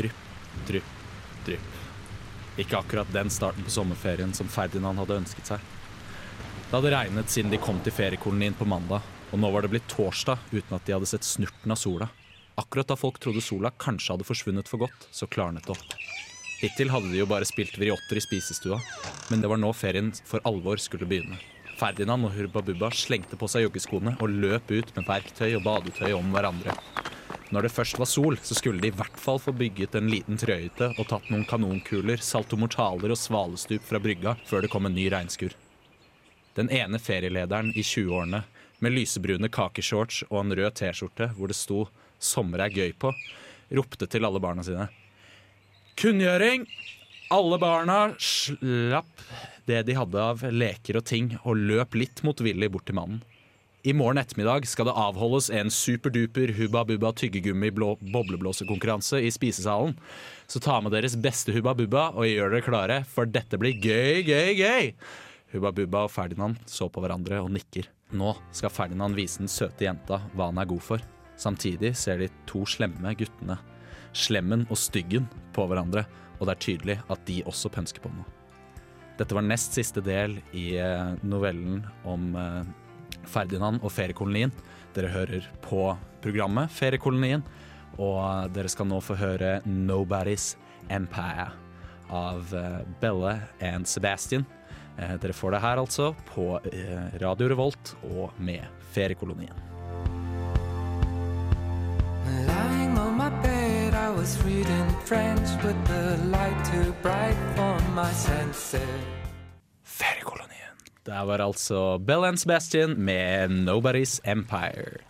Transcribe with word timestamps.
Drypp, 0.00 0.20
drypp, 0.68 0.92
drypp. 1.44 1.72
Ikke 2.60 2.78
akkurat 2.80 3.12
den 3.12 3.30
starten 3.32 3.66
på 3.66 3.72
sommerferien 3.74 4.32
som 4.36 4.48
Ferdinand 4.48 4.98
hadde 5.02 5.18
ønsket 5.20 5.52
seg. 5.52 5.66
Det 6.70 6.72
hadde 6.72 6.92
regnet 6.94 7.32
siden 7.32 7.52
de 7.52 7.60
kom 7.60 7.80
til 7.84 7.92
feriekolonien 7.92 8.56
på 8.56 8.68
mandag, 8.68 9.04
og 9.30 9.42
nå 9.42 9.50
var 9.52 9.66
det 9.66 9.72
blitt 9.74 9.88
torsdag 9.92 10.40
uten 10.54 10.76
at 10.76 10.86
de 10.86 10.96
hadde 10.96 11.08
sett 11.10 11.26
snurten 11.26 11.74
av 11.74 11.78
sola. 11.80 12.08
Akkurat 12.60 12.88
da 12.88 12.96
folk 12.98 13.20
trodde 13.20 13.44
sola 13.44 13.72
kanskje 13.76 14.14
hadde 14.14 14.28
forsvunnet 14.28 14.68
for 14.70 14.86
godt, 14.86 15.08
så 15.12 15.28
klarnet 15.28 15.68
det 15.68 15.76
opp. 15.76 15.96
Hittil 16.60 16.92
hadde 16.92 17.12
de 17.12 17.20
jo 17.22 17.28
bare 17.28 17.48
spilt 17.48 17.76
vriotter 17.80 18.20
i 18.20 18.24
spisestua, 18.24 18.80
men 19.30 19.40
det 19.44 19.48
var 19.52 19.60
nå 19.60 19.70
ferien 19.76 20.12
for 20.28 20.44
alvor 20.48 20.80
skulle 20.82 21.08
begynne. 21.08 21.38
Ferdinand 21.80 22.28
og 22.28 22.34
Hurba 22.36 22.60
Bubba 22.64 22.90
slengte 22.92 23.38
på 23.40 23.48
seg 23.48 23.64
joggeskoene 23.64 24.18
og 24.20 24.34
løp 24.42 24.68
ut 24.68 24.90
med 24.96 25.06
verktøy 25.08 25.54
og 25.54 25.64
badetøy 25.64 26.12
om 26.18 26.34
hverandre. 26.34 26.74
Når 27.50 27.66
det 27.66 27.72
først 27.74 27.98
var 27.98 28.06
sol, 28.06 28.36
så 28.42 28.54
skulle 28.54 28.78
de 28.78 28.92
i 28.92 28.94
hvert 28.94 29.16
fall 29.18 29.40
få 29.42 29.50
bygget 29.58 29.96
en 29.98 30.10
liten 30.10 30.38
trøyhytte 30.38 30.92
og 30.94 31.08
tatt 31.10 31.26
noen 31.32 31.42
kanonkuler, 31.50 32.22
saltomortaler 32.22 33.10
og 33.10 33.18
svalestup 33.18 33.82
fra 33.88 33.98
brygga 34.02 34.36
før 34.46 34.62
det 34.62 34.70
kom 34.70 34.86
en 34.86 34.94
ny 34.94 35.08
regnskur. 35.10 35.56
Den 36.54 36.70
ene 36.70 37.00
ferielederen 37.02 37.72
i 37.74 37.82
20-årene 37.82 38.44
med 38.78 38.94
lysebrune 38.94 39.50
kakeshorts 39.50 40.22
og 40.28 40.44
en 40.44 40.54
rød 40.60 40.78
T-skjorte 40.78 41.32
hvor 41.34 41.50
det 41.50 41.58
sto 41.58 41.88
'Sommer 42.20 42.62
er 42.66 42.70
gøy' 42.70 42.98
på, 43.00 43.10
ropte 43.72 44.06
til 44.06 44.24
alle 44.24 44.40
barna 44.40 44.62
sine. 44.62 44.88
Kunngjøring! 45.96 46.66
Alle 47.30 47.58
barna 47.58 48.14
slapp 48.18 49.24
det 49.66 49.82
de 49.86 49.94
hadde 49.94 50.22
av 50.22 50.42
leker 50.42 50.98
og 50.98 51.04
ting, 51.06 51.36
og 51.44 51.56
løp 51.56 51.94
litt 51.94 52.22
motvillig 52.26 52.70
bort 52.70 52.86
til 52.86 52.98
mannen. 52.98 53.22
I 53.82 53.94
morgen 53.96 54.18
ettermiddag 54.20 54.66
skal 54.68 54.90
det 54.90 54.92
avholdes 54.92 55.46
en 55.56 55.70
superduper 55.72 56.50
Hubba 56.58 56.82
Bubba 56.84 57.14
tyggegummi 57.16 57.70
bobleblåsekonkurranse 57.72 59.22
i 59.24 59.30
spisesalen. 59.32 59.94
Så 60.46 60.60
ta 60.60 60.74
med 60.84 60.92
deres 60.92 61.14
beste 61.16 61.54
Hubba 61.56 61.72
Bubba 61.78 62.10
og 62.12 62.28
gjør 62.28 62.52
dere 62.52 62.66
klare, 62.66 62.98
for 63.08 63.24
dette 63.24 63.56
blir 63.56 63.78
gøy, 63.80 64.20
gøy, 64.26 64.50
gøy! 64.58 64.90
Hubba 65.54 65.72
Bubba 65.72 66.02
og 66.04 66.12
Ferdinand 66.12 66.60
så 66.68 66.90
på 66.92 67.00
hverandre 67.00 67.38
og 67.40 67.48
nikker. 67.54 67.88
Nå 68.12 68.34
skal 68.52 68.74
Ferdinand 68.74 69.16
vise 69.16 69.40
den 69.40 69.48
søte 69.48 69.86
jenta 69.86 70.20
hva 70.34 70.50
han 70.50 70.60
er 70.60 70.68
god 70.68 70.84
for. 70.84 71.06
Samtidig 71.40 71.94
ser 71.96 72.20
de 72.20 72.28
to 72.50 72.66
slemme 72.68 73.14
guttene, 73.16 73.56
Slemmen 74.12 74.66
og 74.68 74.76
Styggen, 74.76 75.24
på 75.56 75.64
hverandre, 75.70 76.04
og 76.36 76.50
det 76.50 76.52
er 76.52 76.62
tydelig 76.66 76.98
at 77.08 77.24
de 77.24 77.40
også 77.48 77.72
pønsker 77.72 78.04
på 78.04 78.12
noe. 78.12 78.28
Dette 79.16 79.36
var 79.36 79.44
nest 79.44 79.72
siste 79.76 80.00
del 80.04 80.38
i 80.56 80.74
eh, 80.80 81.16
novellen 81.28 81.82
om 82.08 82.30
eh, 82.36 82.68
Ferdinand 83.30 83.80
og 83.82 83.94
feriekolonien. 83.94 84.52
Dere 84.94 85.12
hører 85.14 85.46
på 85.64 85.92
programmet 86.22 86.72
Feriekolonien, 86.74 87.42
og 88.00 88.50
dere 88.54 88.70
skal 88.70 88.88
nå 88.90 89.00
få 89.02 89.16
høre 89.18 89.60
'Nobody's 89.64 90.56
Empire' 90.90 91.52
av 92.10 92.54
eh, 92.54 92.80
Belle 93.00 93.40
and 93.60 93.86
Sebastian. 93.86 94.44
Eh, 94.98 95.14
Dere 95.20 95.32
får 95.32 95.50
det 95.50 95.60
her 95.60 95.78
altså 95.78 96.14
på 96.34 96.60
eh, 96.72 97.18
Radio 97.22 97.48
Revolt 97.48 97.94
og 98.02 98.34
med 98.38 98.66
Feriekolonien. 98.92 99.54
Lying 102.46 102.98
on 102.98 103.16
my 103.16 103.30
bed, 103.42 103.94
I 103.94 104.10
was 104.10 104.38
reading 104.44 104.86
French 105.04 105.48
with 105.64 105.78
the 105.86 106.16
light 106.30 106.64
too 106.64 106.92
bright 107.02 107.36
for 107.56 107.78
my 107.94 108.12
senses. 108.12 108.82
Feriekolonien. 109.84 110.59
Det 111.10 111.20
var 111.26 111.42
altså 111.42 111.98
Bell 111.98 112.24
and 112.24 112.38
Sebastian 112.38 112.94
med 112.94 113.50
'Nobody's 113.50 114.20
Empire'. 114.22 115.00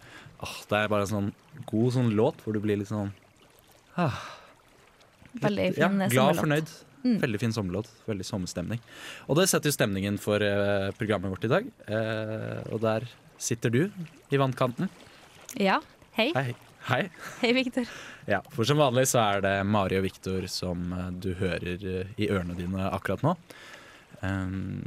Åh, 0.41 0.55
det 0.71 0.77
er 0.79 0.89
bare 0.89 1.05
en 1.05 1.11
sånn 1.11 1.33
god 1.69 1.93
sånn 1.93 2.15
låt 2.17 2.39
hvor 2.41 2.55
du 2.57 2.61
blir 2.65 2.79
litt 2.81 2.89
sånn 2.89 3.11
Veldig 5.41 5.67
ja, 5.77 5.91
fin 5.91 5.99
glad 5.99 6.07
og 6.09 6.15
sommerlåt. 6.15 6.41
fornøyd. 6.41 6.71
Veldig 7.21 7.41
fin 7.43 7.53
sommerlåt. 7.53 7.91
Veldig 8.09 8.25
sommerstemning. 8.25 8.81
Og 9.29 9.37
det 9.37 9.45
setter 9.51 9.69
jo 9.69 9.77
stemningen 9.77 10.17
for 10.19 10.41
uh, 10.41 10.89
programmet 10.97 11.35
vårt 11.35 11.45
i 11.45 11.53
dag. 11.53 11.69
Uh, 11.85 12.65
og 12.73 12.81
der 12.81 13.05
sitter 13.37 13.71
du 13.71 13.83
i 14.33 14.41
vannkanten. 14.41 14.89
Ja. 15.61 15.83
Hei. 16.17 16.31
Hei. 16.35 16.55
Hei. 16.89 17.03
Hei, 17.43 17.53
Viktor. 17.61 17.85
Ja, 18.25 18.41
for 18.57 18.65
som 18.65 18.81
vanlig 18.81 19.05
så 19.13 19.21
er 19.21 19.45
det 19.45 19.53
Mari 19.69 20.01
og 20.01 20.07
Viktor 20.09 20.49
som 20.49 20.93
eh, 20.97 21.11
du 21.13 21.35
hører 21.37 21.85
i 22.17 22.29
ørene 22.31 22.57
dine 22.57 22.89
akkurat 22.89 23.23
nå. 23.27 23.37
Um, 24.21 24.83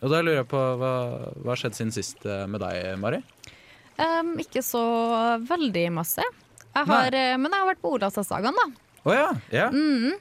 og 0.00 0.10
da 0.10 0.20
lurer 0.24 0.40
jeg 0.40 0.48
på 0.50 0.60
hva 0.80 0.92
hva 1.38 1.52
har 1.52 1.60
skjedd 1.60 1.76
siden 1.78 1.92
sist 1.94 2.24
eh, 2.26 2.44
med 2.50 2.60
deg, 2.64 2.96
Mari? 2.98 3.20
Um, 3.96 4.34
ikke 4.42 4.62
så 4.66 4.82
veldig 5.46 5.86
masse. 5.94 6.24
Jeg 6.76 6.88
har, 6.90 7.14
eh, 7.16 7.36
men 7.40 7.48
jeg 7.52 7.62
har 7.62 7.70
vært 7.70 7.80
på 7.84 7.92
Olavsdagsdagene, 7.96 8.52
da. 8.58 8.98
Å 9.06 9.14
ja, 9.14 9.28
ja. 9.54 9.68
Mm. 9.72 10.16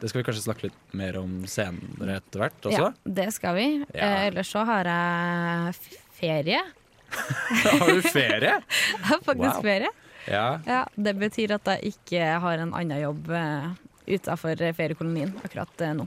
Det 0.00 0.08
skal 0.08 0.22
vi 0.22 0.26
kanskje 0.30 0.46
snakke 0.46 0.64
litt 0.70 0.94
mer 0.96 1.18
om 1.20 1.42
senere 1.50 2.16
etter 2.22 2.40
hvert 2.40 2.68
også. 2.70 2.86
Ja, 2.88 3.12
det 3.20 3.26
skal 3.36 3.58
vi. 3.58 3.66
Ja. 3.92 4.06
Eh, 4.08 4.22
ellers 4.30 4.48
så 4.54 4.64
har 4.64 4.88
jeg 4.88 5.74
ferie. 6.16 6.62
har 7.66 7.90
du 7.90 8.00
ferie? 8.06 8.54
Jeg 8.94 9.06
har 9.10 9.20
faktisk 9.26 9.58
Wow. 9.58 9.62
ferie. 9.66 9.90
Ja. 10.30 10.60
Ja, 10.66 10.80
det 10.94 11.14
betyr 11.18 11.56
at 11.56 11.66
jeg 11.66 11.94
ikke 11.94 12.26
har 12.44 12.60
en 12.62 12.74
annen 12.76 13.00
jobb 13.00 13.30
uh, 13.32 13.70
utafor 14.06 14.60
feriekolonien 14.76 15.32
akkurat 15.42 15.80
eh, 15.82 15.94
nå. 15.96 16.04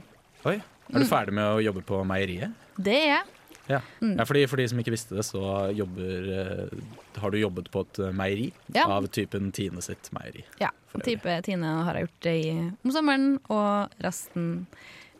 Oi. 0.48 0.54
Er 0.92 1.00
du 1.00 1.08
ferdig 1.08 1.34
med 1.36 1.46
å 1.46 1.62
jobbe 1.64 1.84
på 1.86 2.02
meieriet? 2.08 2.52
Det 2.76 2.96
er 2.98 3.10
jeg. 3.12 3.34
Ja. 3.70 3.80
Mm. 4.02 4.18
ja 4.18 4.26
fordi, 4.28 4.44
for 4.50 4.60
de 4.60 4.66
som 4.68 4.80
ikke 4.80 4.92
visste 4.92 5.16
det, 5.16 5.24
så 5.26 5.40
jobber, 5.76 6.28
uh, 6.28 7.22
har 7.22 7.32
du 7.32 7.38
jobbet 7.40 7.70
på 7.72 7.84
et 7.86 8.00
eh, 8.04 8.12
meieri 8.16 8.50
Ja. 8.76 8.86
av 8.92 9.06
typen 9.08 9.50
Tine 9.56 9.82
sitt 9.84 10.10
meieri. 10.16 10.44
Ja, 10.60 10.70
type 11.04 11.38
Tine 11.46 11.78
har 11.86 11.96
jeg 11.96 12.08
gjort 12.08 12.22
det 12.26 12.36
i, 12.42 12.52
om 12.84 12.92
sommeren, 12.92 13.28
og 13.48 13.94
resten, 14.04 14.66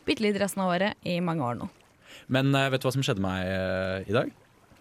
bitte 0.05 0.25
litt 0.25 0.39
resten 0.41 0.61
av 0.61 0.75
året 0.75 1.07
i 1.07 1.17
mange 1.25 1.45
år 1.45 1.57
nå. 1.63 1.69
Men 2.29 2.53
uh, 2.53 2.67
vet 2.69 2.83
du 2.83 2.89
hva 2.89 2.93
som 2.95 3.05
skjedde 3.05 3.25
meg 3.25 3.49
uh, 3.49 4.05
i 4.05 4.15
dag? 4.15 4.29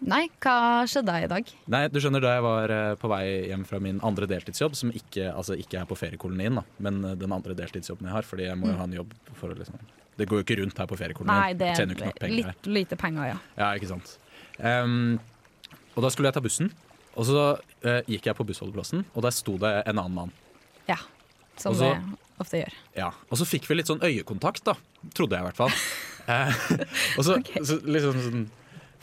Nei, 0.04 0.26
hva 0.44 0.84
skjedde 0.90 1.16
i 1.24 1.28
dag? 1.30 1.48
Nei, 1.70 1.86
du 1.88 1.96
skjønner 2.02 2.20
Da 2.20 2.34
jeg 2.34 2.42
var 2.44 2.72
på 3.00 3.08
vei 3.08 3.24
hjem 3.48 3.62
fra 3.64 3.78
min 3.80 4.02
andre 4.04 4.26
deltidsjobb, 4.28 4.74
som 4.76 4.90
ikke, 4.92 5.30
altså 5.32 5.56
ikke 5.56 5.78
er 5.80 5.88
på 5.88 5.96
feriekolonien, 5.96 6.58
da, 6.60 6.66
men 6.84 7.00
den 7.16 7.32
andre 7.32 7.56
deltidsjobben 7.56 8.10
jeg 8.10 8.18
har, 8.18 8.26
fordi 8.28 8.50
jeg 8.50 8.58
må 8.60 8.68
jo 8.68 8.76
ha 8.76 8.84
en 8.84 8.98
jobb 8.98 9.14
for 9.38 9.54
å 9.54 9.56
liksom 9.56 9.78
Det 10.18 10.26
går 10.30 10.40
jo 10.40 10.46
ikke 10.46 10.58
rundt 10.62 10.78
her 10.78 10.88
på 10.90 10.98
feriekolonien. 10.98 11.40
Nei, 11.40 11.54
det 11.58 11.70
er 11.72 12.14
penger 12.20 12.50
litt 12.52 12.68
lite 12.70 12.98
penger, 12.98 13.32
ja. 13.32 13.38
Ja, 13.58 13.70
ikke 13.74 13.90
sant. 13.90 14.16
Um, 14.58 15.16
og 15.94 16.04
da 16.04 16.10
skulle 16.14 16.30
jeg 16.30 16.36
ta 16.36 16.42
bussen, 16.44 16.70
og 17.14 17.26
så 17.28 17.46
uh, 17.58 18.00
gikk 18.10 18.30
jeg 18.30 18.38
på 18.38 18.46
bussholdeplassen, 18.46 19.04
og 19.14 19.26
der 19.26 19.34
sto 19.34 19.56
det 19.62 19.72
en 19.82 19.98
annen 19.98 20.18
mann. 20.22 20.34
Ja, 20.90 21.00
som 21.58 21.74
Også, 21.74 21.90
det 21.94 22.42
ofte 22.42 22.60
gjør. 22.62 22.76
Ja, 22.98 23.12
Og 23.30 23.38
så 23.40 23.46
fikk 23.48 23.68
vi 23.70 23.78
litt 23.78 23.90
sånn 23.90 24.02
øyekontakt, 24.04 24.64
da. 24.66 24.76
Trodde 25.14 25.38
jeg 25.38 25.46
i 25.46 25.50
hvert 25.50 25.62
fall. 25.64 25.78
Eh, 26.24 26.54
og 27.18 27.26
så, 27.26 27.34
okay. 27.36 27.60
så 27.68 27.74
liksom 27.84 28.14
sånn 28.24 28.44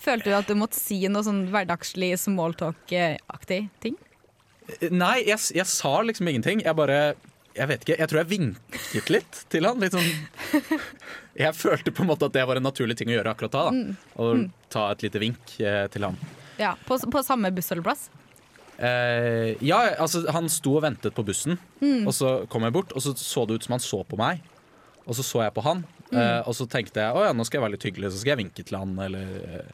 Følte 0.01 0.31
du 0.31 0.33
at 0.33 0.47
du 0.49 0.55
måtte 0.57 0.79
si 0.79 0.95
noe 1.05 1.21
sånn 1.21 1.43
hverdagslig 1.53 2.15
smalltalk-aktig 2.17 3.59
ting? 3.83 3.99
Nei, 4.89 5.19
jeg, 5.27 5.37
jeg 5.53 5.67
sa 5.69 5.91
liksom 6.01 6.31
ingenting. 6.31 6.63
Jeg 6.65 6.73
bare 6.79 6.97
Jeg 7.55 7.67
vet 7.67 7.81
ikke, 7.83 7.97
jeg 7.99 8.07
tror 8.11 8.19
jeg 8.21 8.29
vinket 8.31 9.09
litt 9.11 9.39
til 9.51 9.65
han. 9.67 9.79
Litt 9.83 9.91
sånn 9.91 10.07
Jeg 11.35 11.55
følte 11.55 11.91
på 11.95 12.03
en 12.05 12.09
måte 12.11 12.27
at 12.29 12.35
det 12.35 12.45
var 12.47 12.59
en 12.59 12.63
naturlig 12.67 12.95
ting 12.99 13.11
å 13.11 13.15
gjøre 13.17 13.33
akkurat 13.33 13.55
da. 13.55 13.63
Mm. 13.71 13.91
da. 13.91 14.23
Å 14.23 14.69
ta 14.71 14.85
et 14.93 15.03
lite 15.07 15.19
vink 15.23 15.57
eh, 15.59 15.85
til 15.91 16.05
han. 16.07 16.17
Ja, 16.59 16.73
På, 16.87 16.97
på 17.11 17.23
samme 17.25 17.51
bussholdeplass? 17.55 18.09
Eh, 18.81 19.55
ja, 19.65 19.79
altså 20.01 20.23
han 20.33 20.47
sto 20.51 20.77
og 20.79 20.85
ventet 20.87 21.13
på 21.17 21.25
bussen, 21.27 21.57
Mm. 21.81 22.05
og 22.07 22.13
så 22.13 22.31
kom 22.49 22.63
jeg 22.67 22.73
bort, 22.75 22.91
og 22.93 23.01
så 23.01 23.11
så 23.17 23.43
det 23.49 23.55
ut 23.59 23.63
som 23.65 23.73
han 23.75 23.81
så 23.83 24.03
på 24.05 24.17
meg. 24.19 24.41
Og 25.05 25.15
så 25.17 25.23
så 25.25 25.41
jeg 25.43 25.53
på 25.55 25.63
han, 25.65 25.83
eh, 26.13 26.41
og 26.45 26.53
så 26.57 26.67
tenkte 26.69 27.01
jeg 27.01 27.15
å 27.17 27.23
ja, 27.25 27.31
nå 27.33 27.45
skal 27.47 27.57
jeg 27.59 27.63
være 27.65 27.75
litt 27.75 27.85
hyggelig, 27.89 28.11
så 28.13 28.21
skal 28.21 28.35
jeg 28.35 28.41
vinke 28.45 28.63
til 28.65 28.77
han, 28.77 28.91
eller, 29.01 29.31
eh, 29.41 29.71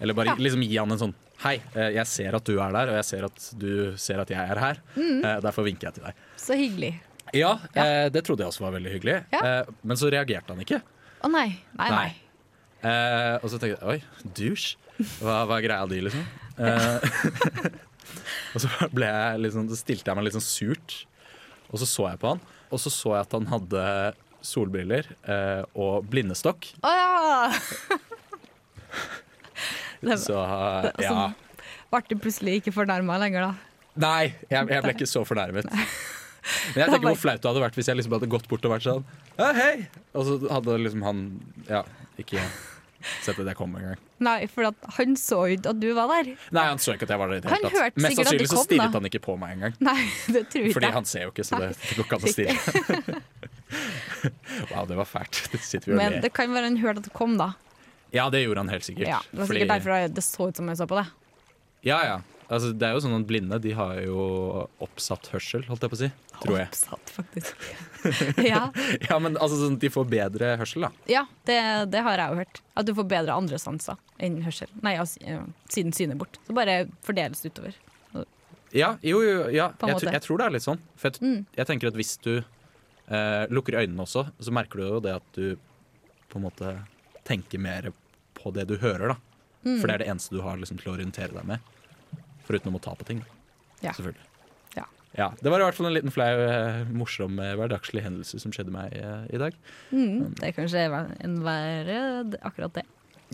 eller 0.00 0.14
bare 0.14 0.32
Ja. 0.32 0.36
liksom 0.38 0.62
gi 0.62 0.76
han 0.78 0.92
en 0.94 0.98
sånn 1.02 1.14
Hei, 1.38 1.56
eh, 1.74 1.92
jeg 1.94 2.06
ser 2.10 2.34
at 2.34 2.44
du 2.44 2.56
er 2.58 2.72
der, 2.74 2.88
og 2.90 2.96
jeg 2.98 3.04
ser 3.06 3.24
at 3.28 3.50
du 3.58 3.96
ser 3.96 4.18
at 4.18 4.28
jeg 4.28 4.38
er 4.50 4.58
her. 4.58 4.80
Eh, 4.98 5.36
derfor 5.44 5.62
vinker 5.62 5.86
jeg 5.86 5.94
til 5.94 6.04
deg. 6.08 6.14
Så 6.36 6.56
hyggelig. 6.58 6.96
Ja, 7.36 7.58
Eh, 7.74 8.08
det 8.14 8.22
trodde 8.26 8.44
jeg 8.44 8.52
også 8.52 8.64
var 8.64 8.72
veldig 8.78 8.92
hyggelig, 8.96 9.16
Ja. 9.34 9.40
eh, 9.60 9.64
men 9.82 9.96
så 9.96 10.10
reagerte 10.12 10.54
han 10.54 10.60
ikke. 10.64 10.80
Å 11.24 11.30
nei. 11.30 11.48
Nei, 11.78 11.90
nei. 11.90 11.96
Nei. 11.98 12.90
Eh, 12.90 13.34
og 13.42 13.50
så 13.50 13.58
tenkte 13.58 13.74
jeg 13.80 13.88
oi, 13.88 14.02
douche. 14.36 14.76
Hva, 15.20 15.44
hva 15.46 15.58
er 15.58 15.64
greia 15.66 15.86
di, 15.90 16.00
liksom? 16.06 16.24
Eh, 16.58 17.00
og 18.54 18.62
så 18.62 18.70
ble 18.94 19.06
jeg 19.10 19.40
liksom, 19.44 19.68
så 19.70 19.78
stilte 19.78 20.10
jeg 20.10 20.18
meg 20.18 20.24
litt 20.28 20.36
sånn 20.38 20.46
surt, 20.46 20.96
og 21.70 21.78
så 21.82 21.86
så 21.90 22.08
jeg 22.12 22.18
på 22.22 22.32
han. 22.34 22.40
Og 22.70 22.80
så 22.82 22.90
så 22.92 23.14
jeg 23.16 23.26
at 23.26 23.32
han 23.38 23.46
hadde 23.50 23.84
solbriller 24.44 25.06
eh, 25.26 25.62
og 25.74 26.06
blindestokk. 26.10 26.70
Å 26.86 26.92
ja! 26.94 27.50
Det 30.00 30.14
Så 30.22 30.36
eh, 30.38 30.90
ja. 31.02 31.32
Ble 31.90 32.00
du 32.06 32.14
plutselig 32.20 32.60
ikke 32.60 32.74
fornærma 32.76 33.16
lenger, 33.18 33.48
da? 33.48 33.52
Nei, 33.98 34.34
jeg, 34.46 34.68
jeg 34.70 34.84
ble 34.84 34.92
ikke 34.94 35.08
så 35.10 35.24
fornærmet. 35.26 35.66
Men 36.74 36.82
jeg 36.82 36.94
tenker 36.94 37.10
hvor 37.10 37.20
flaut 37.20 37.42
det 37.42 37.50
hadde 37.50 37.62
vært 37.66 37.78
hvis 37.78 37.90
jeg 37.90 37.98
liksom 38.00 38.16
hadde 38.16 38.30
gått 38.32 38.48
bort 38.50 38.64
og 38.64 38.74
vært 38.74 38.86
sånn 38.86 39.06
ja, 39.38 39.52
hei! 39.54 39.86
Og 40.16 40.26
så 40.26 40.38
hadde 40.50 40.76
liksom 40.82 41.04
han 41.06 41.22
ja, 41.68 41.84
ikke 42.18 42.42
sett 43.22 43.38
at 43.38 43.46
jeg 43.46 43.56
kom 43.58 43.76
engang. 43.78 44.00
Nei, 44.24 44.40
for 44.50 44.66
at 44.66 44.88
han 44.96 45.14
så 45.18 45.44
ikke 45.52 45.70
at 45.70 45.78
du 45.78 45.86
var 45.94 46.10
der. 46.10 46.32
Nei, 46.54 46.64
han 46.66 46.80
så 46.82 46.96
ikke 46.96 47.06
at 47.06 47.12
jeg 47.14 47.20
var 47.20 47.30
der 47.30 47.46
Han 47.46 47.62
tatt. 47.62 47.76
hørte 47.76 48.02
Mest 48.02 48.18
sannsynlig 48.18 48.48
så 48.50 48.64
stirret 48.64 48.96
han 48.98 49.06
ikke 49.06 49.20
på 49.22 49.36
meg 49.38 49.54
engang. 49.54 49.76
Fordi 50.76 50.90
han 50.96 51.06
ser 51.08 51.28
jo 51.28 51.34
ikke, 51.34 51.46
så 51.46 51.60
det, 51.62 51.70
det 51.78 51.98
går 52.00 52.08
ikke 52.08 52.18
an 52.18 52.26
å 52.26 52.32
stirre. 52.34 53.20
wow, 54.72 54.82
det 54.90 54.98
var 54.98 55.08
fælt. 55.08 55.44
Det 55.54 55.86
Men 55.92 56.18
det 56.24 56.32
kan 56.34 56.50
være 56.54 56.72
han 56.72 56.80
hørte 56.82 57.04
at 57.04 57.10
du 57.10 57.14
kom, 57.14 57.38
da. 57.38 57.52
Ja, 58.14 58.26
det 58.32 58.42
gjorde 58.42 58.64
han 58.64 58.72
helt 58.72 58.88
sikkert. 58.88 59.06
Ja, 59.06 59.20
det 59.30 59.38
var 59.44 59.46
Fordi- 59.46 59.62
sikkert 59.62 59.74
derfor 59.76 60.14
det 60.18 60.24
så 60.26 60.48
ut 60.50 60.56
som 60.58 60.72
jeg 60.72 60.80
så 60.80 60.88
på 60.90 60.98
det. 60.98 61.06
Ja, 61.86 62.00
ja. 62.02 62.18
Altså, 62.48 62.70
det 62.72 62.86
er 62.88 62.94
jo 62.96 63.00
sånn 63.04 63.16
at 63.18 63.26
blinde 63.28 63.58
de 63.60 63.72
har 63.76 63.98
jo 64.00 64.22
oppsatt 64.80 65.26
hørsel, 65.34 65.66
holdt 65.68 65.82
jeg 65.84 65.90
på 65.92 65.96
å 65.98 66.00
si. 66.00 66.08
Tror 66.38 66.56
jeg. 66.56 66.68
Oppsatt, 66.70 67.10
faktisk. 67.12 67.66
ja, 68.52 68.62
Ja, 69.08 69.18
men 69.20 69.36
altså 69.36 69.58
sånn 69.60 69.76
de 69.82 69.90
får 69.92 70.06
bedre 70.08 70.54
hørsel, 70.60 70.86
da. 70.86 70.90
ja 71.12 71.26
det, 71.48 71.58
det 71.92 72.00
har 72.06 72.22
jeg 72.22 72.32
jo 72.32 72.38
hørt. 72.40 72.62
At 72.78 72.88
du 72.88 72.94
får 72.96 73.08
bedre 73.10 73.36
andre 73.36 73.58
sanser 73.60 73.98
enn 74.22 74.40
hørsel. 74.46 74.70
Nei, 74.86 74.94
altså, 75.02 75.20
siden 75.68 75.92
synet 75.96 76.16
bort. 76.22 76.38
Så 76.48 76.56
bare 76.56 76.78
fordeles 77.04 77.44
det 77.44 77.52
utover. 77.52 77.76
Ja, 78.76 78.94
jo, 79.00 79.20
jo, 79.24 79.36
ja. 79.52 79.70
Jeg, 79.80 79.96
jeg 80.12 80.20
tror 80.24 80.40
det 80.40 80.46
er 80.48 80.52
litt 80.58 80.64
sånn. 80.66 80.80
For 81.00 81.08
jeg, 81.10 81.22
Mm. 81.24 81.38
jeg 81.56 81.66
tenker 81.70 81.88
at 81.88 81.96
hvis 81.96 82.16
du 82.24 82.34
eh, 82.38 83.44
lukker 83.48 83.78
øynene 83.80 84.04
også, 84.04 84.26
så 84.40 84.52
merker 84.52 84.80
du 84.80 84.84
jo 84.88 85.00
det 85.04 85.14
at 85.16 85.28
du 85.36 85.56
på 86.28 86.36
en 86.40 86.44
måte 86.44 86.74
tenker 87.28 87.60
mer 87.60 87.88
på 88.36 88.52
det 88.52 88.66
du 88.68 88.76
hører, 88.80 89.14
da. 89.14 89.16
Mm. 89.64 89.78
For 89.80 89.88
det 89.88 89.94
er 89.94 90.02
det 90.04 90.10
eneste 90.12 90.36
du 90.36 90.42
har 90.44 90.56
liksom, 90.60 90.76
til 90.80 90.92
å 90.92 90.96
orientere 90.98 91.32
deg 91.32 91.48
med. 91.48 91.64
Foruten 92.48 92.74
å 92.74 92.80
ta 92.82 92.96
på 92.96 93.06
ting. 93.08 93.20
Ja. 93.84 93.92
Selvfølgelig. 93.92 94.24
Ja. 95.16 95.30
Det 95.40 95.50
var 95.50 95.62
i 95.62 95.64
hvert 95.66 95.76
fall 95.78 95.88
en 95.88 95.96
liten 95.96 96.12
flau, 96.12 96.28
eh, 96.44 96.82
morsom, 96.94 97.38
eh, 97.40 97.54
hverdagslig 97.58 98.02
hendelse 98.04 98.38
som 98.42 98.52
skjedde 98.54 98.70
meg 98.74 98.92
eh, 98.94 99.24
i 99.34 99.40
dag. 99.40 99.56
Mm, 99.90 100.34
det 100.36 100.50
er 100.50 100.56
kanskje 100.56 100.84
en 101.24 101.38
være 101.42 101.98
akkurat 102.44 102.76
det. 102.76 102.84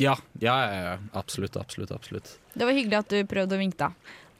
Ja, 0.00 0.14
ja, 0.43 0.55
ja, 0.70 0.78
ja. 0.87 0.94
absolutt, 1.19 1.56
absolutt, 1.61 1.93
absolutt. 1.94 2.37
Det 2.55 2.66
var 2.66 2.75
hyggelig 2.75 3.00
at 3.02 3.11
du 3.12 3.19
prøvde 3.31 3.58
å 3.58 3.61
vinke, 3.61 3.78
da. 3.78 3.90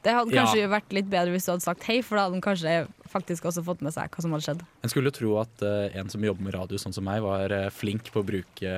Det 0.05 0.13
hadde 0.13 0.33
Ja. 0.35 0.43
kanskje 0.43 0.67
vært 0.69 0.91
litt 0.93 1.07
bedre 1.09 1.33
hvis 1.33 1.47
du 1.47 1.51
hadde 1.53 1.65
sagt 1.65 1.83
hei, 1.89 2.01
for 2.05 2.17
da 2.17 2.25
hadde 2.27 2.37
han 2.37 2.45
kanskje 2.45 2.87
faktisk 3.09 3.47
også 3.49 3.63
fått 3.65 3.81
med 3.81 3.93
seg 3.95 4.09
hva 4.11 4.21
som 4.21 4.35
hadde 4.35 4.45
skjedd. 4.45 4.65
En 4.83 4.91
skulle 4.91 5.13
tro 5.15 5.37
at 5.41 5.63
uh, 5.65 5.89
en 5.97 6.11
som 6.13 6.21
jobber 6.21 6.45
med 6.45 6.53
radio 6.53 6.77
sånn 6.77 6.93
som 6.93 7.07
meg, 7.07 7.23
var 7.25 7.49
uh, 7.51 7.69
flink 7.73 8.11
på 8.13 8.21
å 8.21 8.27
bruke 8.27 8.73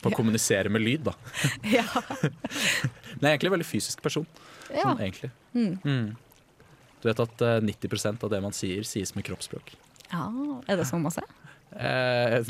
På 0.00 0.08
å 0.08 0.12
Ja. 0.12 0.16
kommunisere 0.16 0.70
med 0.72 0.80
lyd, 0.80 1.02
da. 1.04 1.12
ja. 1.68 1.84
Men 2.22 3.26
jeg 3.26 3.28
er 3.28 3.34
egentlig 3.34 3.50
en 3.50 3.56
veldig 3.58 3.68
fysisk 3.68 4.00
person. 4.00 4.24
Ja. 4.74 4.82
Sånn, 4.86 5.00
egentlig. 5.04 5.30
Mm. 5.54 5.78
Mm. 5.84 6.16
Du 7.02 7.08
vet 7.10 7.22
at 7.24 7.42
uh, 7.42 7.56
90% 7.64 8.22
av 8.24 8.30
det 8.30 8.40
man 8.44 8.54
sier, 8.56 8.84
sies 8.86 9.14
med 9.16 9.24
kroppsspråk. 9.26 9.74
ja. 10.12 10.26
Er 10.68 10.76
det 10.78 10.86
så 10.86 11.00
masse? 11.02 11.22
Eh, 11.72 12.42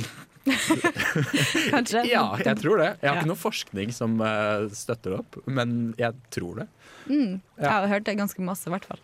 Kanskje? 1.73 2.03
ja, 2.11 2.25
jeg 2.43 2.59
tror 2.61 2.81
det. 2.83 2.89
Jeg 3.01 3.09
har 3.09 3.15
Ja. 3.17 3.21
ikke 3.23 3.31
noe 3.31 3.39
forskning 3.41 3.93
som 3.95 4.19
uh, 4.21 4.67
støtter 4.75 5.15
det 5.15 5.21
opp, 5.23 5.39
men 5.47 5.95
jeg 5.99 6.15
tror 6.35 6.63
det. 6.63 6.69
Mm. 7.09 7.41
Ja. 7.57 7.63
Jeg 7.63 7.71
har 7.73 7.87
hørt 7.97 8.05
det 8.09 8.17
ganske 8.19 8.43
masse, 8.45 8.69
i 8.69 8.75
hvert 8.75 8.89
fall. 8.89 9.01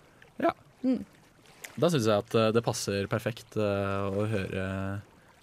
Da 1.78 1.86
syns 1.92 2.08
jeg 2.10 2.24
at 2.24 2.34
eh, 2.34 2.48
det 2.50 2.62
passer 2.66 3.06
perfekt 3.06 3.54
uh, 3.54 4.10
å 4.10 4.24
høre 4.26 4.62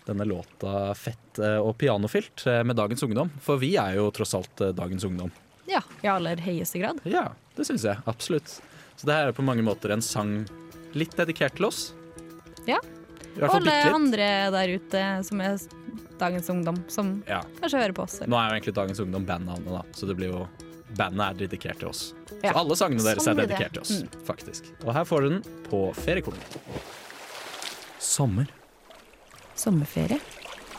denne 0.05 0.25
låta 0.27 0.91
'Fett 0.93 1.39
eh, 1.39 1.57
og 1.63 1.77
pianofylt' 1.79 2.43
eh, 2.51 2.59
med 2.67 2.75
dagens 2.75 3.03
ungdom. 3.07 3.31
For 3.41 3.57
vi 3.61 3.71
er 3.79 3.95
jo 3.95 4.09
tross 4.13 4.35
alt 4.37 4.61
eh, 4.61 4.73
dagens 4.75 5.05
ungdom. 5.07 5.31
Ja, 5.65 5.79
i 6.03 6.09
aller 6.11 6.37
høyeste 6.43 6.81
grad. 6.83 6.99
Ja, 7.09 7.29
det 7.55 7.65
syns 7.67 7.83
jeg. 7.87 7.97
Absolutt. 8.07 8.59
Så 8.95 9.05
det 9.07 9.13
her 9.15 9.27
er 9.27 9.35
på 9.35 9.43
mange 9.45 9.63
måter 9.65 9.91
en 9.91 10.01
sang 10.01 10.45
litt 10.95 11.15
dedikert 11.17 11.55
til 11.57 11.65
oss. 11.67 11.93
Ja. 12.67 12.77
Og 13.35 13.49
fall 13.51 13.67
alle 13.67 13.93
andre 13.93 14.27
der 14.53 14.75
ute 14.77 15.01
som 15.27 15.41
er 15.43 15.57
dagens 16.19 16.47
ungdom, 16.49 16.77
som 16.89 17.21
Ja. 17.27 17.41
kanskje 17.59 17.81
hører 17.81 17.93
på 17.93 18.03
oss. 18.03 18.19
Nå 18.23 18.37
er 18.39 18.47
jo 18.49 18.55
egentlig 18.61 18.73
dagens 18.75 18.99
ungdom 19.03 19.25
bandnavnet, 19.27 19.67
da, 19.67 19.81
så 19.91 20.07
det 20.07 20.15
blir 20.17 20.31
jo 20.31 20.47
Bandet 20.95 21.25
er 21.41 21.47
dedikert 21.47 21.79
til 21.79 21.89
oss. 21.89 22.13
Ja. 22.43 22.53
Så 22.53 22.59
alle 22.61 22.75
sangene 22.77 23.03
deres 23.03 23.25
Sånn 23.25 23.37
er 23.39 23.47
dedikert 23.47 23.73
til 23.73 23.81
oss, 23.81 24.03
Mm. 24.03 24.07
faktisk. 24.23 24.63
Og 24.85 24.93
her 24.93 25.03
får 25.03 25.21
du 25.23 25.29
den 25.29 25.41
på 25.67 25.93
feriekolonien. 25.93 26.45
Sommer. 27.99 28.47
Sommerferie. 29.55 30.19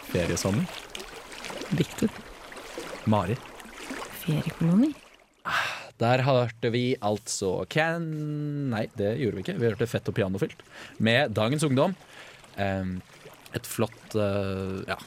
Feriesommer. 0.08 0.64
Victor. 1.72 2.08
Mari. 3.06 3.36
Feriekoloni. 4.22 4.94
Der 6.02 6.22
hørte 6.26 6.70
vi 6.74 6.90
altså 7.00 7.64
Can... 7.72 8.04
Nei, 8.72 8.86
det 8.98 9.14
gjorde 9.20 9.38
vi 9.38 9.44
ikke. 9.46 9.56
Vi 9.60 9.68
hørte 9.70 9.88
Fett 9.88 10.08
og 10.10 10.16
pianofylt 10.18 10.64
med 11.00 11.32
Dagens 11.36 11.64
Ungdom. 11.66 11.96
Et 13.56 13.68
flott 13.68 14.16
eh, 14.18 14.84
Ja, 14.88 14.98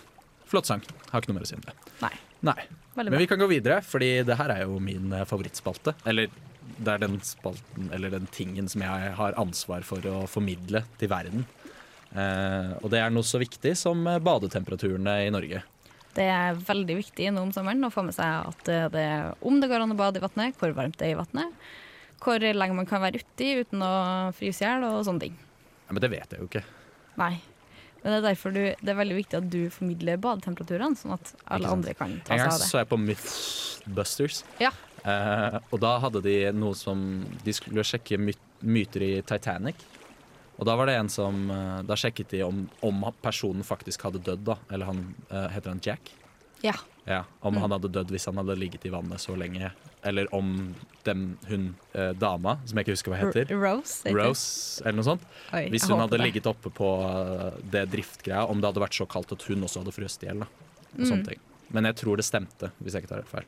flott 0.50 0.69
sang. 0.69 0.83
Har 1.12 1.21
ikke 1.21 1.31
noe 1.31 1.39
mer 1.39 1.47
å 1.47 1.50
si 1.50 1.57
om 1.57 1.65
det. 1.65 1.75
Nei. 2.01 2.13
Nei. 2.50 2.59
Men 3.00 3.15
vi 3.19 3.27
kan 3.30 3.39
gå 3.39 3.47
videre, 3.51 3.80
fordi 3.86 4.12
det 4.27 4.38
her 4.39 4.51
er 4.53 4.65
jo 4.65 4.80
min 4.83 5.13
eh, 5.13 5.25
favorittspalte. 5.30 5.94
Eller 6.09 6.31
det 6.80 6.94
er 6.94 7.01
den 7.03 7.18
spalten, 7.25 7.89
eller 7.95 8.13
den 8.13 8.27
tingen 8.33 8.69
som 8.71 8.83
jeg 8.85 9.13
har 9.18 9.38
ansvar 9.39 9.85
for 9.88 10.06
å 10.09 10.24
formidle 10.30 10.83
til 11.00 11.12
verden. 11.12 11.45
Eh, 12.09 12.74
og 12.80 12.89
det 12.94 13.03
er 13.03 13.13
noe 13.13 13.27
så 13.27 13.42
viktig 13.42 13.75
som 13.77 14.07
badetemperaturene 14.25 15.19
i 15.27 15.33
Norge. 15.33 15.62
Det 16.15 16.25
er 16.25 16.57
veldig 16.65 16.95
viktig 17.00 17.29
nå 17.35 17.44
om 17.45 17.53
sommeren 17.56 17.85
å 17.85 17.91
få 17.94 18.03
med 18.07 18.15
seg 18.17 18.50
at 18.50 18.71
det, 18.95 19.06
om 19.45 19.59
det 19.61 19.69
går 19.71 19.85
an 19.85 19.94
å 19.94 20.00
bade 20.00 20.19
i 20.19 20.23
vannet, 20.23 20.57
hvor 20.59 20.73
varmt 20.77 20.97
det 21.00 21.09
er 21.09 21.13
i 21.13 21.19
vannet, 21.19 21.69
hvor 22.23 22.41
lenge 22.41 22.75
man 22.75 22.89
kan 22.89 23.03
være 23.03 23.21
uti 23.21 23.53
uten 23.61 23.85
å 23.85 23.94
fryse 24.35 24.65
i 24.65 24.67
hjel 24.67 24.88
og 24.89 25.03
sånne 25.07 25.27
ting. 25.27 25.38
Ja, 25.85 25.94
men 25.94 26.03
det 26.03 26.11
vet 26.11 26.33
jeg 26.33 26.41
jo 26.41 26.50
ikke. 26.50 26.65
Nei. 27.19 27.35
Men 28.01 28.13
det 28.13 28.17
er 28.19 28.27
derfor 28.29 28.53
du, 28.56 28.61
det 28.79 28.91
er 28.94 29.00
veldig 29.00 29.15
viktig 29.17 29.39
at 29.39 29.47
du 29.51 29.61
formidler 29.73 30.19
badetemperaturene, 30.23 30.95
sånn 31.00 31.15
at 31.17 31.33
alle 31.51 31.71
andre 31.71 31.95
kan 31.97 32.13
ta 32.23 32.31
seg 32.31 32.33
av 32.33 32.38
det. 32.38 32.44
En 32.45 32.51
gang 32.53 32.69
så 32.71 32.81
jeg 32.81 32.89
på 32.89 33.00
Mythbusters. 33.03 34.44
Ja. 34.63 34.71
Eh, 35.03 35.57
og 35.69 35.81
da 35.83 35.94
hadde 36.03 36.21
de 36.25 36.33
noe 36.51 36.75
som 36.75 37.21
De 37.45 37.53
skulle 37.56 37.85
sjekke 37.88 38.17
myter 38.19 39.06
i 39.06 39.11
Titanic. 39.23 39.79
Og 40.59 40.65
da 40.67 40.75
var 40.75 40.89
det 40.89 40.97
en 41.00 41.07
som 41.09 41.45
eh, 41.51 41.81
Da 41.88 41.95
sjekket 41.95 42.33
de 42.35 42.41
om, 42.44 42.65
om 42.83 43.06
personen 43.23 43.63
faktisk 43.63 44.03
hadde 44.03 44.19
dødd, 44.25 44.44
da. 44.51 44.57
Eller 44.69 44.89
han 44.91 45.03
eh, 45.31 45.47
Heter 45.56 45.71
han 45.71 45.79
Jack? 45.85 46.11
Ja. 46.61 46.73
Ja, 47.07 47.23
Om 47.41 47.53
Mm. 47.56 47.61
han 47.63 47.71
hadde 47.71 47.89
dødd 47.95 48.09
hvis 48.11 48.25
han 48.27 48.35
hadde 48.38 48.56
ligget 48.59 48.83
i 48.85 48.89
vannet 48.91 49.17
så 49.23 49.33
lenge. 49.39 49.71
Eller 50.03 50.27
om 50.35 50.75
dem, 51.07 51.38
hun 51.47 51.69
eh, 51.95 52.11
dama, 52.13 52.57
som 52.67 52.77
jeg 52.77 52.85
ikke 52.85 52.94
husker 52.97 53.13
hva 53.15 53.21
heter. 53.23 53.53
Rose. 53.56 54.03
Rose, 54.13 54.83
eller 54.83 54.97
noe 55.00 55.07
sånt. 55.07 55.23
Oi, 55.56 55.63
Hvis 55.73 55.88
hun 55.89 55.97
hadde 56.03 56.17
det. 56.19 56.25
ligget 56.27 56.45
oppe 56.51 56.69
på 56.69 56.89
eh, 57.07 57.56
det 57.71 57.85
driftgreia, 57.95 58.44
om 58.51 58.59
det 58.61 58.69
hadde 58.69 58.83
vært 58.83 59.00
så 59.00 59.07
kaldt 59.09 59.31
at 59.33 59.47
hun 59.50 59.63
også 59.65 59.81
hadde 59.81 59.95
frøst 59.95 60.23
i 60.27 60.29
hjel. 60.29 60.44
Og 60.44 60.57
Mm. 61.00 61.25
Men 61.71 61.85
jeg 61.85 61.95
tror 62.01 62.17
det 62.17 62.25
stemte, 62.25 62.71
hvis 62.83 62.94
jeg 62.97 63.04
ikke 63.04 63.09
tar 63.16 63.23
helt 63.23 63.30
feil. 63.30 63.45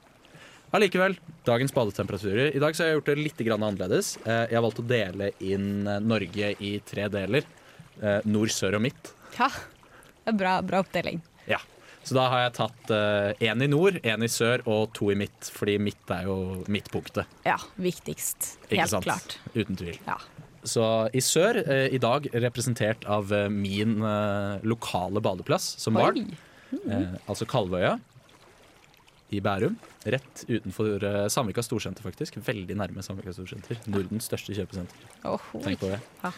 Allikevel, 0.71 1.17
dagens 1.43 1.73
badetemperaturer. 1.75 2.55
I 2.55 2.59
dag 2.63 2.75
så 2.75 2.83
har 2.85 2.91
jeg 2.91 2.99
gjort 3.01 3.09
det 3.11 3.15
litt 3.19 3.41
grann 3.43 3.63
annerledes. 3.67 4.13
Eh, 4.23 4.45
Jeg 4.51 4.55
har 4.55 4.63
valgt 4.63 4.79
å 4.79 4.85
dele 4.87 5.31
inn 5.43 5.87
eh, 5.87 5.97
Norge 5.99 6.53
i 6.63 6.71
tre 6.87 7.09
deler. 7.11 7.43
Eh, 7.99 8.21
Nord, 8.31 8.53
sør 8.55 8.77
og 8.79 8.85
midt. 8.85 9.11
Ja. 9.35 9.49
Det 10.21 10.31
er 10.31 10.37
bra, 10.39 10.53
bra 10.63 10.79
oppdeling. 10.85 11.19
Ja. 11.49 11.59
Så 12.07 12.15
da 12.15 12.29
har 12.31 12.45
jeg 12.45 12.53
tatt 12.55 12.91
én 13.45 13.61
i 13.61 13.67
nord, 13.69 13.99
én 14.01 14.23
i 14.25 14.29
sør 14.31 14.63
og 14.69 14.87
to 14.97 15.11
i 15.13 15.15
midt. 15.19 15.49
Fordi 15.53 15.75
midt 15.81 16.13
er 16.13 16.23
jo 16.29 16.35
midtpunktet. 16.71 17.29
Ja, 17.45 17.57
viktigst. 17.77 18.55
Helt 18.71 18.95
klart. 19.05 19.35
Uten 19.53 19.77
tvil. 19.77 19.99
Ja. 20.07 20.15
Så 20.65 20.85
i 21.13 21.21
sør, 21.25 21.59
i 21.93 21.99
dag 22.01 22.25
representert 22.33 23.05
av 23.09 23.29
min 23.53 23.99
lokale 24.65 25.21
badeplass 25.21 25.75
som 25.81 25.97
barn. 25.99 26.31
Eh, 26.71 27.17
altså 27.29 27.45
Kalvøya 27.49 27.97
i 29.31 29.39
Bærum. 29.43 29.77
Rett 30.03 30.43
utenfor 30.49 31.03
eh, 31.07 31.27
Sandvika 31.31 31.63
storsenter, 31.65 32.03
faktisk. 32.05 32.39
Veldig 32.45 32.75
nærme 32.79 33.03
Samvika 33.05 33.33
storsenter. 33.35 33.79
Nordens 33.91 34.27
største 34.29 34.55
kjøpesenter. 34.57 35.05
Oh, 35.29 35.41
Tenk 35.63 35.79
på 35.81 35.91
det. 35.91 36.01
Ja. 36.23 36.33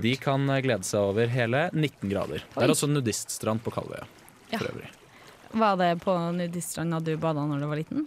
De 0.00 0.14
kan 0.20 0.48
eh, 0.48 0.62
glede 0.64 0.88
seg 0.88 1.12
over 1.12 1.28
hele 1.32 1.66
19 1.74 2.08
grader. 2.12 2.44
Det 2.54 2.64
er 2.64 2.72
også 2.72 2.88
nudiststrand 2.90 3.64
på 3.64 3.74
Kalvøya. 3.74 4.06
Ja. 4.52 4.58
For 4.58 4.70
øvrig. 4.72 4.90
Var 5.52 5.80
det 5.82 5.90
på 6.00 6.16
nudiststranda 6.38 7.02
du 7.04 7.12
bada 7.20 7.44
når 7.48 7.60
du 7.60 7.68
var 7.68 7.80
liten? 7.82 8.06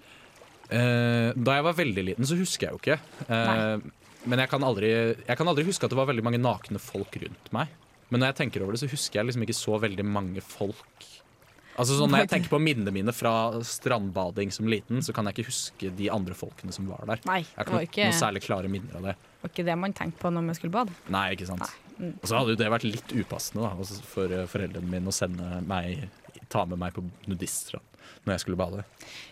Eh, 0.74 1.30
da 1.38 1.60
jeg 1.60 1.68
var 1.68 1.78
veldig 1.78 2.06
liten, 2.10 2.26
så 2.26 2.38
husker 2.40 2.70
jeg 2.70 2.74
jo 2.74 2.82
ikke. 2.82 2.98
Eh, 3.30 3.86
men 4.26 4.42
jeg 4.42 4.50
kan, 4.50 4.64
aldri, 4.66 4.90
jeg 5.22 5.38
kan 5.38 5.50
aldri 5.52 5.68
huske 5.68 5.86
at 5.86 5.94
det 5.94 6.00
var 6.00 6.10
veldig 6.10 6.26
mange 6.26 6.42
nakne 6.42 6.82
folk 6.82 7.14
rundt 7.22 7.52
meg. 7.54 7.70
Men 8.10 8.22
når 8.22 8.32
jeg 8.32 8.40
tenker 8.40 8.66
over 8.66 8.74
det, 8.74 8.82
så 8.82 8.90
husker 8.90 9.20
jeg 9.20 9.30
liksom 9.30 9.46
ikke 9.46 9.58
så 9.58 9.78
veldig 9.82 10.06
mange 10.08 10.42
folk. 10.46 11.06
Altså 11.76 11.98
sånn, 12.00 12.12
Når 12.14 12.24
jeg 12.24 12.32
tenker 12.32 12.52
på 12.54 12.60
minnene 12.64 12.92
mine 12.96 13.14
fra 13.16 13.34
strandbading 13.68 14.52
som 14.56 14.68
liten, 14.72 15.02
så 15.04 15.16
kan 15.16 15.28
jeg 15.28 15.36
ikke 15.36 15.50
huske 15.50 15.92
de 15.98 16.10
andre 16.14 16.38
folkene 16.38 16.76
som 16.76 16.88
var 16.88 17.04
der. 17.10 17.24
Nei, 17.28 17.42
Jeg 17.44 17.58
har 17.58 17.68
ikke 17.68 17.90
ikke, 17.90 18.10
noe 18.12 18.20
særlig 18.20 18.44
klare 18.46 18.72
minner 18.72 19.00
av 19.00 19.10
det. 19.10 19.16
var 19.42 19.52
ikke 19.52 19.66
det 19.68 19.76
man 19.82 19.96
tenkte 19.98 20.22
på 20.22 20.32
når 20.32 20.46
man 20.48 20.56
skulle 20.56 20.76
bade. 20.76 20.96
Nei, 21.12 21.26
ikke 21.36 21.50
sant. 21.50 21.68
Mm. 21.98 22.14
Og 22.22 22.28
så 22.28 22.38
hadde 22.40 22.56
jo 22.56 22.60
det 22.60 22.70
vært 22.72 22.88
litt 22.88 23.16
upassende 23.16 23.66
da, 23.66 23.74
altså 23.76 24.00
for 24.08 24.32
eh, 24.32 24.48
foreldrene 24.52 24.92
mine 24.92 25.12
å 25.12 25.16
sende 25.16 25.60
meg 25.68 26.08
ta 26.52 26.66
med 26.70 26.80
meg 26.80 26.96
på 26.96 27.04
nudiststrand 27.26 27.95
når 28.26 28.36
jeg 28.36 28.44
skulle 28.44 28.60
bade. 28.60 28.84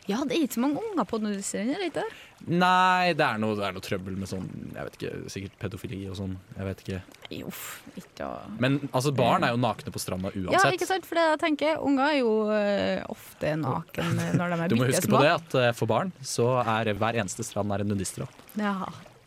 Ja, 0.10 0.20
det 0.28 0.36
er 0.36 0.46
ikke 0.46 0.58
så 0.58 0.64
mange 0.64 0.84
unger 0.84 1.08
på 1.10 1.20
nudiststrender, 1.24 1.82
er 1.82 1.94
det? 1.96 2.06
Nei, 2.44 3.14
det 3.16 3.24
er, 3.24 3.38
noe, 3.40 3.56
det 3.56 3.64
er 3.64 3.76
noe 3.76 3.84
trøbbel 3.86 4.18
med 4.20 4.28
sånn 4.28 4.48
Jeg 4.74 4.84
vet 4.84 4.96
ikke, 4.98 5.12
sikkert 5.32 5.54
pedofili 5.62 6.00
og 6.12 6.18
sånn. 6.20 6.34
Jeg 6.58 6.68
vet 6.68 6.82
ikke. 6.84 7.00
Jo, 7.38 7.54
ikke 8.02 8.28
å 8.28 8.34
Men 8.64 8.82
altså, 8.90 9.14
barn 9.16 9.48
er 9.48 9.54
jo 9.56 9.62
nakne 9.64 9.94
på 9.96 10.02
stranda 10.04 10.34
uansett. 10.34 10.58
Ja, 10.58 10.74
ikke 10.76 10.90
sant? 10.90 11.08
For 11.08 11.20
det 11.20 11.24
jeg 11.30 11.42
tenker, 11.46 11.80
unger 11.88 12.04
er 12.10 12.18
jo 12.20 12.34
uh, 12.52 13.06
ofte 13.14 13.56
naken 13.62 14.20
når 14.40 14.56
de 14.56 14.60
er 14.60 14.76
Du 14.76 14.78
må 14.82 14.90
huske 14.92 15.14
på 15.14 15.24
det 15.24 15.32
at 15.38 15.58
uh, 15.60 15.70
for 15.78 15.94
barn 15.94 16.12
så 16.20 16.50
er 16.66 16.92
hver 17.00 17.22
eneste 17.24 17.48
strand 17.48 17.72
er 17.72 17.86
en 17.86 17.94
nudiststrand. 17.94 18.44
Ja. 18.60 18.76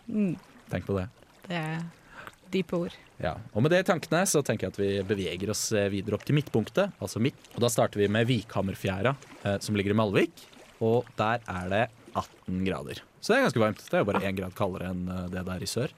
Mm, 0.06 0.36
Tenk 0.70 0.86
på 0.86 0.98
det. 0.98 1.08
det 1.48 1.62
er 1.62 1.84
dype 2.52 2.84
ord. 2.84 3.00
Ja, 3.22 3.34
og 3.54 3.62
Med 3.64 3.72
det 3.72 3.78
i 3.80 3.86
tankene 3.88 4.24
så 4.28 4.42
tenker 4.44 4.66
jeg 4.66 4.74
at 4.74 4.80
vi 4.80 4.88
beveger 5.08 5.50
oss 5.54 5.70
eh, 5.72 5.86
videre 5.92 6.18
opp 6.18 6.24
til 6.28 6.36
midtpunktet. 6.36 6.92
Altså 7.00 7.22
midt. 7.22 7.38
Og 7.54 7.62
Da 7.64 7.70
starter 7.72 8.02
vi 8.02 8.08
med 8.12 8.28
Vikhammerfjæra, 8.28 9.14
eh, 9.42 9.58
som 9.64 9.76
ligger 9.78 9.94
i 9.94 9.96
Malvik. 9.96 10.42
Og 10.84 11.06
der 11.16 11.40
er 11.48 11.70
det 11.72 11.84
18 12.16 12.60
grader. 12.66 13.00
Så 13.20 13.32
det 13.32 13.38
er 13.38 13.46
ganske 13.46 13.62
varmt. 13.62 13.80
Det 13.88 13.96
er 13.96 14.04
jo 14.04 14.10
bare 14.10 14.20
én 14.28 14.36
grad 14.36 14.54
kaldere 14.58 14.90
enn 14.92 15.06
eh, 15.08 15.22
det 15.32 15.46
der 15.48 15.64
i 15.64 15.70
sør. 15.70 15.94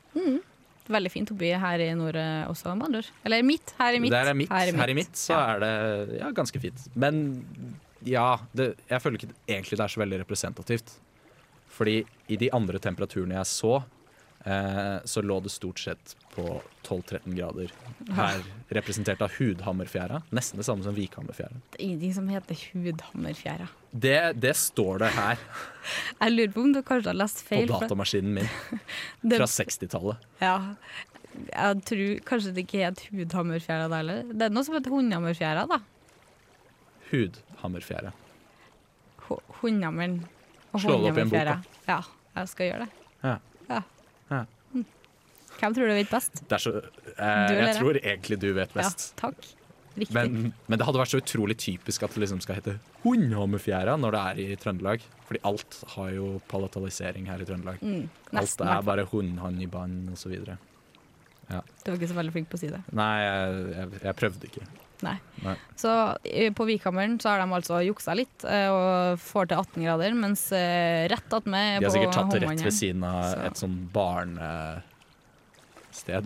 Veldig 0.89 1.11
fint 1.13 1.29
å 1.35 1.37
by 1.37 1.51
her 1.61 1.83
i 1.85 1.91
nord 1.99 2.17
eh, 2.17 2.47
også, 2.49 2.71
med 2.79 2.87
andre 2.87 3.03
ord. 3.03 3.11
Eller 3.29 3.43
midt. 3.45 3.75
Her 3.77 3.99
i 3.99 4.01
midt. 4.01 4.15
Der 4.15 4.31
er 4.31 4.39
midt. 4.39 4.55
Her, 4.55 4.89
i 4.89 4.97
midt 4.97 5.19
så 5.21 5.35
Ja. 5.35 5.43
er 5.57 5.61
det 5.67 6.19
ja, 6.23 6.31
ganske 6.33 6.63
fint. 6.63 6.87
Men 6.95 7.21
ja, 8.07 8.39
det, 8.57 8.71
jeg 8.89 9.03
føler 9.03 9.19
ikke 9.19 9.35
egentlig 9.51 9.77
det 9.77 9.85
er 9.85 9.93
så 9.93 10.01
veldig 10.01 10.21
representativt. 10.23 10.95
Fordi 11.69 11.99
i 12.33 12.39
de 12.41 12.49
andre 12.57 12.79
temperaturene 12.81 13.37
jeg 13.37 13.51
så, 13.51 13.83
så 15.05 15.21
lå 15.23 15.41
det 15.43 15.51
stort 15.51 15.79
sett 15.83 16.13
på 16.35 16.61
12-13 16.87 17.35
grader. 17.37 17.73
Her 18.17 18.39
representert 18.73 19.21
av 19.25 19.33
Hudhammerfjæra. 19.39 20.23
Nesten 20.33 20.57
det 20.61 20.65
samme 20.69 20.85
som 20.87 20.95
Vikhammerfjæra. 20.97 21.59
Det 21.73 21.81
er 21.81 21.85
ingenting 21.89 22.15
som 22.15 22.29
heter 22.33 22.61
hudhammerfjæra. 22.73 23.67
Det, 23.91 24.15
det 24.41 24.55
står 24.57 24.99
det 25.03 25.11
her 25.17 25.39
Jeg 26.21 26.33
lurer 26.37 26.53
på 26.55 26.63
om 26.65 26.73
du 26.77 26.81
kanskje 26.87 27.11
har 27.11 27.19
lest 27.19 27.43
feil. 27.45 27.67
På 27.69 27.81
datamaskinen 27.83 28.35
min 28.39 28.49
det- 29.23 29.41
fra 29.43 29.51
60-tallet. 29.51 30.25
Ja. 30.41 30.55
Jeg 31.53 31.83
tror 31.91 32.23
kanskje 32.31 32.55
det 32.57 32.65
ikke 32.65 32.85
het 32.87 33.05
hudhammerfjæra 33.11 33.91
da 33.93 34.01
heller. 34.01 34.23
Det 34.33 34.49
er 34.49 34.55
noe 34.55 34.65
som 34.67 34.79
heter 34.79 34.95
hundhammerfjæra, 34.95 35.67
da. 35.71 35.81
Hudhammerfjæra. 37.11 38.13
Hu- 39.29 39.43
Hundhammeren 39.61 40.23
og 40.73 40.81
hundhammerfjæra. 40.83 41.59
Ja, 41.89 42.01
jeg 42.37 42.49
skal 42.49 42.71
gjøre 42.71 42.87
det. 42.87 42.91
Ja. 43.25 43.37
Ja. 43.69 43.81
Ja. 44.31 44.45
Hvem 45.59 45.75
tror 45.75 45.89
du 45.91 45.95
vet 45.97 46.11
best? 46.13 46.43
Det 46.47 46.55
er 46.55 46.63
så, 46.63 46.73
eh, 46.79 47.55
jeg 47.59 47.77
tror 47.81 47.99
egentlig 47.99 48.39
du 48.39 48.53
vet 48.55 48.75
best. 48.77 49.09
Ja, 49.17 49.23
takk. 49.29 49.49
Riktig. 49.99 50.15
Men, 50.15 50.53
men 50.71 50.79
det 50.79 50.87
hadde 50.87 51.01
vært 51.01 51.11
så 51.11 51.19
utrolig 51.19 51.57
typisk 51.59 52.05
at 52.07 52.13
det 52.15 52.21
liksom 52.23 52.39
skal 52.45 52.61
hete 52.61 52.77
Hundhammerfjæra 53.03 53.97
når 53.99 54.15
det 54.15 54.21
er 54.31 54.41
i 54.45 54.57
Trøndelag. 54.61 55.03
Fordi 55.27 55.41
alt 55.51 55.81
har 55.97 56.13
jo 56.15 56.29
palatalisering 56.49 57.27
her 57.27 57.43
i 57.43 57.49
Trøndelag. 57.49 57.83
mm, 57.83 58.05
Alt 58.39 58.55
er 58.61 58.65
bare 58.65 58.85
bare 58.87 59.07
hundhann 59.11 59.59
i 59.61 59.67
bånd 59.67 60.13
osv. 60.15 60.37
Du 60.39 61.91
var 61.91 61.97
ikke 61.97 62.11
så 62.13 62.19
veldig 62.21 62.35
flink 62.37 62.51
på 62.53 62.59
å 62.59 62.63
si 62.63 62.71
det. 62.71 62.81
Nei, 62.95 63.13
jeg, 63.25 63.67
jeg, 63.75 64.01
jeg 64.05 64.19
prøvde 64.21 64.51
ikke. 64.53 64.69
Nei. 65.07 65.15
Nei. 65.45 65.55
Så 65.79 65.91
på 66.59 66.65
Vikhammeren 66.67 67.21
så 67.23 67.29
har 67.31 67.39
de 67.43 67.53
altså 67.55 67.79
juksa 67.87 68.15
litt 68.19 68.45
eh, 68.49 68.69
og 68.73 69.21
får 69.23 69.47
til 69.51 69.59
18 69.61 69.85
grader, 69.87 70.15
mens 70.19 70.43
eh, 70.57 71.07
rett 71.11 71.33
attmed 71.39 71.79
De 71.79 71.87
har 71.87 71.95
sikkert 71.95 72.17
tatt 72.17 72.33
det 72.35 72.41
rett 72.43 72.65
ved 72.67 72.75
siden 72.75 73.05
av 73.07 73.23
Så. 73.31 73.39
et 73.47 73.57
sånn 73.63 73.77
barnested 73.95 74.83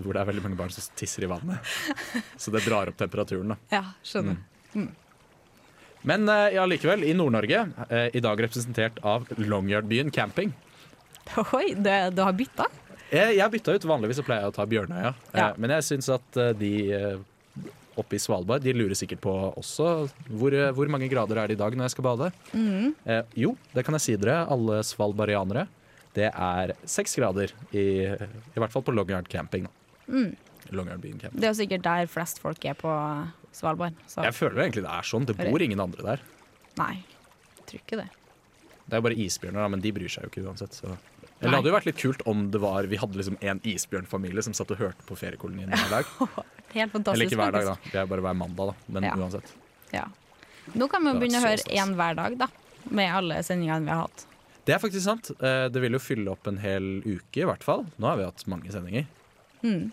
hvor 0.00 0.12
det 0.16 0.20
er 0.22 0.28
veldig 0.30 0.44
mange 0.46 0.58
barn 0.62 0.72
som 0.72 0.82
tisser 0.98 1.22
i 1.26 1.30
vannet. 1.30 1.58
Så 2.40 2.48
det 2.54 2.60
drar 2.64 2.84
opp 2.88 2.98
temperaturen, 3.00 3.48
da. 3.52 3.56
Ja, 3.74 3.84
skjønner. 4.06 4.36
Mm. 4.72 4.90
Men 6.08 6.20
eh, 6.32 6.48
ja, 6.56 6.64
likevel, 6.66 7.00
i 7.06 7.12
Nord-Norge, 7.14 7.60
i 8.16 8.20
dag 8.24 8.36
representert 8.40 8.96
av 9.06 9.18
Longyearbyen 9.36 10.10
camping. 10.14 10.50
Oi, 11.52 11.68
det, 11.76 12.10
du 12.16 12.22
har 12.24 12.32
bytta? 12.34 12.66
Jeg, 13.12 13.36
jeg 13.36 13.50
bytta 13.52 13.72
ut, 13.76 13.84
vanligvis 13.84 14.16
så 14.22 14.24
pleier 14.26 14.42
jeg 14.46 14.50
å 14.54 14.56
ta 14.56 14.64
Bjørnøya. 14.66 15.12
Ja. 15.36 15.52
Men 15.60 15.70
jeg 15.76 15.82
syns 15.90 16.08
at 16.10 16.28
de 16.56 16.72
oppe 18.00 18.16
i 18.16 18.20
Svalbard 18.22 18.62
De 18.64 18.72
lurer 18.76 18.96
sikkert 18.98 19.20
på 19.24 19.32
også 19.58 19.88
hvor, 20.30 20.54
hvor 20.76 20.90
mange 20.92 21.08
grader 21.12 21.40
er 21.42 21.50
det 21.50 21.58
i 21.58 21.60
dag 21.60 21.76
når 21.76 21.88
jeg 21.88 21.94
skal 21.96 22.06
bade. 22.06 22.30
Mm. 22.52 22.94
Eh, 23.04 23.22
jo, 23.44 23.54
det 23.74 23.84
kan 23.86 23.96
jeg 23.98 24.06
si 24.06 24.16
dere, 24.20 24.42
alle 24.52 24.80
svalbarianere. 24.86 25.66
Det 26.12 26.28
er 26.28 26.74
seks 26.84 27.14
grader, 27.16 27.52
i, 27.72 27.84
i 28.04 28.60
hvert 28.60 28.72
fall 28.72 28.84
på 28.84 28.92
Longyearbyen 28.92 29.30
camping. 29.32 29.68
Mm. 30.06 30.34
Camping. 30.72 31.18
Det 31.20 31.44
er 31.44 31.50
jo 31.50 31.58
sikkert 31.58 31.84
der 31.84 32.08
flest 32.08 32.38
folk 32.40 32.64
er 32.64 32.76
på 32.78 32.90
Svalbard. 33.52 33.96
Så 34.08 34.24
Jeg 34.24 34.36
føler 34.36 34.56
jo 34.56 34.64
egentlig 34.64 34.84
det 34.86 34.92
er 34.92 35.08
sånn. 35.08 35.26
Det 35.28 35.36
bor 35.36 35.64
ingen 35.64 35.80
andre 35.82 36.04
der. 36.06 36.22
nei, 36.80 36.94
jeg 37.58 37.66
tror 37.68 37.82
ikke 37.82 37.98
det. 38.00 38.08
Det 38.86 38.96
er 38.96 39.00
jo 39.02 39.06
bare 39.06 39.18
isbjørner, 39.24 39.60
da, 39.60 39.68
men 39.72 39.82
de 39.84 39.92
bryr 39.92 40.12
seg 40.12 40.24
jo 40.24 40.30
ikke 40.32 40.44
uansett. 40.48 40.78
Så. 40.80 40.96
Nei. 41.42 41.48
Eller 41.48 41.50
det 41.50 41.58
hadde 41.58 41.70
jo 41.72 41.74
vært 41.74 41.86
litt 41.90 41.98
kult 41.98 42.20
om 42.30 42.42
det 42.54 42.60
var, 42.62 42.86
vi 42.86 42.96
hadde 43.02 43.18
liksom 43.18 43.36
en 43.42 43.60
isbjørnfamilie 43.66 44.42
som 44.46 44.54
satt 44.54 44.70
og 44.70 44.78
hørte 44.78 45.02
på 45.08 45.16
feriekolonien 45.18 45.72
hver 45.74 45.90
dag. 45.90 46.04
Helt 46.76 46.92
fantastisk. 46.92 47.14
Eller 47.16 47.26
ikke 47.26 47.40
hver 47.40 47.52
dag, 47.56 47.64
da. 47.72 47.76
Det 47.90 47.98
er 47.98 48.06
bare 48.12 48.22
hver 48.28 48.36
mandag, 48.38 48.70
da. 48.70 48.74
Men 48.94 49.08
Ja. 49.08 49.14
uansett. 49.18 49.50
Ja. 49.92 50.04
Nå 50.78 50.86
kan 50.88 51.02
vi 51.02 51.10
jo 51.10 51.18
begynne 51.18 51.40
å 51.42 51.46
høre 51.48 51.64
én 51.74 51.96
hver 51.98 52.14
dag, 52.20 52.38
da. 52.38 52.46
Med 52.90 53.10
alle 53.12 53.40
sendingene 53.42 53.82
vi 53.84 53.90
har 53.90 54.04
hatt. 54.06 54.24
Det 54.64 54.76
er 54.76 54.78
faktisk 54.78 55.02
sant. 55.04 55.30
Eh, 55.42 55.66
Det 55.68 55.80
vil 55.82 55.92
jo 55.92 55.98
fylle 55.98 56.30
opp 56.30 56.46
en 56.46 56.58
hel 56.62 57.02
uke, 57.02 57.42
i 57.42 57.44
hvert 57.50 57.64
fall. 57.66 57.84
Nå 57.98 58.06
har 58.06 58.16
vi 58.16 58.24
hatt 58.24 58.46
mange 58.46 58.70
sendinger. 58.70 59.06
Mm. 59.64 59.90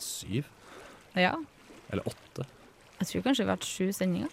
Syv? 0.00 0.46
Ja. 1.14 1.34
Eller 1.92 2.06
åtte? 2.08 2.46
Jeg 3.00 3.08
tror 3.12 3.22
kanskje 3.28 3.44
vi 3.44 3.50
har 3.50 3.56
hatt 3.56 3.68
sju 3.68 3.92
sendinger. 3.92 4.28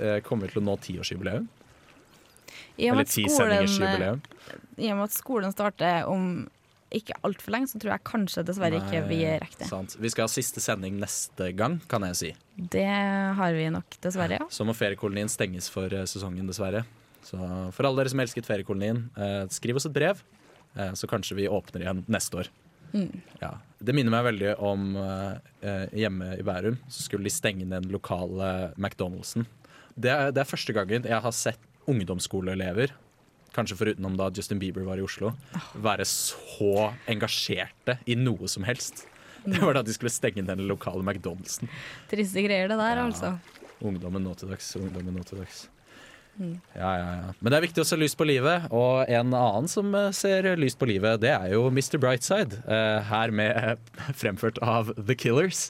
Eh, 0.00 0.20
Kommer 0.24 0.46
vi 0.48 0.52
til 0.54 0.62
å 0.62 0.64
nå 0.64 0.76
tiårsjubileum? 0.80 1.48
Eller 2.78 3.04
ti 3.04 3.24
skolen, 3.28 3.66
sendingersjubileum? 3.66 4.20
I 4.78 4.90
og 4.92 4.96
med 5.00 5.08
at 5.10 5.16
skolen 5.16 5.52
starter 5.54 6.06
om 6.10 6.46
ikke 6.94 7.12
altfor 7.26 7.52
lenge, 7.52 7.68
så 7.68 7.76
tror 7.82 7.92
jeg 7.92 8.04
kanskje 8.08 8.42
dessverre 8.48 8.78
ikke 8.80 9.02
vi 9.10 9.18
Nei, 9.26 9.34
rekker 9.42 9.58
det. 9.60 9.66
sant. 9.68 9.96
Vi 10.00 10.08
skal 10.08 10.24
ha 10.24 10.30
siste 10.32 10.62
sending 10.64 10.96
neste 11.02 11.50
gang, 11.58 11.74
kan 11.90 12.06
jeg 12.08 12.16
si. 12.16 12.30
Det 12.56 12.86
har 13.36 13.52
vi 13.52 13.66
nok, 13.74 13.98
dessverre. 14.00 14.38
ja. 14.40 14.46
Så 14.48 14.64
må 14.64 14.72
feriekolonien 14.76 15.28
stenges 15.28 15.68
for 15.68 15.92
eh, 15.92 16.06
sesongen, 16.08 16.46
dessverre. 16.48 16.86
Så 17.28 17.36
for 17.76 17.84
alle 17.84 18.00
dere 18.00 18.08
som 18.14 18.22
elsket 18.24 18.48
feriekolonien, 18.48 19.02
eh, 19.20 19.42
skriv 19.52 19.76
oss 19.76 19.84
et 19.90 19.92
brev, 19.92 20.22
eh, 20.78 20.94
så 20.96 21.10
kanskje 21.10 21.36
vi 21.36 21.48
åpner 21.52 21.84
igjen 21.84 22.00
neste 22.08 22.40
år. 22.40 22.48
Mm. 22.94 23.20
Ja. 23.42 23.50
Det 23.84 23.92
minner 23.92 24.14
meg 24.14 24.24
veldig 24.30 24.54
om 24.64 24.94
eh, 24.96 25.34
eh, 25.60 25.84
hjemme 25.92 26.30
i 26.38 26.46
Bærum. 26.46 26.78
Så 26.88 27.04
skulle 27.04 27.28
de 27.28 27.34
stenge 27.34 27.68
den 27.68 27.90
lokale 27.92 28.70
McDonald'sen. 28.80 29.44
Det 29.92 30.08
er, 30.14 30.32
det 30.32 30.40
er 30.40 30.48
første 30.48 30.72
gangen 30.72 31.04
jeg 31.04 31.20
har 31.20 31.36
sett 31.36 31.60
ungdomsskoleelever, 31.88 32.94
kanskje 33.58 33.76
forutenom 33.82 34.16
da 34.18 34.30
Justin 34.34 34.60
Bieber 34.62 34.86
var 34.86 35.00
i 35.02 35.04
Oslo, 35.04 35.34
være 35.82 36.06
så 36.08 36.88
engasjerte 37.10 37.98
i 38.08 38.16
noe 38.18 38.48
som 38.48 38.64
helst. 38.68 39.04
Det 39.48 39.60
var 39.62 39.76
da 39.78 39.82
de 39.86 39.94
skulle 39.94 40.10
stenge 40.12 40.42
den 40.46 40.64
lokale 40.68 41.02
McDonald'sen. 41.04 41.68
Triste 42.10 42.42
greier, 42.46 42.68
det 42.70 42.78
der, 42.80 42.96
Ja. 43.02 43.06
altså. 43.10 43.34
Ungdommen 43.78 44.24
nå 44.26 44.32
til 44.36 44.48
dags, 44.50 44.66
ungdommen 44.76 45.14
nå 45.14 45.22
til 45.28 45.38
dags. 45.38 45.66
Mm. 46.38 46.56
Ja, 46.74 46.88
ja, 46.98 47.06
ja. 47.18 47.30
Men 47.40 47.50
det 47.52 47.56
er 47.58 47.64
viktig 47.66 47.82
å 47.82 47.86
se 47.86 47.96
lyst 47.98 48.18
på 48.18 48.26
livet, 48.26 48.66
og 48.74 49.08
en 49.10 49.32
annen 49.34 49.68
som 49.70 49.94
eh, 49.94 50.10
ser 50.14 50.46
lyst 50.58 50.78
på 50.78 50.86
livet, 50.90 51.20
det 51.22 51.30
er 51.34 51.52
jo 51.54 51.64
Mr. 51.70 51.96
Brightside. 52.02 52.58
eh, 52.66 52.98
Her 53.08 53.30
med 53.34 53.78
fremført 54.20 54.58
av 54.62 54.90
The 54.98 55.14
Killers. 55.18 55.68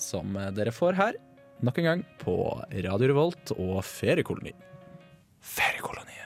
Som 0.00 0.36
eh, 0.40 0.50
dere 0.56 0.72
får 0.72 0.96
her, 1.00 1.16
nok 1.64 1.80
en 1.82 1.88
gang, 1.90 2.04
på 2.22 2.36
Radio 2.84 3.08
Revolt 3.12 3.52
og 3.56 3.80
Feriekoloni. 3.88 4.52
Feriekolonien. 5.40 6.17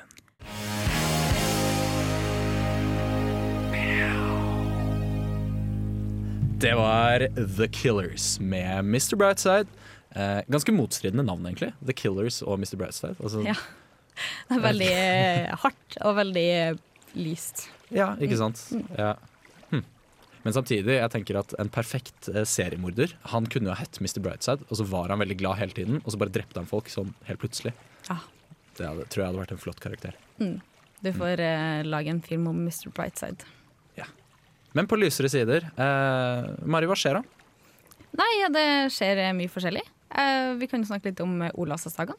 Det 6.63 6.75
var 6.79 7.19
The 7.57 7.67
Killers 7.69 8.41
med 8.41 8.79
Mr. 8.79 9.17
Brightside. 9.17 9.67
Eh, 10.15 10.41
ganske 10.47 10.73
motstridende 10.73 11.25
navn, 11.27 11.47
egentlig. 11.49 11.73
The 11.83 11.93
Killers 11.93 12.37
og 12.43 12.61
Mr. 12.61 12.77
Brightside. 12.77 13.17
Altså, 13.19 13.43
Ja. 13.43 13.57
Det 14.47 14.55
er 14.55 14.63
veldig 14.63 14.91
eh, 14.93 15.49
hardt 15.59 15.97
og 16.07 16.15
veldig 16.21 16.45
eh, 16.55 16.77
lyst. 17.19 17.65
Ja, 17.91 18.13
ikke 18.23 18.39
sant? 18.39 18.61
Ja. 18.95 19.17
Hm. 19.73 19.81
Men 20.45 20.55
samtidig, 20.55 21.01
jeg 21.01 21.11
tenker 21.11 21.41
at 21.41 21.55
en 21.59 21.73
perfekt 21.73 22.29
eh, 22.31 22.45
seriemorder 22.47 23.17
Han 23.33 23.49
kunne 23.51 23.73
jo 23.73 23.79
hett 23.81 23.99
Mr. 23.99 24.21
Brightside, 24.23 24.63
og 24.69 24.79
så 24.79 24.87
var 24.87 25.11
han 25.11 25.25
veldig 25.25 25.39
glad 25.41 25.59
hele 25.59 25.75
tiden, 25.75 25.99
og 26.05 26.15
så 26.15 26.21
bare 26.21 26.35
drepte 26.37 26.63
han 26.63 26.71
folk 26.71 26.93
sånn 26.93 27.11
helt 27.27 27.43
plutselig. 27.43 27.73
Ja. 28.07 28.21
Det 28.79 28.87
hadde, 28.87 29.09
tror 29.11 29.25
jeg 29.25 29.33
hadde 29.33 29.43
vært 29.43 29.57
en 29.57 29.65
flott 29.65 29.83
karakter. 29.83 30.15
Du 30.39 31.11
får 31.11 31.43
mm. 31.43 31.91
lage 31.91 32.15
en 32.15 32.23
film 32.23 32.47
om 32.53 32.63
Mr. 32.69 32.93
Brightside. 32.95 33.51
Men 34.77 34.89
på 34.89 34.97
lysere 34.97 35.29
sider 35.33 35.67
eh, 35.77 36.51
Mari, 36.65 36.89
hva 36.89 36.97
skjer 36.99 37.21
da? 37.21 37.23
Nei, 38.19 38.31
ja, 38.41 38.51
det 38.53 38.67
skjer 38.93 39.21
eh, 39.27 39.33
mye 39.37 39.53
forskjellig. 39.53 39.85
Eh, 40.13 40.53
vi 40.61 40.69
kan 40.69 40.83
jo 40.83 40.91
snakke 40.91 41.11
litt 41.11 41.23
om 41.25 41.41
Olavsdagen. 41.53 42.19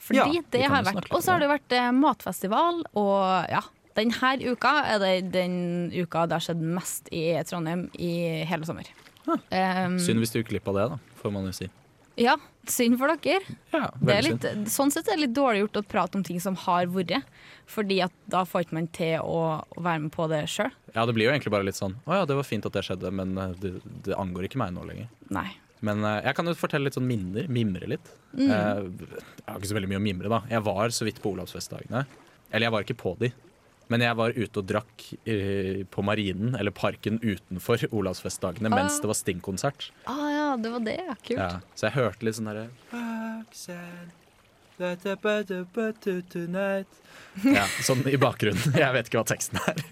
Fordi 0.00 0.16
Ja, 0.16 0.42
det 0.52 0.62
har 0.64 0.86
vært 0.86 1.10
Og 1.12 1.20
så 1.20 1.34
har 1.34 1.42
det 1.42 1.50
vært 1.50 1.76
eh, 1.76 1.90
matfestival, 1.92 2.84
og 2.96 3.52
ja. 3.52 3.64
Denne 3.98 4.30
uka 4.46 4.70
er 4.86 5.00
det 5.02 5.14
den 5.34 5.54
uka 5.90 6.22
det 6.30 6.38
har 6.38 6.44
skjedd 6.44 6.60
mest 6.62 7.08
i 7.12 7.34
Trondheim 7.44 7.88
i 7.98 8.12
hele 8.48 8.64
sommer. 8.64 8.86
Um, 9.26 9.98
Synd 10.00 10.22
hvis 10.22 10.32
du 10.32 10.38
gikk 10.38 10.52
glipp 10.54 10.70
av 10.70 10.78
det, 10.78 10.84
da, 10.94 10.98
får 11.20 11.34
man 11.34 11.48
jo 11.50 11.52
si. 11.58 11.66
Ja, 12.20 12.34
synd 12.68 12.98
for 13.00 13.08
dere. 13.24 13.56
Ja, 13.72 13.86
Det 13.96 14.18
litt, 14.26 14.46
sånn 14.68 14.92
sett 14.92 15.08
er 15.08 15.16
det 15.16 15.24
litt 15.24 15.36
dårlig 15.36 15.62
gjort 15.64 15.80
å 15.80 15.84
prate 15.88 16.18
om 16.18 16.24
ting 16.26 16.40
som 16.42 16.58
har 16.66 16.90
vært. 16.92 17.24
Fordi 17.70 18.00
at 18.04 18.12
da 18.30 18.42
får 18.48 18.66
ikke 18.66 18.76
man 18.76 18.90
til 18.92 19.22
å, 19.24 19.40
å 19.64 19.80
være 19.80 20.04
med 20.04 20.12
på 20.12 20.26
det 20.30 20.42
sjøl. 20.52 20.72
Ja, 20.92 21.06
det 21.08 21.14
blir 21.16 21.28
jo 21.28 21.32
egentlig 21.32 21.52
bare 21.54 21.66
litt 21.68 21.78
sånn 21.78 21.94
Å 22.02 22.18
ja, 22.18 22.24
det 22.26 22.34
var 22.34 22.46
fint 22.48 22.64
at 22.66 22.74
det 22.74 22.82
skjedde, 22.82 23.12
men 23.14 23.36
eh, 23.38 23.52
det, 23.62 23.70
det 24.08 24.16
angår 24.18 24.48
ikke 24.48 24.60
meg 24.60 24.74
nå 24.74 24.84
lenger. 24.88 25.08
Nei. 25.32 25.48
Men 25.86 26.02
eh, 26.04 26.18
jeg 26.26 26.36
kan 26.36 26.50
jo 26.50 26.56
fortelle 26.58 26.88
litt 26.90 26.98
sånn 26.98 27.08
minner. 27.08 27.46
Mimre 27.52 27.88
litt. 27.94 28.10
Mm. 28.34 28.48
Eh, 28.50 28.82
jeg 29.40 29.46
har 29.46 29.60
ikke 29.60 29.70
så 29.72 29.78
veldig 29.78 29.92
mye 29.94 30.02
å 30.02 30.08
mimre, 30.10 30.32
da. 30.32 30.42
Jeg 30.50 30.66
var 30.66 30.96
så 30.96 31.08
vidt 31.08 31.22
på 31.22 31.32
Olavsfestdagene. 31.32 32.04
Eller 32.50 32.66
jeg 32.66 32.74
var 32.74 32.84
ikke 32.84 32.98
på 33.00 33.14
de. 33.22 33.30
Men 33.90 34.04
jeg 34.04 34.14
var 34.20 34.30
ute 34.36 34.60
og 34.62 34.66
drakk 34.70 35.04
eh, 35.26 35.80
på 35.90 36.02
Marinen, 36.06 36.54
eller 36.54 36.70
parken 36.70 37.18
utenfor 37.24 37.82
Olavsfestdagene, 37.90 38.70
mens 38.70 38.98
Ah. 38.98 39.02
det 39.02 39.10
var 39.10 39.18
Sting-konsert. 39.18 39.88
Ah 40.06 40.28
ja, 40.30 40.46
det 40.62 40.70
var 40.70 40.84
det. 40.86 40.96
ja. 41.02 41.16
Kult. 41.26 41.38
Ja, 41.40 41.50
så 41.74 41.88
jeg 41.88 41.96
hørte 41.98 42.24
litt 42.28 42.38
sånn 42.38 42.50
derre 42.52 42.68
ja, 47.58 47.66
Sånn 47.84 48.00
i 48.08 48.16
bakgrunnen. 48.20 48.72
Jeg 48.84 48.94
vet 48.96 49.10
ikke 49.10 49.20
hva 49.20 49.26
teksten 49.28 49.58
er. 49.60 49.82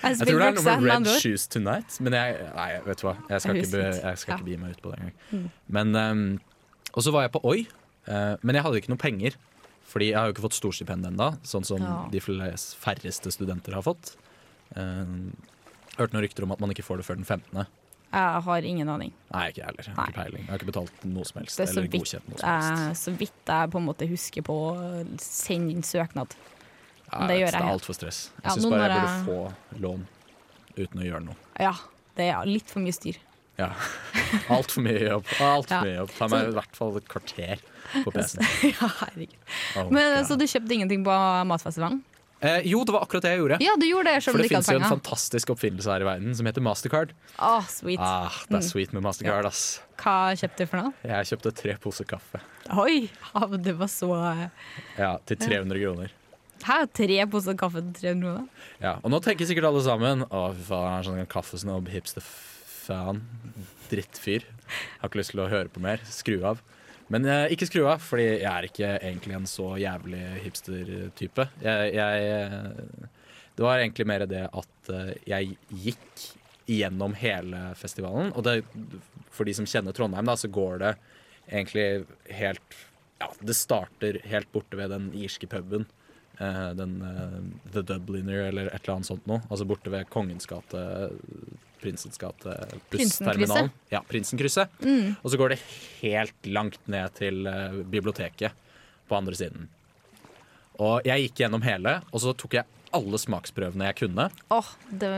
Jeg 0.00 0.16
tror 0.16 0.40
det 0.40 0.46
er 0.48 0.56
noe 0.56 0.64
med 0.80 0.88
Red. 0.88 1.08
Shoes 1.20 1.44
Tonight, 1.52 1.98
men 2.00 2.14
jeg, 2.16 2.38
nei, 2.56 2.70
vet 2.86 3.02
du 3.02 3.04
hva. 3.04 3.12
Jeg 3.28 3.42
skal 3.44 3.58
ikke, 3.60 3.70
be, 3.74 3.82
jeg 4.00 4.18
skal 4.22 4.32
ikke 4.34 4.40
Ja. 4.40 4.46
bi 4.48 4.56
meg 4.62 4.72
ut 4.72 4.80
på 4.84 4.92
det 4.94 5.00
engang. 5.04 5.50
Um, 6.00 6.22
Og 6.96 7.04
så 7.04 7.12
var 7.14 7.26
jeg 7.26 7.32
på 7.36 7.42
Oi, 7.46 7.58
uh, 8.08 8.34
men 8.42 8.56
jeg 8.56 8.64
hadde 8.64 8.80
ikke 8.80 8.90
noe 8.94 9.00
penger. 9.00 9.36
Fordi 9.90 10.10
jeg 10.12 10.18
har 10.20 10.28
jo 10.30 10.34
ikke 10.36 10.44
fått 10.46 10.58
storstipend 10.60 11.06
ennå, 11.08 11.32
sånn 11.42 11.64
som 11.66 11.82
Ja. 11.82 12.06
de 12.12 12.20
flest, 12.22 12.76
færreste 12.78 13.32
studenter 13.34 13.74
har 13.74 13.82
fått. 13.82 14.12
Uh, 14.76 15.32
hørte 15.98 16.14
noen 16.14 16.22
rykter 16.22 16.44
om 16.46 16.52
at 16.54 16.60
man 16.62 16.70
ikke 16.70 16.84
får 16.86 16.98
det 17.02 17.06
før 17.08 17.16
den 17.18 17.24
15. 17.26 17.66
Jeg 18.10 18.42
har 18.42 18.62
ingen 18.66 18.88
aning. 18.90 19.12
Nei, 19.32 19.48
ikke 19.52 19.64
heller. 19.66 19.84
Jeg 19.86 19.94
har 19.94 20.06
ikke 20.10 20.18
peiling. 20.22 20.42
Jeg 20.46 20.50
har 20.50 20.58
ikke 20.58 20.70
betalt 20.72 21.04
noe 21.06 21.24
som 21.28 21.40
helst. 21.40 21.56
Det 21.58 21.62
er 21.68 21.72
så 21.72 21.78
Eller 21.78 21.90
godkjent 21.92 22.28
noe 22.30 22.38
som 22.40 22.48
helst. 22.48 22.80
jeg, 22.86 22.96
så 23.02 23.12
vidt 23.18 23.52
jeg 23.52 23.70
på 23.70 23.78
en 23.78 23.86
måte 23.86 24.08
husker 24.10 24.42
på 24.42 24.56
å 24.70 25.18
sende 25.22 25.70
inn 25.74 25.82
søknad. 25.86 26.34
Ja, 27.12 27.26
det 27.26 27.36
gjør 27.38 27.46
jeg 27.50 27.52
det 27.54 27.60
er 27.62 27.70
altfor 27.74 27.94
stress. 27.98 28.18
Jeg 28.34 28.44
Ja, 28.44 28.50
syns 28.56 28.70
bare 28.70 28.88
jeg 28.90 29.00
burde 29.00 29.24
få 29.26 29.80
lån 29.80 30.06
uten 30.76 31.00
å 31.02 31.06
gjøre 31.06 31.24
noe. 31.24 31.36
Ja, 31.58 31.74
det 32.16 32.28
er 32.34 32.46
litt 32.46 32.70
for 32.70 32.80
mye 32.82 32.94
styr. 32.94 33.16
Ja. 33.58 33.74
Altfor 34.48 34.82
mye 34.82 35.02
jobb. 35.06 35.26
Altfor 35.38 35.70
Ja. 35.76 35.82
mye 35.84 35.96
jobb. 36.00 36.10
Ta 36.18 36.28
meg 36.28 36.48
i 36.48 36.52
hvert 36.56 36.76
fall 36.78 36.96
et 36.96 37.08
kvarter 37.10 37.58
på 38.04 38.10
PC-en. 38.14 38.72
ja, 38.72 38.88
herregud. 39.04 39.34
Oh, 39.76 39.90
Men. 39.90 40.24
Så 40.26 40.36
du 40.38 40.44
kjøpte 40.46 40.72
ingenting 40.74 41.04
på 41.04 41.14
matfestivalen? 41.46 42.00
eh, 42.40 42.62
jo, 42.64 42.82
det 42.84 42.92
var 42.94 43.02
akkurat 43.04 43.22
det 43.22 43.30
jeg 43.34 43.40
gjorde. 43.42 43.58
Ja, 43.60 43.74
du 43.76 43.84
gjorde 43.86 44.04
det 44.14 44.22
selv 44.24 44.32
For 44.32 44.38
om 44.38 44.42
det 44.42 44.48
du 44.48 44.48
ikke 44.48 44.56
finnes 44.64 44.70
jo 44.72 44.78
en 44.80 44.90
fantastisk 45.00 45.50
oppfinnelse 45.52 45.90
her 45.92 46.00
i 46.00 46.08
verden 46.08 46.34
som 46.34 46.46
heter 46.48 46.64
Mastercard. 46.64 47.12
Oh, 47.38 47.66
sweet. 47.68 48.00
Ah, 48.00 48.32
det 48.48 48.56
er 48.56 48.62
Mm. 48.64 48.68
sweet 48.70 48.92
med 48.96 49.02
Mastercard, 49.02 49.44
ass. 49.46 49.80
Hva 50.00 50.32
kjøpte 50.34 50.56
du 50.56 50.66
for 50.66 50.76
noe? 50.80 50.92
Jeg 51.04 51.26
kjøpte 51.30 51.52
tre 51.54 51.76
poser 51.76 52.04
kaffe. 52.08 52.40
Oi, 52.78 53.10
det 53.60 53.76
var 53.76 53.86
så 53.92 54.10
Ja, 54.98 55.18
til 55.26 55.36
300 55.36 55.78
kroner. 55.84 56.10
Hæ, 56.64 56.86
tre 56.92 57.26
poser 57.26 57.54
kaffe 57.54 57.80
til 57.92 57.92
300 58.16 58.20
kroner? 58.22 58.48
Ja, 58.80 58.94
og 59.04 59.10
nå 59.10 59.20
tenker 59.22 59.46
sikkert 59.48 59.64
alle 59.68 59.80
sammen 59.84 60.24
Å, 60.28 60.54
fy 60.56 60.62
faen, 60.72 61.04
sånn 61.04 61.26
kaffesnobb, 61.26 61.88
hipster 61.88 62.20
faen. 62.24 63.20
Drittfyr. 63.90 64.44
Har 65.00 65.08
ikke 65.10 65.20
lyst 65.20 65.32
til 65.34 65.40
å 65.44 65.48
høre 65.50 65.68
på 65.72 65.80
mer. 65.82 66.00
Skru 66.08 66.42
av. 66.46 66.60
Men 67.10 67.26
eh, 67.26 67.52
ikke 67.54 67.66
skru 67.68 67.84
av, 67.90 68.02
fordi 68.02 68.26
jeg 68.26 68.50
er 68.50 68.66
ikke 68.68 68.90
egentlig 68.98 69.36
en 69.38 69.48
så 69.50 69.72
jævlig 69.80 70.22
hipster-type. 70.44 71.46
Jeg, 71.64 71.94
jeg 71.96 72.28
eh, 72.34 73.08
Det 73.56 73.66
var 73.66 73.80
egentlig 73.80 74.06
mer 74.06 74.26
det 74.30 74.44
at 74.46 74.92
eh, 74.94 75.14
jeg 75.28 75.56
gikk 75.88 76.28
gjennom 76.70 77.16
hele 77.18 77.64
festivalen. 77.78 78.30
Og 78.38 78.46
det, 78.46 78.60
for 79.34 79.48
de 79.48 79.56
som 79.58 79.66
kjenner 79.66 79.96
Trondheim, 79.96 80.28
da, 80.30 80.36
så 80.38 80.50
går 80.52 80.78
det 80.84 80.94
egentlig 81.50 81.88
helt 82.30 82.78
Ja, 83.20 83.26
det 83.44 83.56
starter 83.58 84.16
helt 84.30 84.48
borte 84.54 84.78
ved 84.78 84.94
den 84.94 85.10
irske 85.18 85.50
puben. 85.50 85.88
Eh, 86.40 86.70
den 86.78 87.02
eh, 87.04 87.72
The 87.74 87.82
Dubliner 87.82 88.46
eller 88.46 88.70
et 88.70 88.84
eller 88.84 89.00
annet 89.00 89.10
sånt 89.10 89.26
noe. 89.28 89.42
Altså 89.50 89.66
borte 89.68 89.92
ved 89.92 90.08
Kongens 90.14 90.48
gate, 90.48 90.84
Prinsens 91.80 92.20
gate, 92.20 92.54
bussterminalen. 92.92 93.70
Ja, 93.92 94.02
Prinsenkrysset. 94.06 94.72
Mm. 94.84 95.14
Og 95.22 95.32
så 95.32 95.40
går 95.40 95.54
det 95.54 95.60
helt 96.02 96.50
langt 96.50 96.80
ned 96.92 97.14
til 97.16 97.46
eh, 97.48 97.80
biblioteket 97.88 98.56
på 99.08 99.16
andre 99.16 99.38
siden. 99.38 99.70
Og 100.80 101.04
jeg 101.08 101.26
gikk 101.26 101.42
gjennom 101.42 101.64
hele, 101.64 101.98
og 102.12 102.22
så 102.22 102.32
tok 102.36 102.58
jeg 102.60 102.68
alle 102.96 103.20
smaksprøvene 103.22 103.90
jeg 103.90 103.98
kunne. 104.00 104.26
Åh, 104.50 104.70
det, 104.90 105.10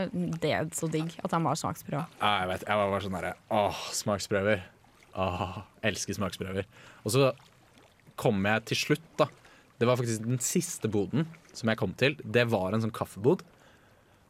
det 0.43 0.51
er 0.53 0.67
så 0.77 0.89
digg 0.91 1.15
at 1.23 1.33
han 1.33 1.45
var 1.47 1.57
smaksprøve. 1.59 2.05
Ja, 2.19 2.33
jeg 2.43 2.51
vet, 2.51 2.65
jeg 2.69 2.79
var 2.79 2.91
bare 2.91 3.05
sånn 3.05 3.17
herre 3.17 3.33
Åh, 3.53 3.85
smaksprøver. 3.97 4.65
Åh, 5.23 5.57
elsker 5.85 6.17
smaksprøver. 6.17 6.67
Og 7.03 7.15
så 7.15 7.31
kom 8.19 8.43
jeg 8.45 8.65
til 8.69 8.81
slutt, 8.83 9.07
da. 9.19 9.29
Det 9.79 9.89
var 9.89 9.97
faktisk 9.99 10.25
den 10.25 10.39
siste 10.43 10.89
boden 10.91 11.25
som 11.53 11.71
jeg 11.71 11.79
kom 11.81 11.95
til. 11.97 12.15
Det 12.23 12.45
var 12.51 12.73
en 12.75 12.83
sånn 12.83 12.93
kaffebod. 12.93 13.41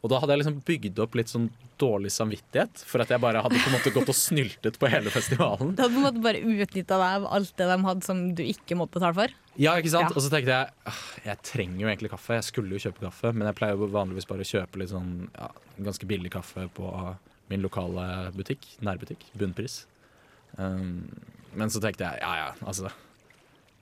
Og 0.04 0.12
da 0.12 0.18
hadde 0.20 0.36
jeg 0.36 0.42
liksom 0.42 0.58
bygd 0.68 0.98
opp 1.00 1.14
litt 1.16 1.32
sånn 1.32 1.46
dårlig 1.80 2.10
samvittighet 2.12 2.82
for 2.84 3.00
at 3.00 3.12
jeg 3.14 3.24
bare 3.24 3.40
hadde 3.46 3.56
på 3.56 3.70
en 3.70 3.76
måte 3.78 3.94
gått 3.96 4.10
og 4.12 4.18
snyltet 4.20 4.76
på 4.80 4.90
hele 4.92 5.12
festivalen. 5.14 5.72
Du 5.78 5.80
hadde 5.80 5.94
på 5.96 6.02
en 6.02 6.08
måte 6.10 6.24
bare 6.26 6.42
utnytta 6.44 6.98
deg 7.00 7.16
av 7.22 7.28
alt 7.38 7.54
det 7.62 7.68
de 7.70 7.78
hadde 7.88 8.08
som 8.10 8.20
du 8.36 8.42
ikke 8.44 8.76
måtte 8.80 8.98
betale 8.98 9.16
for. 9.16 9.38
Ja, 9.56 9.78
ikke 9.80 9.94
sant? 9.94 10.12
Ja. 10.12 10.18
Og 10.18 10.26
så 10.26 10.34
tenkte 10.34 10.58
jeg 10.58 10.92
«Ah, 10.92 11.00
jeg 11.30 11.40
trenger 11.48 11.86
jo 11.86 11.88
egentlig 11.94 12.12
kaffe. 12.12 12.36
Jeg 12.36 12.50
skulle 12.50 12.76
jo 12.76 12.84
kjøpe 12.84 13.06
kaffe, 13.06 13.32
men 13.32 13.48
jeg 13.48 13.58
pleier 13.62 13.80
jo 13.80 13.88
vanligvis 13.96 14.28
bare 14.28 14.44
å 14.44 14.52
kjøpe 14.52 14.84
litt 14.84 14.92
sånn 14.92 15.14
ja, 15.38 15.48
ganske 15.88 16.10
billig 16.12 16.34
kaffe 16.36 16.68
på 16.76 16.92
min 17.54 17.64
lokale 17.64 18.10
butikk. 18.36 18.68
Nærbutikk. 18.84 19.24
Bunnpris. 19.40 19.86
Um, 20.60 21.08
men 21.56 21.72
så 21.72 21.80
tenkte 21.80 22.06
jeg 22.06 22.22
ja 22.22 22.34
ja, 22.38 22.50
altså 22.62 22.92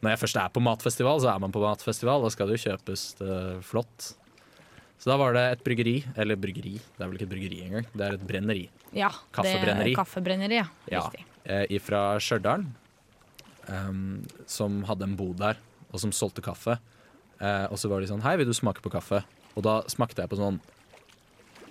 Når 0.01 0.13
jeg 0.13 0.19
først 0.21 0.37
er 0.39 0.53
på 0.53 0.61
matfestival, 0.63 1.19
så 1.23 1.33
er 1.33 1.41
man 1.41 1.53
på 1.53 1.65
matfestival. 1.65 2.21
Da 2.21 2.29
skal 2.33 2.49
det 2.49 2.59
jo 2.59 2.67
kjøpes 2.69 3.09
det 3.17 3.37
flott. 3.65 4.11
Så 5.01 5.09
da 5.09 5.15
var 5.17 5.33
det 5.33 5.41
et 5.55 5.63
bryggeri, 5.65 5.95
eller 6.21 6.37
bryggeri, 6.37 6.75
det 6.77 7.01
er 7.01 7.07
vel 7.09 7.17
ikke 7.17 7.25
et 7.25 7.31
bryggeri 7.31 7.61
engang, 7.65 7.87
det 7.97 8.05
er 8.05 8.17
et 8.19 8.25
brenneri. 8.29 8.67
Ja, 8.93 9.09
Kaffebrenneri. 9.33 9.87
Det 9.89 9.95
er 9.95 9.97
kaffebrenneri, 9.97 10.59
ja. 10.59 10.67
Ja, 10.93 11.01
Riktig. 11.07 11.23
eh, 11.49 11.79
fra 11.81 12.01
Stjørdal, 12.21 12.67
um, 13.65 14.21
som 14.45 14.83
hadde 14.85 15.07
en 15.09 15.15
bod 15.17 15.39
der, 15.41 15.57
og 15.89 16.03
som 16.03 16.13
solgte 16.13 16.43
kaffe. 16.45 16.77
Eh, 17.41 17.65
og 17.71 17.79
så 17.81 17.89
var 17.89 18.03
de 18.03 18.11
sånn 18.11 18.21
Hei, 18.21 18.35
vil 18.37 18.45
du 18.51 18.53
smake 18.53 18.83
på 18.85 18.91
kaffe? 18.93 19.23
Og 19.57 19.65
da 19.65 19.79
smakte 19.89 20.21
jeg 20.21 20.29
på 20.29 20.37
sånn 20.37 20.59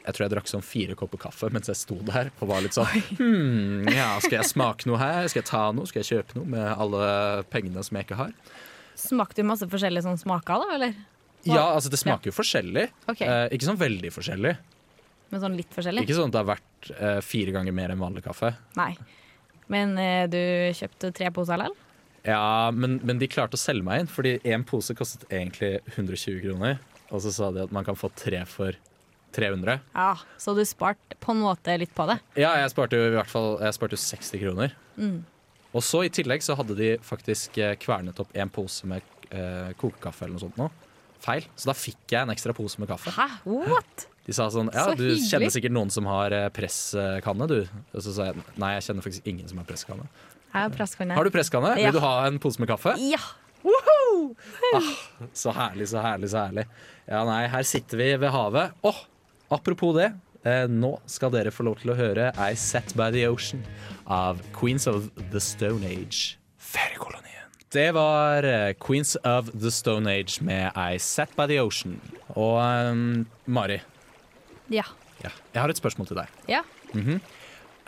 Jeg 0.00 0.16
tror 0.16 0.24
jeg 0.24 0.32
drakk 0.32 0.48
sånn 0.50 0.64
fire 0.66 0.96
kopper 0.98 1.20
kaffe 1.22 1.46
mens 1.54 1.70
jeg 1.70 1.78
sto 1.78 2.00
der 2.08 2.32
og 2.40 2.50
var 2.50 2.64
litt 2.64 2.74
sånn 2.74 2.88
hmm, 3.20 3.86
Ja, 3.94 4.08
skal 4.18 4.40
jeg 4.40 4.50
smake 4.50 4.90
noe 4.90 4.98
her? 4.98 5.28
Skal 5.30 5.44
jeg 5.44 5.48
ta 5.52 5.62
noe? 5.76 5.86
Skal 5.86 6.02
jeg 6.02 6.10
kjøpe 6.10 6.40
noe 6.40 6.50
med 6.56 6.66
alle 6.74 7.04
pengene 7.54 7.84
som 7.86 8.00
jeg 8.00 8.08
ikke 8.08 8.18
har? 8.18 8.34
Smakte 8.98 9.44
du 9.44 9.48
masse 9.48 9.68
forskjellige 9.70 10.08
sånn 10.08 10.18
smaker, 10.18 10.64
da? 10.66 10.74
Eller? 10.74 10.98
Ja, 11.48 11.70
altså 11.72 11.92
det 11.92 12.00
smaker 12.00 12.30
jo 12.30 12.36
forskjellig. 12.36 12.88
Okay. 13.06 13.26
Eh, 13.26 13.46
ikke 13.56 13.68
sånn 13.70 13.80
veldig 13.80 14.10
forskjellig. 14.12 14.56
Men 15.30 15.42
sånn 15.44 15.56
litt 15.58 15.72
forskjellig? 15.74 16.04
Ikke 16.04 16.16
sånn 16.18 16.32
at 16.32 16.36
det 16.36 16.42
har 16.42 16.50
vært 16.50 16.90
eh, 16.96 17.20
fire 17.24 17.54
ganger 17.54 17.76
mer 17.76 17.94
enn 17.94 18.02
vanlig 18.02 18.24
kaffe. 18.26 18.52
Nei. 18.78 18.92
Men 19.70 19.94
eh, 20.00 20.26
du 20.30 20.40
kjøpte 20.76 21.12
tre 21.16 21.30
poser 21.34 21.60
likevel? 21.60 21.86
Ja, 22.26 22.68
men, 22.74 22.98
men 23.06 23.20
de 23.20 23.30
klarte 23.32 23.56
å 23.56 23.60
selge 23.60 23.86
meg 23.86 24.02
inn, 24.02 24.10
fordi 24.10 24.34
én 24.44 24.66
pose 24.68 24.92
kostet 24.98 25.24
egentlig 25.30 25.78
120 25.94 26.42
kroner. 26.44 26.80
Og 27.10 27.22
så 27.24 27.32
sa 27.32 27.48
de 27.54 27.62
at 27.64 27.72
man 27.74 27.86
kan 27.86 27.96
få 27.98 28.10
tre 28.12 28.42
for 28.48 28.76
300. 29.32 29.78
Ja, 29.94 30.18
så 30.38 30.54
du 30.54 30.64
sparte 30.66 31.16
på 31.22 31.32
en 31.32 31.42
måte 31.44 31.76
litt 31.80 31.94
på 31.94 32.06
det? 32.10 32.18
Ja, 32.38 32.52
jeg 32.60 32.72
sparte 32.72 32.98
jo 32.98 33.08
i 33.08 33.14
hvert 33.14 33.30
fall 33.30 33.54
jeg 33.62 33.76
sparte 33.76 33.96
jo 33.96 34.02
60 34.02 34.42
kroner. 34.42 34.74
Mm. 34.98 35.20
Og 35.70 35.84
så 35.86 36.02
i 36.04 36.12
tillegg 36.12 36.42
så 36.42 36.56
hadde 36.58 36.76
de 36.78 36.92
faktisk 37.06 37.58
eh, 37.62 37.76
kvernet 37.78 38.18
opp 38.22 38.32
en 38.34 38.50
pose 38.50 38.88
med 38.90 39.06
eh, 39.30 39.70
kokekaffe 39.78 40.26
eller 40.26 40.36
noe 40.36 40.44
sånt 40.48 40.58
nå. 40.58 40.66
Feil. 41.20 41.44
Så 41.56 41.68
da 41.70 41.74
fikk 41.76 42.14
jeg 42.14 42.22
en 42.24 42.32
ekstra 42.32 42.54
pose 42.56 42.80
med 42.80 42.88
kaffe. 42.90 43.12
Hæ? 43.12 43.26
What? 43.44 44.06
De 44.26 44.34
sa 44.36 44.46
sånn 44.52 44.68
Ja, 44.72 44.86
Så 44.88 44.96
du 44.96 45.04
hyggelig. 45.08 45.26
kjenner 45.30 45.52
sikkert 45.52 45.74
noen 45.74 45.90
som 45.92 46.06
har 46.08 46.32
eh, 46.36 46.48
presskanne, 46.54 47.48
du. 47.50 47.58
Og 47.94 48.04
så 48.04 48.14
sa 48.16 48.30
jeg 48.30 48.40
nei, 48.60 48.74
jeg 48.78 48.86
kjenner 48.88 49.06
faktisk 49.06 49.28
ingen 49.32 49.48
som 49.50 49.60
har 49.62 49.68
presskanne. 49.68 50.08
Har 50.54 50.68
du 50.72 51.30
presskanne? 51.30 51.76
Ja. 51.78 51.90
Vil 51.90 52.00
du 52.00 52.04
ha 52.04 52.14
en 52.26 52.38
pose 52.42 52.58
med 52.62 52.68
kaffe? 52.72 52.96
Ja! 53.04 53.20
Så 55.36 55.52
herlig, 55.52 55.86
så 55.90 56.00
herlig, 56.02 56.30
så 56.32 56.40
herlig. 56.46 56.64
Ja, 57.10 57.22
nei, 57.28 57.42
her 57.52 57.62
sitter 57.68 58.00
vi 58.00 58.08
ved 58.22 58.32
havet. 58.32 58.72
Åh, 58.86 59.00
apropos 59.52 59.94
det. 59.98 60.10
Eh, 60.46 60.64
nå 60.72 60.94
skal 61.10 61.32
dere 61.34 61.52
få 61.52 61.66
lov 61.68 61.80
til 61.82 61.92
å 61.92 61.96
høre 61.98 62.30
I 62.40 62.54
Set 62.56 62.94
By 62.96 63.10
The 63.12 63.26
Ocean 63.28 63.60
av 64.08 64.40
Queens 64.56 64.86
of 64.88 65.10
the 65.34 65.40
Stone 65.44 65.84
Age. 65.84 66.38
Feriekolonien. 66.56 67.26
Det 67.70 67.92
var 67.94 68.42
eh, 68.42 68.72
Queens 68.82 69.16
of 69.22 69.50
the 69.54 69.70
Stone 69.70 70.10
Age 70.10 70.42
med 70.42 70.72
I 70.74 70.98
Sat 70.98 71.30
By 71.38 71.46
The 71.46 71.60
Ocean. 71.62 72.00
Og 72.34 72.58
um, 72.58 73.26
Mari, 73.46 73.76
Ja. 74.70 74.82
ja, 75.22 75.30
jeg 75.54 75.60
har 75.62 75.70
et 75.70 75.78
spørsmål 75.78 76.08
til 76.10 76.18
deg. 76.18 76.32
ja. 76.50 76.64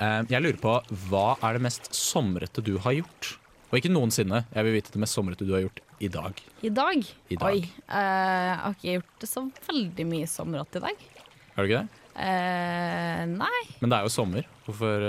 Eh, 0.02 0.22
jeg 0.30 0.42
lurer 0.42 0.58
på, 0.62 0.72
hva 1.10 1.36
er 1.46 1.54
det 1.58 1.62
mest 1.66 1.90
somrete 1.94 2.62
du 2.64 2.76
har 2.82 2.94
gjort? 2.96 3.32
Og 3.70 3.78
ikke 3.80 3.90
noensinne. 3.92 4.44
Jeg 4.54 4.66
vil 4.66 4.74
vite 4.76 4.94
det 4.94 5.00
mest 5.02 5.14
somrete 5.18 5.46
du 5.46 5.52
har 5.54 5.62
gjort 5.64 5.78
i 6.02 6.08
dag. 6.10 6.40
I 6.62 6.70
dag? 6.70 7.10
I 7.30 7.36
dag. 7.38 7.52
Oi. 7.58 7.60
Uh, 7.86 7.98
jeg 7.98 8.56
har 8.62 8.74
ikke 8.76 8.94
gjort 8.96 9.20
det 9.22 9.28
så 9.30 9.44
veldig 9.68 10.06
mye 10.10 10.30
somrete 10.30 10.78
i 10.78 10.84
dag. 10.86 11.06
Har 11.56 11.62
du 11.66 11.70
ikke 11.70 11.82
det? 11.82 12.00
Uh, 12.18 13.22
nei. 13.38 13.62
Men 13.80 13.90
det 13.94 13.98
er 13.98 14.06
jo 14.08 14.12
sommer. 14.14 14.48
Hvorfor, 14.66 15.06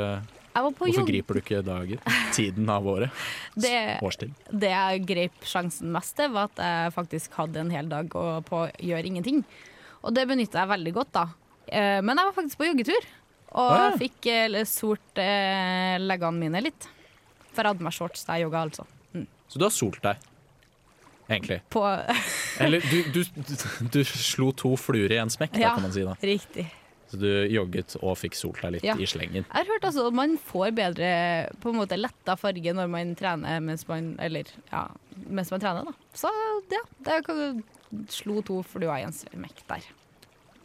eh, 0.55 0.61
Hvorfor 0.61 1.05
griper 1.07 1.33
du 1.33 1.41
ikke 1.41 1.61
dagen? 1.65 1.99
Tiden 2.35 2.69
av 2.69 2.87
året? 2.87 3.09
Det, 3.55 3.99
Årstid? 4.05 4.33
det 4.51 4.69
jeg 4.73 5.05
grep 5.09 5.47
sjansen 5.49 5.91
mest 5.93 6.15
til, 6.17 6.31
var 6.35 6.49
at 6.51 6.61
jeg 6.63 6.93
faktisk 6.95 7.33
hadde 7.39 7.61
en 7.63 7.71
hel 7.73 7.89
dag 7.91 8.09
på 8.13 8.59
å 8.63 8.67
gjøre 8.79 9.09
ingenting. 9.09 9.43
Og 10.03 10.13
det 10.13 10.27
benytta 10.29 10.63
jeg 10.63 10.71
veldig 10.73 10.93
godt, 10.93 11.11
da. 11.15 11.27
Eh, 11.67 12.01
Men 12.01 12.17
jeg 12.17 12.25
var 12.29 12.35
faktisk 12.37 12.57
på 12.59 12.67
joggetur, 12.69 13.07
og 13.53 13.69
ah, 13.71 13.85
ja. 13.91 13.97
fikk 14.01 14.27
sort 14.65 14.73
solt 14.73 15.21
eh, 15.21 15.95
leggene 16.01 16.39
mine 16.41 16.61
litt. 16.65 16.89
For 17.53 17.61
jeg 17.63 17.73
hadde 17.75 17.85
meg 17.85 17.93
shorts 17.93 18.25
da 18.25 18.37
jeg 18.37 18.47
jogga, 18.47 18.63
altså. 18.67 18.85
Så 19.47 19.59
du 19.61 19.65
har 19.67 19.73
solt 19.73 19.99
deg, 20.01 20.17
egentlig? 21.29 21.59
På 21.69 21.83
Eller 22.59 22.81
du, 22.81 23.03
du, 23.13 23.19
du, 23.21 23.53
du 23.93 23.99
slo 24.03 24.47
to 24.57 24.71
fluer 24.81 25.13
i 25.13 25.19
en 25.21 25.29
smekk, 25.29 25.53
da, 25.53 25.61
Ja. 25.61 25.73
kan 25.77 25.85
man 25.85 25.93
si. 25.93 26.01
da. 26.07 26.15
Riktig. 26.25 26.65
Du 27.19 27.27
jogget 27.51 27.95
og 28.01 28.17
fikk 28.17 28.35
solt 28.35 28.61
deg 28.61 28.71
litt 28.77 28.83
Ja. 28.87 28.95
i 28.97 29.05
slengen. 29.09 29.43
Jeg 29.45 29.53
har 29.53 29.65
hørt 29.69 29.83
altså 29.89 30.07
at 30.07 30.13
man 30.17 30.37
får 30.37 30.71
bedre 30.75 31.09
på 31.61 31.69
en 31.69 31.79
måte 31.79 31.97
letta 31.99 32.35
farge 32.39 32.73
når 32.73 32.89
man 32.89 33.15
trener 33.15 33.59
mens 33.61 33.87
man 33.87 34.15
Eller 34.19 34.45
ja, 34.71 34.87
mens 35.29 35.51
man 35.51 35.59
trener, 35.61 35.83
da. 35.85 35.93
Så 36.13 36.31
ja, 36.73 36.81
det 37.05 37.63
slo 38.09 38.41
to 38.41 38.61
fluer 38.65 38.97
i 38.97 39.03
en 39.05 39.13
smekk 39.13 39.61
der. 39.69 39.83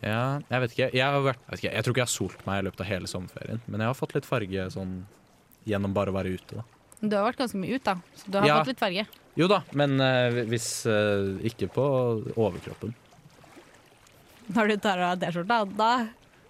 Ja, 0.01 0.39
jeg 0.49 0.61
vet 0.63 0.73
ikke. 0.77 0.91
Jeg, 0.95 1.05
har 1.05 1.21
vært, 1.21 1.39
jeg, 1.43 1.51
vet 1.51 1.59
ikke. 1.65 1.75
jeg 1.75 1.85
tror 1.85 1.93
ikke 1.93 2.01
jeg 2.05 2.07
har 2.09 2.15
solt 2.15 2.47
meg 2.47 2.59
i 2.61 2.67
løpet 2.69 2.81
av 2.81 2.87
hele 2.87 3.07
sommerferien, 3.11 3.61
men 3.67 3.81
jeg 3.83 3.91
har 3.91 3.97
fått 3.99 4.15
litt 4.15 4.25
farge 4.29 4.69
sånn 4.73 4.93
gjennom 5.69 5.93
bare 5.93 6.13
å 6.13 6.17
være 6.17 6.33
ute. 6.39 6.55
da. 6.61 6.65
Du 7.03 7.17
har 7.17 7.27
vært 7.29 7.39
ganske 7.43 7.59
mye 7.59 7.75
ute, 7.77 7.85
da, 7.85 7.97
så 8.17 8.31
du 8.31 8.39
har 8.39 8.47
Ja. 8.47 8.59
fått 8.63 8.71
litt 8.73 8.79
farge. 8.81 9.07
Jo 9.37 9.47
da, 9.51 9.61
men 9.73 10.01
uh, 10.01 10.39
hvis 10.51 10.87
uh, 10.87 11.37
ikke 11.47 11.69
på 11.75 11.85
overkroppen. 12.39 12.95
Når 14.55 14.69
du 14.73 14.77
tar 14.81 14.99
av 15.05 15.19
T-skjorta, 15.21 15.59
da 15.77 15.91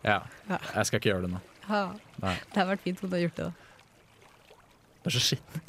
Ja. 0.04 0.20
Ja. 0.48 0.58
Jeg 0.74 0.86
skal 0.88 1.00
ikke 1.00 1.10
gjøre 1.12 1.24
det 1.26 1.30
nå. 1.34 1.40
ja, 1.68 1.82
Nei. 2.22 2.34
Det 2.52 2.60
har 2.62 2.68
vært 2.70 2.84
fint 2.84 3.02
om 3.04 3.10
du 3.10 3.16
har 3.16 3.24
gjort 3.26 3.40
det. 3.40 3.48
da. 3.48 3.52
Du 5.02 5.10
er 5.10 5.14
så 5.16 5.22
skitten. 5.22 5.62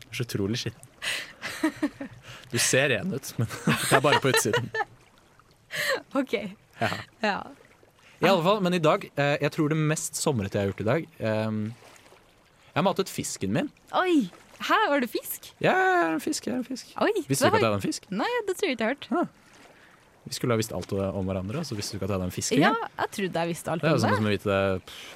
Du 0.00 0.08
er 0.10 0.18
så 0.20 0.26
utrolig 0.26 0.60
skitten. 0.62 0.86
Du 2.50 2.58
ser 2.58 2.88
ren 2.92 3.12
ut, 3.14 3.32
men 3.38 3.48
det 3.66 3.96
er 3.96 4.02
bare 4.04 4.20
på 4.22 4.32
utsiden. 4.32 4.70
OK. 6.20 6.34
Ja. 6.80 6.90
Ja. 7.22 7.36
I 8.20 8.28
alle 8.28 8.42
fall, 8.44 8.60
men 8.64 8.74
i 8.76 8.80
dag, 8.82 9.06
eh, 9.16 9.36
jeg 9.40 9.52
tror 9.54 9.70
det 9.72 9.78
mest 9.80 10.18
somrete 10.20 10.58
jeg 10.58 10.66
har 10.66 10.72
gjort 10.74 10.82
i 10.82 10.88
dag 10.88 11.04
eh, 11.24 11.52
Jeg 11.62 12.76
har 12.76 12.84
matet 12.84 13.08
fisken 13.12 13.52
min. 13.54 13.70
Oi! 13.96 14.26
Hæ, 14.60 14.76
var 14.92 15.00
det 15.00 15.08
fisk? 15.08 15.46
Ja, 15.64 15.72
jeg 15.72 16.00
er 16.04 16.10
en 16.18 16.20
fisk. 16.20 16.44
jeg 16.46 16.52
er 16.52 16.58
en 16.58 16.66
fisk. 16.66 16.90
Oi, 17.00 17.12
Visste 17.30 17.46
du 17.48 17.48
ikke 17.48 17.56
at 17.56 17.62
jeg 17.62 17.70
hadde 17.70 17.78
en 17.78 17.86
fisk? 17.86 18.10
Nei, 18.12 18.28
det 18.48 18.56
tror 18.58 18.68
jeg 18.68 18.76
ikke 18.76 18.84
jeg 18.84 18.98
har 19.08 19.22
hørt. 19.22 19.30
Vi 20.30 20.36
skulle 20.38 20.54
ha 20.54 20.60
visst 20.60 20.72
alt 20.76 20.92
om 20.94 21.26
hverandre, 21.26 21.64
så 21.66 21.74
visste 21.74 21.96
du 21.96 21.98
ikke 21.98 22.06
at 22.06 22.12
jeg 22.12 22.20
hadde 22.20 22.28
en 22.30 22.34
fisk. 22.34 22.54
Ja, 22.54 22.70
jeg 23.00 23.10
trodde 23.16 23.42
jeg 23.42 23.50
visste 23.50 23.72
alt 23.72 23.82
Det 23.82 23.88
er 23.90 23.96
jo 23.96 24.02
sånn 24.04 24.18
som 24.20 24.28
å 24.28 24.34
vite 24.34 24.58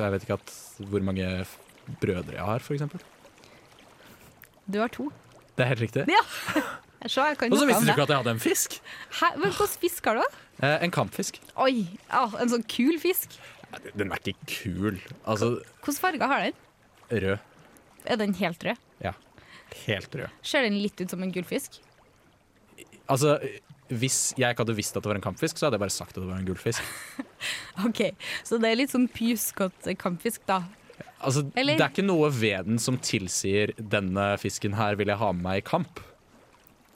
Jeg 0.00 0.14
vet 0.14 0.24
ikke 0.27 0.38
at, 0.40 0.55
hvor 0.90 1.05
mange 1.07 1.29
brødre 2.03 2.35
jeg 2.35 2.48
har, 2.48 2.64
eksempel. 2.74 3.05
Du 4.66 4.81
har 4.81 4.90
to. 4.90 5.11
Det 5.55 5.62
er 5.62 5.70
helt 5.70 5.85
riktig. 5.85 6.07
Ja. 6.11 6.24
Så 7.07 7.20
jeg 7.29 7.37
kan 7.38 7.53
Og 7.53 7.61
så 7.61 7.66
visste 7.68 7.85
du 7.85 7.92
ikke 7.92 8.07
at 8.07 8.12
jeg 8.14 8.22
hadde 8.22 8.33
en 8.33 8.42
fisk! 8.42 8.79
Hæ, 9.20 9.29
Hvilken 9.42 9.72
fisk 9.85 10.07
har 10.09 10.18
du? 10.18 10.38
Eh, 10.64 10.77
en 10.87 10.94
kampfisk. 10.94 11.38
Oi, 11.61 11.85
ah, 12.09 12.33
en 12.40 12.50
sånn 12.50 12.64
kul 12.70 12.96
fisk. 13.03 13.37
Den 13.98 14.11
er 14.14 14.22
ikke 14.22 14.48
kul. 14.48 14.98
Altså, 15.29 15.59
Hvilken 15.85 16.00
farge 16.00 16.31
har 16.31 16.46
den? 16.46 16.61
rød. 17.12 17.38
Er 18.05 18.16
den 18.16 18.35
helt 18.40 18.64
rød? 18.64 18.81
Ja. 19.05 19.12
Helt 19.85 20.16
rød. 20.16 20.33
Ser 20.42 20.64
den 20.66 20.81
litt 20.81 21.00
ut 21.00 21.11
som 21.12 21.22
en 21.22 21.33
gullfisk? 21.35 21.79
Altså, 23.11 23.37
hvis 23.92 24.33
jeg 24.40 24.55
ikke 24.55 24.64
hadde 24.64 24.77
visst 24.79 24.97
at 24.97 25.03
det 25.05 25.11
var 25.12 25.18
en 25.20 25.25
kampfisk, 25.25 25.59
så 25.59 25.66
hadde 25.66 25.77
jeg 25.77 25.85
bare 25.85 25.92
sagt 25.92 26.16
at 26.16 26.23
det 26.23 26.29
var 26.31 26.38
en 26.40 26.47
gullfisk. 26.49 26.81
OK, 27.88 28.01
så 28.47 28.57
det 28.62 28.70
er 28.73 28.79
litt 28.81 28.94
sånn 28.94 29.07
pjuskete 29.12 29.94
kampfisk, 30.01 30.40
da. 30.49 30.62
Altså, 31.25 31.44
Eller- 31.57 31.77
Det 31.79 31.85
er 31.85 31.92
ikke 31.92 32.07
noe 32.07 32.31
ved 32.33 32.66
den 32.70 32.79
som 32.79 32.97
tilsier 32.99 33.73
denne 33.79 34.35
fisken 34.40 34.75
her 34.79 34.97
vil 34.97 35.09
jeg 35.12 35.20
ha 35.20 35.33
med 35.33 35.42
meg 35.44 35.62
i 35.62 35.66
kamp. 35.68 36.01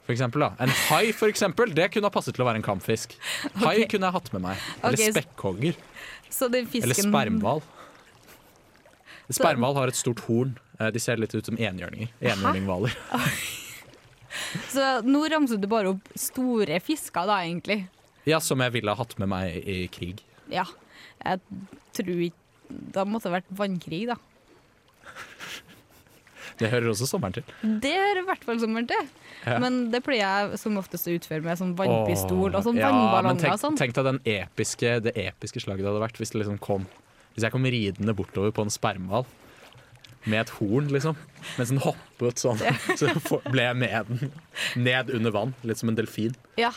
For 0.05 0.13
eksempel, 0.15 0.41
da. 0.41 0.51
En 0.65 0.69
hai, 0.89 1.11
for 1.13 1.29
eksempel, 1.29 1.69
det 1.77 1.91
kunne 1.93 2.09
ha 2.09 2.13
passet 2.13 2.33
til 2.33 2.41
å 2.41 2.47
være 2.49 2.57
en 2.63 2.65
kampfisk. 2.65 3.13
Hai 3.61 3.83
kunne 3.85 4.07
jeg 4.09 4.15
hatt 4.15 4.31
med 4.33 4.41
meg. 4.41 4.57
Eller 4.81 4.97
okay, 4.97 5.11
spekkhogger. 5.13 5.77
Fisken 6.29 6.81
Eller 6.87 6.97
spermhval. 6.97 7.61
Spermhval 9.37 9.75
har 9.77 9.91
et 9.91 9.99
stort 9.99 10.23
horn. 10.25 10.55
Eh, 10.79 10.89
De 10.89 11.01
ser 11.03 11.21
litt 11.21 11.35
ut 11.37 11.45
som 11.45 11.57
enhjørninger. 11.61 12.09
Enhjørninghvaler. 12.25 12.95
Så 14.73 14.89
nå 15.05 15.23
ramset 15.31 15.61
du 15.61 15.67
bare 15.71 15.93
opp 15.95 16.11
store 16.19 16.79
fisker, 16.83 17.29
da, 17.29 17.39
egentlig. 17.45 17.83
Ja, 18.29 18.41
som 18.43 18.61
jeg 18.61 18.75
ville 18.75 18.93
ha 18.93 18.99
hatt 18.99 19.15
med 19.21 19.31
meg 19.31 19.55
i 19.63 19.81
krig. 19.93 20.21
Ja. 20.51 20.67
Jeg 21.19 21.41
tror 21.97 22.21
ikke 22.29 22.45
Da 22.93 23.01
måtte 23.07 23.29
det 23.29 23.39
vært 23.39 23.53
vannkrig, 23.57 24.03
da. 24.11 24.15
Det 26.59 26.67
hører 26.69 26.91
også 26.91 27.07
sommeren 27.07 27.33
til. 27.37 27.45
Det 27.81 27.91
hører 27.95 28.19
i 28.21 28.25
hvert 28.27 28.43
fall 28.45 28.59
sommeren 28.61 28.87
til. 28.89 29.09
Ja. 29.45 29.55
Men 29.63 29.77
det 29.93 30.01
pleier 30.05 30.49
jeg 30.51 30.59
som 30.61 30.77
oftest 30.77 31.07
å 31.07 31.15
utføre 31.15 31.41
med 31.45 31.57
sånn 31.57 31.71
vannpistol 31.79 32.51
og 32.51 32.61
sånn 32.65 32.77
ja, 32.77 32.89
vannballonger 32.91 33.45
tenk, 33.45 33.55
og 33.55 33.61
sånn. 33.61 33.79
Tenk 33.79 33.95
deg 33.95 34.09
den 34.09 34.19
episke, 34.27 34.97
det 35.05 35.15
episke 35.17 35.63
slaget 35.63 35.85
det 35.85 35.89
hadde 35.89 36.03
vært 36.03 36.19
hvis 36.19 36.35
det 36.35 36.41
liksom 36.43 36.59
kom 36.61 36.85
Hvis 37.33 37.45
jeg 37.47 37.53
kom 37.55 37.65
ridende 37.65 38.15
bortover 38.17 38.51
på 38.53 38.65
en 38.67 38.73
spermhval 38.73 39.25
med 40.25 40.41
et 40.41 40.51
horn, 40.57 40.89
liksom. 40.93 41.17
Mens 41.57 41.71
den 41.71 41.81
hoppet 41.83 42.41
sånn, 42.41 42.59
så 42.99 43.13
ble 43.47 43.67
jeg 43.69 43.77
med 43.79 44.09
den 44.09 44.33
ned 44.83 45.13
under 45.15 45.35
vann. 45.35 45.53
Litt 45.67 45.81
som 45.81 45.91
en 45.91 45.99
delfin. 45.99 46.35
Ja. 46.59 46.73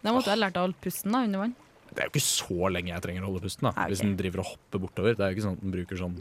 Da 0.00 0.14
måtte 0.14 0.32
jeg 0.32 0.40
lært 0.40 0.56
å 0.56 0.64
holde 0.64 0.78
pusten 0.80 1.12
da, 1.16 1.24
under 1.26 1.44
vann. 1.44 1.56
Det 1.90 1.98
er 1.98 2.06
jo 2.06 2.14
ikke 2.14 2.22
så 2.22 2.70
lenge 2.70 2.92
jeg 2.92 3.02
trenger 3.04 3.24
å 3.26 3.32
holde 3.32 3.42
pusten. 3.44 3.66
da 3.66 3.74
okay. 3.74 3.90
Hvis 3.90 4.04
den 4.04 4.14
driver 4.18 4.44
og 4.44 4.52
hopper 4.52 4.82
bortover. 4.84 5.16
Det 5.18 5.26
er 5.26 5.32
jo 5.32 5.38
ikke 5.38 5.46
sånn 5.48 5.58
at 5.58 5.64
den 5.64 5.74
bruker 5.74 6.00
sånn 6.00 6.18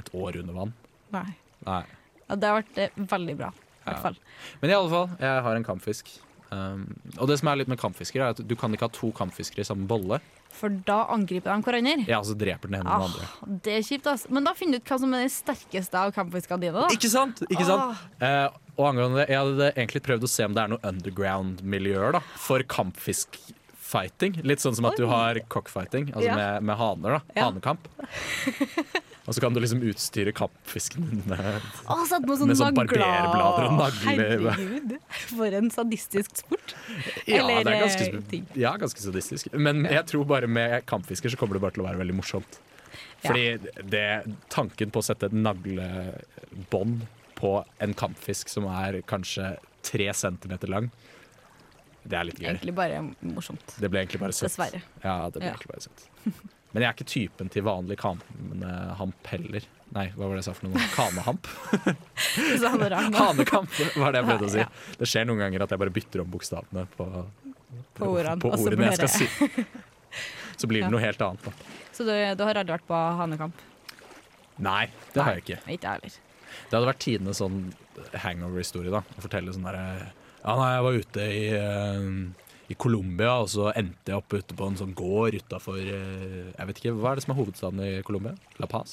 et 0.00 0.10
år 0.18 0.40
under 0.42 0.58
vann. 0.58 0.74
Nei. 1.14 1.28
Nei. 1.64 1.82
Ja, 2.24 2.36
det 2.36 2.50
har 2.50 2.60
vært 2.60 2.80
eh, 2.82 3.02
veldig 3.14 3.34
bra, 3.38 3.50
i 3.54 3.86
hvert 3.86 4.04
fall. 4.04 4.16
Men 4.60 4.72
i 4.72 4.76
alle 4.76 4.90
fall, 4.92 5.10
jeg 5.20 5.42
har 5.46 5.58
en 5.58 5.66
kampfisk. 5.66 6.12
Um, 6.54 6.84
og 7.18 7.26
det 7.30 7.40
som 7.40 7.48
er 7.50 7.56
litt 7.62 7.70
med 7.72 7.80
kampfiskere, 7.80 8.28
er 8.30 8.34
at 8.36 8.42
du 8.46 8.54
kan 8.60 8.70
ikke 8.76 8.86
ha 8.86 8.92
to 8.94 9.10
kampfiskere 9.16 9.64
i 9.64 9.66
samme 9.66 9.88
bolle. 9.90 10.20
For 10.54 10.70
da 10.86 11.00
angriper 11.10 11.50
de 11.50 11.64
hverandre. 11.66 12.04
Ja, 12.06 12.20
så 12.22 12.36
dreper 12.38 12.70
den 12.70 12.76
ene 12.78 12.86
den 12.86 12.92
Ah, 12.94 13.08
andre. 13.08 13.58
det 13.64 13.72
er 13.80 13.82
kjipt, 13.88 14.06
ass. 14.06 14.28
Men 14.30 14.44
da 14.46 14.52
finner 14.54 14.78
du 14.78 14.84
ut 14.84 14.92
hva 14.92 14.98
som 15.02 15.14
er 15.16 15.24
den 15.24 15.32
sterkeste 15.34 15.98
av 15.98 16.12
kampfiskene 16.14 16.60
dine, 16.62 16.84
da. 16.84 16.92
Ikke 16.94 17.10
sant? 17.10 17.42
Ikke 17.50 17.66
sant? 17.66 17.98
Ah, 18.22 18.28
Eh, 18.28 18.48
og 18.78 18.86
angående 18.92 19.20
det, 19.24 19.28
jeg 19.34 19.38
hadde 19.38 19.72
egentlig 19.74 20.02
prøvd 20.06 20.22
å 20.28 20.30
se 20.30 20.44
om 20.46 20.54
det 20.54 20.62
er 20.62 20.68
noe 20.76 20.82
underground-miljøer 20.92 22.12
da, 22.16 22.20
for 22.38 22.62
kampfiskfighting. 22.62 24.38
Litt 24.46 24.62
sånn 24.62 24.74
som 24.78 24.86
at 24.90 24.96
du 24.98 25.06
har 25.10 25.38
cockfighting, 25.48 26.12
altså 26.14 26.26
Ja. 26.30 26.34
med, 26.38 26.62
med 26.70 26.76
haner. 26.78 27.18
da, 27.18 27.20
Ja. 27.34 27.50
Hanekamp. 27.50 27.88
og 29.24 29.32
så 29.34 29.40
kan 29.40 29.54
du 29.56 29.60
liksom 29.62 29.80
utstyre 29.88 30.32
kampfisken 30.36 31.06
din 31.08 31.22
med 31.30 31.40
Å, 31.88 31.96
sett 32.10 32.26
noe 32.28 32.36
sånn 32.40 32.50
Med 32.50 32.58
sånn 32.60 32.76
barberblader 32.76 33.68
og 33.70 33.78
nagler. 33.78 34.34
Herregud, 34.58 34.94
for 35.30 35.56
en 35.60 35.70
sadistisk 35.72 36.42
sport. 36.42 36.74
Ja, 37.24 37.38
Eller, 37.40 37.64
det 37.64 37.72
er 37.72 37.78
eh, 37.78 37.84
ganske, 37.86 38.20
ting. 38.34 38.44
ja, 38.60 38.74
ganske 38.80 39.00
sadistisk. 39.00 39.48
Men 39.56 39.86
jeg 39.88 40.04
tror 40.12 40.26
bare 40.28 40.50
med 40.50 40.84
kampfisker 40.90 41.32
så 41.32 41.40
kommer 41.40 41.56
det 41.56 41.64
bare 41.64 41.76
til 41.78 41.84
å 41.84 41.88
være 41.88 42.02
veldig 42.04 42.18
morsomt. 42.20 42.60
Fordi 43.24 43.46
det, 43.88 44.04
tanken 44.52 44.92
på 44.92 45.00
å 45.00 45.06
sette 45.06 45.30
et 45.30 45.36
naglebånd 45.36 47.06
på 47.38 47.54
en 47.82 47.94
kampfisk 47.96 48.52
som 48.52 48.68
er 48.70 49.00
kanskje 49.08 49.54
tre 49.84 50.10
centimeter 50.16 50.68
lang, 50.70 50.90
det 52.04 52.18
er 52.20 52.28
litt 52.28 52.36
gøy. 52.42 52.50
Egentlig 52.52 52.74
bare 52.76 53.00
morsomt. 53.24 53.78
Det 53.80 53.88
ble 53.88 54.02
egentlig 54.04 54.20
bare 54.20 54.36
søtt. 54.36 54.50
Dessverre. 54.52 54.82
Ja, 55.00 55.16
det 55.32 55.40
ble 55.40 55.48
Ja. 55.48 55.54
egentlig 55.56 55.72
bare 55.72 55.86
søtt. 55.88 56.04
Men 56.74 56.82
jeg 56.82 56.88
er 56.90 56.96
ikke 56.96 57.06
typen 57.06 57.50
til 57.54 57.62
vanlig 57.62 57.96
kanehamp 58.02 59.28
heller. 59.30 59.62
Nei, 59.94 60.08
hva 60.16 60.26
var 60.26 60.34
det 60.34 60.40
jeg 60.42 60.46
sa 60.48 60.54
for 60.58 60.66
noe? 60.66 60.86
Kanehamp? 60.96 61.46
Hanekamp 63.20 63.70
var 64.00 64.12
det 64.14 64.20
jeg 64.20 64.28
prøvde 64.28 64.48
å 64.48 64.52
si. 64.52 64.58
Ja. 64.64 64.68
Det 64.98 65.08
skjer 65.10 65.28
noen 65.28 65.42
ganger 65.44 65.64
at 65.66 65.74
jeg 65.74 65.82
bare 65.84 65.94
bytter 65.94 66.24
om 66.24 66.32
bokstavene 66.32 66.86
på, 66.96 67.06
På 67.98 68.08
ordene, 68.10 68.40
på 68.42 68.50
ordene 68.56 68.90
jeg 68.90 68.98
skal 69.04 69.12
si. 69.14 69.64
Så 70.58 70.66
blir 70.70 70.82
det 70.82 70.88
Ja. 70.88 70.92
noe 70.94 71.02
helt 71.02 71.22
annet. 71.22 71.46
Da. 71.46 71.52
Så 71.94 72.04
du, 72.06 72.10
du 72.10 72.42
har 72.46 72.58
aldri 72.60 72.74
vært 72.76 72.86
på 72.90 72.98
hanekamp? 73.20 73.62
Nei, 74.62 74.84
det 75.14 75.22
har 75.22 75.38
jeg 75.38 75.44
ikke. 75.46 75.60
Ikke 75.78 75.94
heller. 75.96 76.18
Det 76.70 76.76
hadde 76.76 76.86
vært 76.90 77.02
tidenes 77.02 77.40
sånn 77.42 77.60
hangover-historie. 78.22 78.90
da 78.94 79.00
Å 79.02 79.22
fortelle 79.24 79.54
sånn 79.54 79.66
derre 79.66 80.12
Ja, 80.44 80.54
nei, 80.58 80.68
jeg 80.76 80.84
var 80.86 80.98
ute 81.00 81.26
i, 81.34 81.44
eh, 81.58 82.43
i 82.72 82.76
Colombia, 82.80 83.32
og 83.42 83.48
så 83.52 83.64
endte 83.76 84.08
jeg 84.12 84.20
opp 84.20 84.32
ute 84.32 84.54
på 84.56 84.64
en 84.68 84.78
sånn 84.80 84.94
gård 84.96 85.32
utafor 85.36 85.76
Jeg 85.80 86.68
vet 86.70 86.78
ikke, 86.80 86.94
hva 86.96 87.08
er 87.12 87.16
det 87.18 87.24
som 87.26 87.34
er 87.34 87.40
hovedstaden 87.42 87.80
i 87.84 87.90
Colombia? 88.06 88.32
La 88.62 88.66
Paz? 88.70 88.90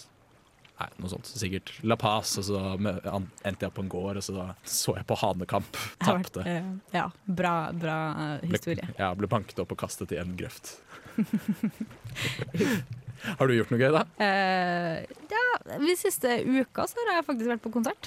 Nei, 0.82 0.88
noe 0.98 1.12
sånt. 1.12 1.28
Sikkert 1.38 1.70
La 1.86 1.94
Paz, 2.00 2.34
og 2.42 2.46
så 2.48 2.58
endte 2.74 3.62
jeg 3.62 3.70
opp 3.70 3.76
på 3.78 3.84
en 3.86 3.92
gård, 3.92 4.18
og 4.18 4.24
så 4.26 4.48
så 4.66 4.96
jeg 4.98 5.06
på 5.10 5.16
hanekamp. 5.22 5.72
Tapte. 6.02 6.42
eh, 6.48 6.66
ja, 6.96 7.06
bra, 7.26 7.56
bra 7.76 7.98
eh, 8.40 8.48
historie. 8.50 8.88
Ble, 8.88 8.98
ja, 9.04 9.12
ble 9.18 9.28
banket 9.30 9.62
opp 9.62 9.72
og 9.76 9.80
kastet 9.84 10.10
i 10.16 10.18
en 10.22 10.34
grøft. 10.40 10.66
har 13.38 13.46
du 13.46 13.54
gjort 13.60 13.72
noe 13.74 13.82
gøy, 13.82 13.92
da? 13.94 14.02
Uh, 14.18 14.98
ja, 15.36 15.46
de 15.86 15.94
siste 16.00 16.30
uka 16.48 16.82
så 16.90 16.96
har 17.04 17.14
jeg 17.20 17.30
faktisk 17.30 17.50
vært 17.54 17.66
på 17.68 17.74
konsert. 17.74 18.04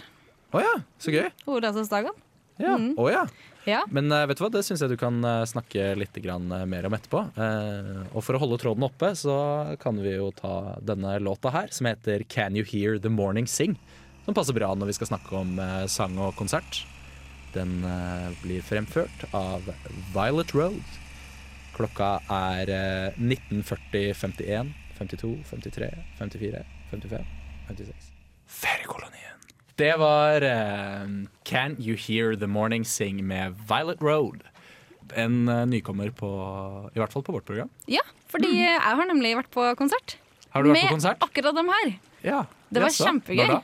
Å 0.54 0.56
ja, 0.62 0.74
så 1.02 1.08
gøy. 1.14 1.28
Olavsdagen. 1.50 2.14
Ja. 2.58 2.74
Mm. 2.78 2.94
Oh, 2.98 3.08
ja. 3.10 3.24
Ja. 3.68 3.82
Men 3.90 4.12
eh, 4.12 4.26
vet 4.28 4.38
du 4.38 4.44
hva, 4.44 4.50
det 4.52 4.64
syns 4.66 4.82
jeg 4.84 4.92
du 4.92 4.98
kan 5.00 5.18
eh, 5.24 5.42
snakke 5.48 5.92
litt 5.98 6.18
eh, 6.20 6.64
mer 6.68 6.88
om 6.88 6.96
etterpå. 6.96 7.22
Og 8.12 8.24
for 8.24 8.36
å 8.36 8.42
holde 8.42 8.60
tråden 8.60 8.86
oppe, 8.86 9.14
så 9.18 9.36
kan 9.80 10.00
vi 10.00 10.16
jo 10.16 10.30
ta 10.36 10.78
denne 10.84 11.18
låta 11.22 11.52
her, 11.54 11.72
som 11.72 11.88
heter 11.90 12.24
'Can 12.28 12.56
You 12.56 12.64
Hear 12.64 12.98
The 12.98 13.12
Morning 13.12 13.46
Sing'. 13.46 13.76
Som 14.24 14.34
passer 14.34 14.56
bra 14.56 14.72
når 14.74 14.88
vi 14.88 14.96
skal 14.96 15.12
snakke 15.12 15.36
om 15.36 15.58
sang 15.86 16.16
og 16.16 16.32
konsert. 16.36 16.86
Den 17.52 17.84
blir 18.40 18.64
fremført 18.64 19.26
av 19.36 19.68
Violet 20.14 20.54
Road. 20.56 20.80
Klokka 21.74 22.20
er 22.30 22.70
eh, 22.70 23.18
19.40, 23.18 24.14
51, 24.14 24.72
52, 24.98 25.34
53, 25.50 25.90
54, 26.20 26.62
55, 26.92 27.26
56. 27.68 28.10
Feriekolonien. 28.46 29.23
Det 29.78 29.92
var 29.98 30.44
uh, 30.46 31.06
Can 31.44 31.76
You 31.82 31.96
Hear 31.98 32.36
The 32.38 32.46
Morning 32.46 32.84
Sing 32.86 33.18
med 33.26 33.56
Violet 33.68 34.02
Road. 34.02 34.44
En 35.18 35.48
uh, 35.48 35.64
nykommer 35.66 36.10
på 36.14 36.28
I 36.94 36.98
hvert 37.00 37.12
fall 37.12 37.24
på 37.26 37.34
vårt 37.34 37.44
program. 37.48 37.70
ja, 37.90 38.02
fordi 38.30 38.50
jeg 38.58 38.80
har 38.82 39.06
nemlig 39.06 39.34
vært 39.38 39.50
på 39.54 39.66
konsert. 39.78 40.16
Mm. 40.16 40.48
Har 40.54 40.62
du 40.64 40.68
vært 40.70 40.78
med 40.78 40.88
på 40.88 40.94
konsert? 40.96 41.18
Med 41.20 41.28
akkurat 41.28 41.54
dem 41.58 41.68
her. 41.74 41.92
Ja. 42.24 42.40
Det 42.70 42.82
var 42.82 42.90
jaså. 42.90 43.04
kjempegøy. 43.06 43.46
Da? 43.50 43.60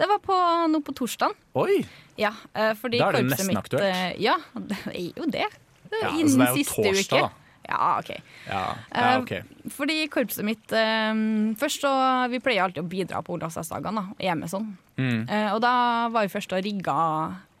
Det 0.00 0.08
var 0.08 0.18
på, 0.24 0.36
nå 0.72 0.80
på 0.84 0.92
torsdag. 0.96 1.36
Oi! 1.60 1.82
Ja, 2.20 2.32
eh, 2.56 2.72
fordi 2.76 3.00
Da 3.00 3.08
er 3.10 3.18
det 3.18 3.26
nesten 3.30 3.48
mitt, 3.52 3.60
aktuelt. 3.60 4.20
Ja, 4.20 4.34
det 4.72 4.78
er 4.92 5.06
jo 5.16 5.28
det. 5.32 5.46
Ja, 5.90 6.10
Innen 6.16 6.32
så 6.32 6.40
det 6.40 6.46
er 6.46 6.52
jo 6.52 6.60
siste 6.64 6.84
torsdag, 6.84 7.16
uke. 7.16 7.20
da. 7.28 7.39
Ja, 7.68 7.98
OK. 7.98 8.10
Ja, 8.48 8.62
ja 8.94 9.10
Eh, 9.10 9.20
OK. 9.20 9.32
Fordi 9.76 9.98
korpset 10.12 10.46
mitt 10.46 10.72
eh, 10.72 11.12
Først 11.60 11.84
så 11.84 11.92
Vi 12.32 12.40
pleier 12.42 12.64
alltid 12.64 12.82
å 12.82 12.90
bidra 12.90 13.22
på 13.24 13.36
Olavsdagsdagene. 13.36 14.08
Hjemme 14.22 14.48
sånn. 14.50 14.72
Mm. 14.96 15.28
Eh, 15.28 15.50
og 15.54 15.60
da 15.64 15.74
var 16.12 16.26
vi 16.26 16.32
først 16.32 16.54
og 16.56 16.64
rigga 16.64 16.96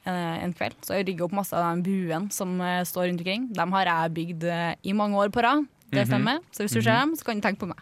eh, 0.04 0.38
en 0.44 0.54
kveld. 0.56 0.78
Så 0.86 0.98
jeg 0.98 1.08
rigga 1.10 1.26
opp 1.26 1.36
masse 1.36 1.56
av 1.56 1.68
den 1.68 1.84
buen 1.86 2.30
som 2.34 2.56
eh, 2.64 2.82
står 2.88 3.10
rundt 3.10 3.22
omkring. 3.24 3.50
Dem 3.56 3.76
har 3.76 3.92
jeg 3.92 4.16
bygd 4.18 4.48
eh, 4.48 4.72
i 4.82 4.96
mange 4.96 5.20
år 5.20 5.32
på 5.34 5.44
rad. 5.46 5.68
Det 5.90 6.06
stemmer. 6.06 6.38
Mm 6.38 6.42
-hmm. 6.42 6.54
Så 6.54 6.62
hvis 6.62 6.72
du 6.72 6.82
ser 6.82 7.00
dem, 7.00 7.16
så 7.16 7.24
kan 7.24 7.40
du 7.40 7.42
tenke 7.42 7.60
på 7.60 7.66
meg. 7.66 7.78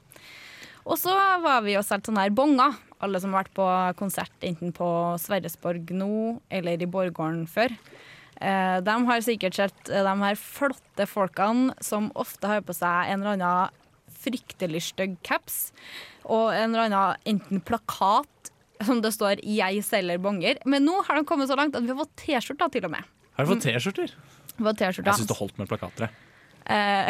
Og 0.85 0.97
så 0.99 1.13
var 1.43 1.61
vi 1.61 1.77
og 1.77 1.85
solgte 1.85 2.09
sånne 2.09 2.25
her 2.25 2.31
bonger. 2.31 2.77
Alle 3.01 3.21
som 3.21 3.33
har 3.33 3.45
vært 3.45 3.55
på 3.55 3.67
konsert 3.99 4.33
enten 4.43 4.73
på 4.73 5.19
Sverresborg 5.21 5.91
nå 5.91 6.41
eller 6.51 6.83
i 6.83 6.87
Borggården 6.87 7.47
før. 7.47 7.69
Eh, 8.41 8.79
de 8.87 8.95
har 9.09 9.25
sikkert 9.27 9.59
sett 9.59 9.91
eh, 9.91 10.05
de 10.07 10.15
her 10.23 10.39
flotte 10.39 11.07
folkene 11.11 11.75
som 11.83 12.13
ofte 12.19 12.51
har 12.51 12.63
på 12.67 12.77
seg 12.77 13.11
en 13.11 13.25
eller 13.25 13.35
annen 13.35 13.75
fryktelig 14.19 14.83
stygg 14.91 15.17
caps 15.27 15.71
og 16.25 16.53
en 16.53 16.73
eller 16.75 16.87
annen 16.87 17.29
enten 17.33 17.63
plakat 17.67 18.53
som 18.85 19.01
det 19.03 19.11
står 19.15 19.43
'Jeg 19.43 19.83
selger 19.83 20.19
bonger'. 20.23 20.63
Men 20.67 20.85
nå 20.87 21.03
har 21.03 21.19
de 21.19 21.25
kommet 21.27 21.49
så 21.51 21.57
langt 21.59 21.75
at 21.75 21.83
vi 21.83 21.91
har 21.91 21.99
fått 21.99 22.15
T-skjorter 22.17 22.71
til 22.71 22.85
og 22.87 22.93
med. 22.95 23.03
Har 23.35 23.45
du 23.45 23.55
fått 23.55 23.67
T-skjorter? 23.67 24.15
Jeg 24.59 25.19
syns 25.19 25.27
det 25.27 25.39
holdt 25.39 25.59
med 25.59 25.69
plakater. 25.71 26.11
Eh, 26.69 27.09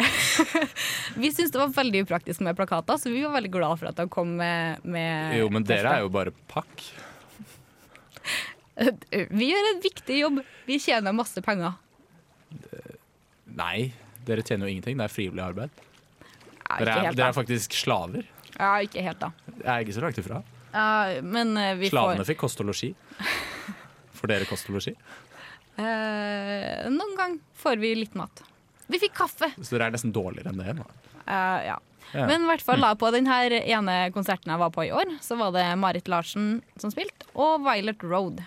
vi 1.21 1.29
syntes 1.33 1.51
det 1.51 1.59
var 1.59 1.73
veldig 1.75 2.05
upraktisk 2.05 2.41
med 2.45 2.55
plakater, 2.55 2.97
så 2.97 3.11
vi 3.11 3.21
var 3.25 3.35
veldig 3.37 3.51
glad 3.51 3.79
for 3.81 3.89
at 3.91 3.97
de 3.99 4.07
kom 4.09 4.37
med, 4.39 4.83
med 4.85 5.37
Jo, 5.37 5.49
men 5.53 5.65
dere 5.67 5.97
er 5.97 6.05
jo 6.05 6.09
bare 6.13 6.33
pakk. 6.47 6.85
Vi 9.39 9.49
gjør 9.51 9.69
en 9.73 9.81
viktig 9.83 10.19
jobb. 10.21 10.41
Vi 10.69 10.77
tjener 10.81 11.15
masse 11.15 11.41
penger. 11.45 11.75
Nei, 13.59 13.89
dere 14.27 14.43
tjener 14.45 14.67
jo 14.69 14.73
ingenting. 14.75 14.97
Det 14.99 15.07
er 15.07 15.13
frivillig 15.13 15.43
arbeid. 15.43 15.81
Ja, 16.69 16.77
Dere 16.79 16.93
er, 17.09 17.15
dere 17.17 17.31
er 17.31 17.35
faktisk 17.35 17.73
slaver. 17.75 18.27
Ja, 18.59 18.75
ikke 18.85 19.01
helt, 19.03 19.19
da. 19.23 19.31
Jeg 19.57 19.69
er 19.73 19.83
ikke 19.85 19.95
så 19.97 20.03
langt 20.05 20.19
ifra. 20.21 20.41
Ja, 20.69 21.21
men 21.25 21.55
eh, 21.57 21.71
vi 21.79 21.89
Slavene 21.89 22.21
får 22.21 22.29
fikk 22.29 22.41
kost 22.43 22.61
og 22.61 22.69
losji. 22.69 22.91
Får 24.19 24.29
dere 24.29 24.45
kost 24.49 24.69
og 24.69 24.77
losji? 24.77 24.93
eh, 25.79 26.85
Noen 26.93 27.15
gang 27.17 27.37
får 27.57 27.79
vi 27.81 27.93
litt 27.97 28.17
mat. 28.19 28.43
Vi 28.89 28.99
fikk 29.01 29.15
kaffe. 29.17 29.49
Så 29.57 29.73
dere 29.75 29.89
er 29.89 29.95
nesten 29.97 30.13
dårligere 30.13 30.53
enn 30.53 30.61
det. 30.61 30.75
nå. 30.77 30.85
Eh, 31.25 31.59
ja. 31.71 31.79
Ja. 32.13 32.25
Men 32.25 32.45
i 32.45 32.49
hvert 32.49 32.63
fall 32.65 32.81
da, 32.81 32.93
på 32.97 33.09
den 33.13 33.27
ene 33.29 33.97
konserten 34.15 34.49
jeg 34.49 34.57
var 34.61 34.71
på 34.73 34.85
i 34.87 34.93
år, 34.97 35.11
så 35.21 35.35
var 35.37 35.51
det 35.53 35.65
Marit 35.77 36.07
Larsen 36.09 36.55
som 36.81 36.89
spilte, 36.93 37.27
og 37.37 37.61
Violet 37.65 38.01
Road. 38.05 38.39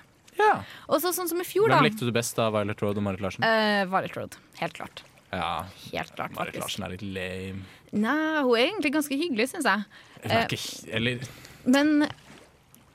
Ja. 0.42 0.55
Og 0.88 1.00
så 1.05 1.12
sånn 1.16 1.28
som 1.31 1.40
i 1.40 1.46
fjor, 1.46 1.68
da. 1.70 1.78
Hvem 1.81 1.88
likte 1.90 2.09
du 2.09 2.12
best 2.14 2.38
av 2.42 2.52
Violet 2.57 2.83
Road 2.85 2.98
og 3.00 3.07
Marit 3.07 3.22
Larsen? 3.24 3.44
Uh, 3.46 3.85
Violet 3.92 4.16
Road. 4.18 4.37
Helt 4.61 4.76
klart. 4.78 5.05
Ja, 5.33 5.64
Helt 5.92 6.11
klart, 6.16 6.35
Marit 6.37 6.52
faktisk. 6.57 6.61
Larsen 6.66 6.85
er 6.88 6.92
litt 6.96 7.05
lame. 7.07 7.62
Nei, 7.92 8.42
hun 8.44 8.57
er 8.57 8.66
egentlig 8.66 8.92
ganske 8.94 9.16
hyggelig, 9.16 9.46
syns 9.52 9.68
jeg. 9.68 9.87
Hun 10.22 10.31
er 10.31 10.42
Eh, 10.42 10.44
ikke, 10.46 10.92
eller 10.96 11.22
Men 11.64 11.88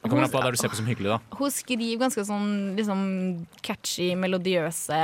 kommer 0.07 0.23
an 0.23 0.29
på 0.31 0.37
hva 0.39 0.45
hun, 0.47 0.53
du 0.55 0.61
ser 0.61 0.69
på 0.71 0.77
som 0.79 0.87
hyggelig, 0.87 1.09
da. 1.11 1.37
hun 1.37 1.51
skriver 1.51 1.99
ganske 2.05 2.23
sånn 2.29 2.51
liksom 2.77 3.01
catchy, 3.65 4.11
melodiøse 4.15 4.99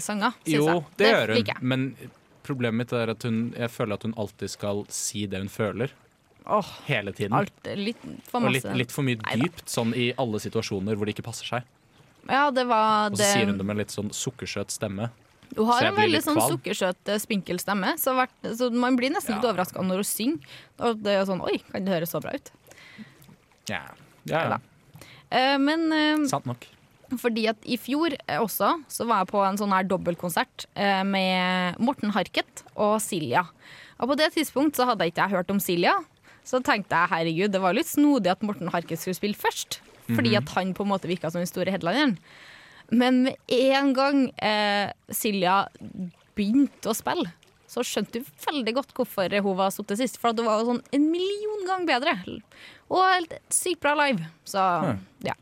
sanger, 0.00 0.32
syns 0.46 0.54
Jo, 0.54 0.78
det, 0.96 1.04
det 1.04 1.10
gjør 1.12 1.34
hun, 1.36 1.68
men 1.68 1.86
problemet 2.46 2.78
mitt 2.84 2.92
er 2.96 3.10
at 3.12 3.22
hun 3.26 3.52
Jeg 3.58 3.70
føler 3.74 3.98
at 3.98 4.06
hun 4.06 4.14
alltid 4.16 4.50
skal 4.54 4.84
si 4.88 5.26
det 5.26 5.42
hun 5.42 5.50
føler. 5.52 5.92
Åh, 6.46 6.68
Hele 6.86 7.10
tiden. 7.12 7.34
alt 7.34 7.66
litt 7.74 8.02
for 8.30 8.46
Og 8.46 8.54
litt, 8.54 8.64
litt 8.78 8.92
for 8.94 9.02
mye 9.02 9.18
Neida. 9.18 9.42
dypt, 9.42 9.66
sånn 9.68 9.90
i 9.98 10.12
alle 10.16 10.38
situasjoner 10.38 10.94
hvor 10.94 11.06
det 11.08 11.16
ikke 11.16 11.26
passer 11.26 11.44
seg. 11.50 11.66
Ja, 12.28 12.50
det 12.50 12.64
var 12.66 13.10
Og 13.10 13.16
så 13.16 13.22
det. 13.22 13.30
sier 13.34 13.46
hun 13.46 13.58
det 13.58 13.66
med 13.66 13.76
litt 13.78 13.94
sånn 13.94 14.10
sukkersøt 14.10 14.70
stemme. 14.74 15.10
Hun 15.56 15.66
har 15.70 15.84
en 15.88 15.94
veldig 15.94 16.20
sånn 16.24 16.40
sukkersøt, 16.42 16.98
eh, 17.08 17.18
spinkel 17.22 17.60
stemme, 17.62 17.94
så, 18.02 18.16
vært, 18.18 18.34
så 18.58 18.66
man 18.74 18.96
blir 18.98 19.10
nesten 19.14 19.36
litt 19.36 19.44
Ja. 19.46 19.52
overraska 19.52 19.80
når 19.82 20.02
hun 20.02 20.04
synger. 20.04 20.38
Og 20.80 21.02
det 21.02 21.12
er 21.14 21.24
sånn 21.24 21.40
Oi, 21.46 21.58
kan 21.72 21.84
det 21.86 21.94
høres 21.94 22.10
så 22.10 22.20
bra 22.20 22.32
ut? 22.34 22.50
Ja, 23.70 23.82
ja, 24.26 24.42
ja. 24.50 24.58
Eh, 25.30 25.56
men 25.58 25.92
eh, 25.92 26.26
sant 26.28 26.46
nok. 26.46 26.66
fordi 27.16 27.46
at 27.48 27.56
i 27.64 27.76
fjor 27.78 28.14
eh, 28.26 28.38
også 28.42 28.82
så 28.90 29.06
var 29.06 29.22
jeg 29.24 29.28
på 29.30 29.42
en 29.46 29.56
sånn 29.56 29.70
her 29.74 29.84
dobbeltkonsert 29.86 30.66
med 31.06 31.78
Morten 31.78 32.10
Harket 32.10 32.62
og 32.76 32.98
Silja. 33.00 33.46
Og 34.00 34.10
på 34.10 34.16
det 34.18 34.32
tidspunkt 34.34 34.74
så 34.76 34.84
hadde 34.86 35.04
jeg 35.06 35.14
ikke 35.14 35.30
hørt 35.30 35.50
om 35.50 35.58
Silja. 35.62 35.94
Så 36.44 36.60
tenkte 36.62 36.90
jeg 36.94 37.10
herregud, 37.10 37.52
det 37.52 37.60
var 37.62 37.72
litt 37.74 37.86
snodig 37.86 38.30
at 38.30 38.42
Morten 38.42 38.68
Harket 38.70 38.98
skulle 39.00 39.14
spille 39.18 39.34
først. 39.38 39.80
Fordi 40.06 40.30
Mhm. 40.34 40.38
at 40.42 40.48
han 40.54 40.74
på 40.74 40.82
en 40.86 40.92
måte 40.92 41.08
virka 41.10 41.30
som 41.30 41.40
den 41.40 41.46
store 41.50 41.70
headlineren. 41.74 42.16
Men 42.90 43.22
med 43.24 43.36
en 43.50 43.92
gang 43.94 44.30
eh, 44.38 44.92
Silja 45.10 45.66
begynte 46.36 46.92
å 46.92 46.94
spille, 46.94 47.32
så 47.66 47.82
skjønte 47.82 48.20
du 48.22 48.24
veldig 48.46 48.74
godt 48.76 48.92
hvorfor 48.94 49.32
hun 49.42 49.56
var 49.58 49.70
sittet 49.74 49.98
sist. 49.98 50.18
For 50.22 50.30
at 50.30 50.38
hun 50.38 50.46
var 50.46 50.62
sånn 50.68 50.82
en 50.94 51.10
million 51.10 51.66
gang 51.66 51.86
bedre. 51.88 52.14
Og 52.88 53.02
helt 53.02 53.34
sykt 53.50 53.80
bra 53.82 53.94
live. 53.98 54.22
Så 54.46 54.62
ja. 55.26 55.34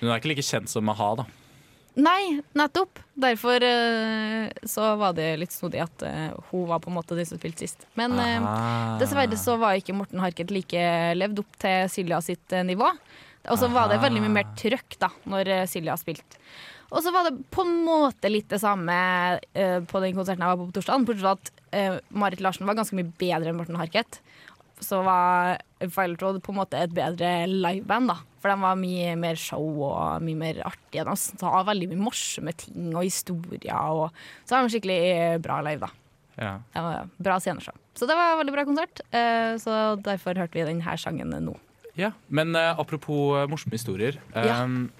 Hun 0.00 0.10
er 0.12 0.20
ikke 0.20 0.30
like 0.30 0.44
kjent 0.46 0.68
som 0.70 0.88
a-ha, 0.92 1.14
da. 1.16 1.24
Nei, 1.96 2.38
nettopp. 2.56 3.00
Derfor 3.20 3.60
eh, 3.66 4.48
så 4.64 4.94
var 4.96 5.12
det 5.12 5.34
litt 5.42 5.52
snodig 5.52 5.82
at 5.82 6.02
eh, 6.08 6.30
hun 6.50 6.68
var 6.70 6.78
på 6.80 6.88
en 6.88 6.94
måte 6.96 7.16
den 7.18 7.26
som 7.28 7.36
spilte 7.36 7.66
sist. 7.66 7.84
Men 7.98 8.14
eh, 8.16 8.46
dessverre 9.02 9.36
så 9.36 9.58
var 9.60 9.74
ikke 9.76 9.92
Morten 9.98 10.22
Harket 10.22 10.50
like 10.54 10.86
levd 11.18 11.42
opp 11.42 11.58
til 11.60 11.90
Silja 11.92 12.22
sitt 12.24 12.52
eh, 12.56 12.62
nivå. 12.64 12.88
Og 13.50 13.58
så 13.58 13.68
var 13.72 13.90
det 13.90 14.02
veldig 14.02 14.22
mye 14.22 14.36
mer 14.36 14.52
trøkk 14.58 14.98
da, 15.02 15.08
når 15.30 15.50
eh, 15.50 15.64
Silja 15.70 15.96
spilte. 15.98 16.38
Og 16.92 17.00
så 17.00 17.12
var 17.14 17.26
det 17.26 17.38
på 17.50 17.64
en 17.64 17.78
måte 17.86 18.28
litt 18.28 18.50
det 18.52 18.60
samme 18.60 18.94
uh, 19.40 19.78
på 19.88 20.00
den 20.04 20.12
konserten 20.12 20.44
jeg 20.44 20.50
var 20.50 20.58
på 20.60 20.66
på 20.68 20.74
torsdag. 20.76 21.06
Bortsett 21.08 21.22
fra 21.24 21.32
at 21.38 21.52
uh, 21.72 22.18
Marit 22.20 22.42
Larsen 22.44 22.68
var 22.68 22.76
ganske 22.76 22.98
mye 22.98 23.08
bedre 23.16 23.48
enn 23.48 23.56
Morten 23.56 23.78
Harket. 23.80 24.20
Så 24.82 24.98
var 25.06 25.62
Violet 25.80 26.20
Road 26.20 26.42
på 26.44 26.52
en 26.52 26.58
måte 26.60 26.76
et 26.76 26.92
bedre 26.92 27.46
liveband, 27.48 28.12
da. 28.12 28.18
For 28.42 28.52
de 28.52 28.58
var 28.60 28.76
mye 28.76 29.16
mer 29.16 29.40
show 29.40 29.64
og 29.86 30.26
mye 30.26 30.36
mer 30.36 30.60
artige. 30.68 31.06
De 31.08 31.16
sa 31.16 31.64
veldig 31.64 31.88
mye 31.94 32.04
morsomme 32.10 32.52
ting 32.60 32.92
og 32.92 33.06
historier. 33.06 33.72
Og 33.72 34.22
så 34.44 34.58
var 34.58 34.66
de 34.66 34.76
skikkelig 34.76 35.02
bra 35.46 35.62
live, 35.64 35.88
da. 35.88 35.92
Ja. 36.36 36.54
Det 36.74 36.84
var 36.90 37.12
bra 37.24 37.40
sceneshow. 37.40 37.76
Så 37.96 38.08
det 38.08 38.18
var 38.18 38.34
en 38.34 38.42
veldig 38.42 38.56
bra 38.58 38.68
konsert. 38.68 39.04
Uh, 39.14 39.56
Så 39.62 39.80
derfor 40.04 40.36
hørte 40.36 40.60
vi 40.60 40.68
denne 40.68 41.00
sangen 41.00 41.32
nå. 41.48 41.56
Ja, 41.98 42.12
men 42.32 42.56
eh, 42.56 42.80
apropos 42.80 43.36
eh, 43.36 43.46
morsomme 43.50 43.76
historier. 43.76 44.18
Ja. 44.32 44.62
Um, 44.64 44.90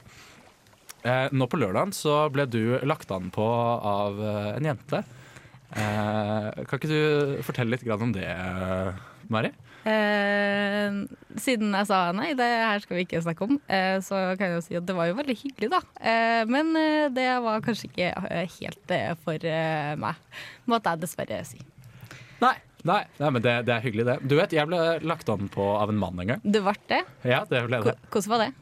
eh, 1.03 1.29
nå 1.33 1.49
på 1.49 1.61
lørdagen 1.61 1.95
så 1.97 2.27
ble 2.33 2.47
du 2.51 2.77
lagt 2.85 3.13
an 3.15 3.31
på 3.33 3.47
av 3.47 4.21
eh, 4.21 4.49
en 4.59 4.71
jente. 4.73 5.03
Eh, 5.73 6.49
kan 6.69 6.77
ikke 6.77 6.91
du 6.91 7.43
fortelle 7.47 7.73
litt 7.73 7.85
grann 7.87 8.11
om 8.11 8.13
det, 8.13 8.29
Mari? 9.33 9.55
Eh, 9.89 10.95
siden 11.43 11.73
jeg 11.75 11.89
sa 11.89 12.03
nei, 12.15 12.29
det 12.39 12.47
her 12.47 12.83
skal 12.85 13.01
vi 13.01 13.07
ikke 13.07 13.23
snakke 13.25 13.49
om, 13.49 13.57
eh, 13.67 13.97
så 14.05 14.21
kan 14.37 14.51
jeg 14.51 14.59
jo 14.59 14.65
si 14.69 14.77
at 14.79 14.87
det 14.87 14.95
var 14.95 15.09
jo 15.09 15.17
veldig 15.19 15.37
hyggelig, 15.41 15.73
da. 15.73 15.81
Eh, 15.99 16.43
men 16.51 16.71
eh, 16.79 17.09
det 17.15 17.27
var 17.43 17.65
kanskje 17.65 17.89
ikke 17.89 18.13
eh, 18.29 18.59
helt 18.61 18.95
eh, 18.95 19.15
for 19.25 19.49
eh, 19.49 19.95
meg, 19.99 20.21
måtte 20.71 20.93
jeg 20.93 21.03
dessverre 21.07 21.41
si. 21.49 21.65
Nei. 22.43 22.55
Nei, 22.89 23.03
nei 23.21 23.29
men 23.31 23.43
det, 23.45 23.53
det 23.69 23.75
er 23.77 23.85
hyggelig, 23.85 24.05
det. 24.09 24.17
Du 24.27 24.35
vet, 24.35 24.51
jeg 24.57 24.67
ble 24.67 24.79
lagt 25.07 25.29
an 25.31 25.49
på 25.55 25.63
av 25.79 25.93
en 25.93 25.99
mann 26.01 26.19
en 26.19 26.33
gang. 26.33 26.41
Du 26.43 26.59
ble 26.65 26.73
det. 26.91 27.03
Ja, 27.29 27.45
det 27.47 27.61
ble 27.69 27.79
det. 27.87 27.95
Hvordan 28.11 28.33
var 28.33 28.43
det? 28.43 28.53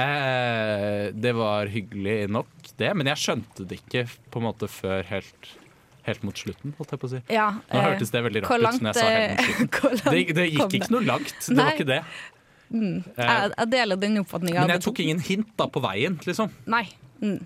Eh, 0.00 1.10
det 1.12 1.32
var 1.36 1.66
hyggelig 1.72 2.18
nok, 2.32 2.48
det. 2.80 2.92
Men 2.96 3.10
jeg 3.10 3.20
skjønte 3.20 3.66
det 3.68 3.80
ikke 3.82 4.06
på 4.32 4.40
en 4.40 4.46
måte 4.46 4.68
før 4.70 5.04
helt, 5.10 5.50
helt 6.06 6.24
mot 6.26 6.38
slutten, 6.40 6.72
holdt 6.78 6.94
jeg 6.94 7.02
på 7.02 7.08
å 7.10 7.12
si. 7.14 7.22
Ja, 7.34 7.48
Nå 7.58 7.78
eh, 7.80 7.86
hørtes 7.90 8.12
det 8.14 8.22
veldig 8.28 8.44
rart 8.46 8.52
rart 8.64 8.78
ut 8.78 8.84
når 8.86 8.92
jeg 8.92 9.00
sa 9.00 9.08
helt 9.10 9.40
mot 9.40 9.48
slutten. 9.50 10.12
Det, 10.14 10.36
det 10.40 10.46
gikk 10.54 10.76
ikke 10.80 10.92
noe 10.96 11.04
langt. 11.10 11.34
Det 11.48 11.58
var 11.60 11.72
ikke 11.76 11.88
det. 11.90 12.00
Eh, 12.70 13.00
Jeg, 13.18 13.50
jeg 13.58 13.70
deler 13.76 13.98
den 13.98 14.20
oppfatninga. 14.22 14.62
men 14.64 14.76
jeg 14.76 14.84
tok 14.86 15.00
ingen 15.04 15.20
hint 15.26 15.50
da 15.58 15.66
på 15.74 15.82
veien, 15.84 16.20
liksom. 16.24 16.52
Nei. 16.70 16.84
Mm. 17.20 17.40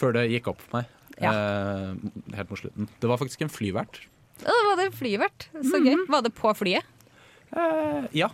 Før 0.00 0.16
det 0.16 0.26
gikk 0.32 0.48
opp 0.54 0.62
for 0.64 0.80
meg. 0.80 0.96
eh, 1.20 1.90
helt 2.38 2.48
mot 2.50 2.58
slutten. 2.64 2.88
Det 3.02 3.10
var 3.10 3.20
faktisk 3.20 3.44
en 3.44 3.52
flyvert. 3.52 4.00
Å, 4.46 4.54
var 4.70 4.78
det 4.80 4.88
flyvert? 4.96 5.48
Så 5.66 5.80
gøy. 5.84 5.96
Var 6.10 6.22
det 6.26 6.32
på 6.36 6.52
flyet? 6.56 6.86
Eh, 7.50 8.06
ja. 8.16 8.30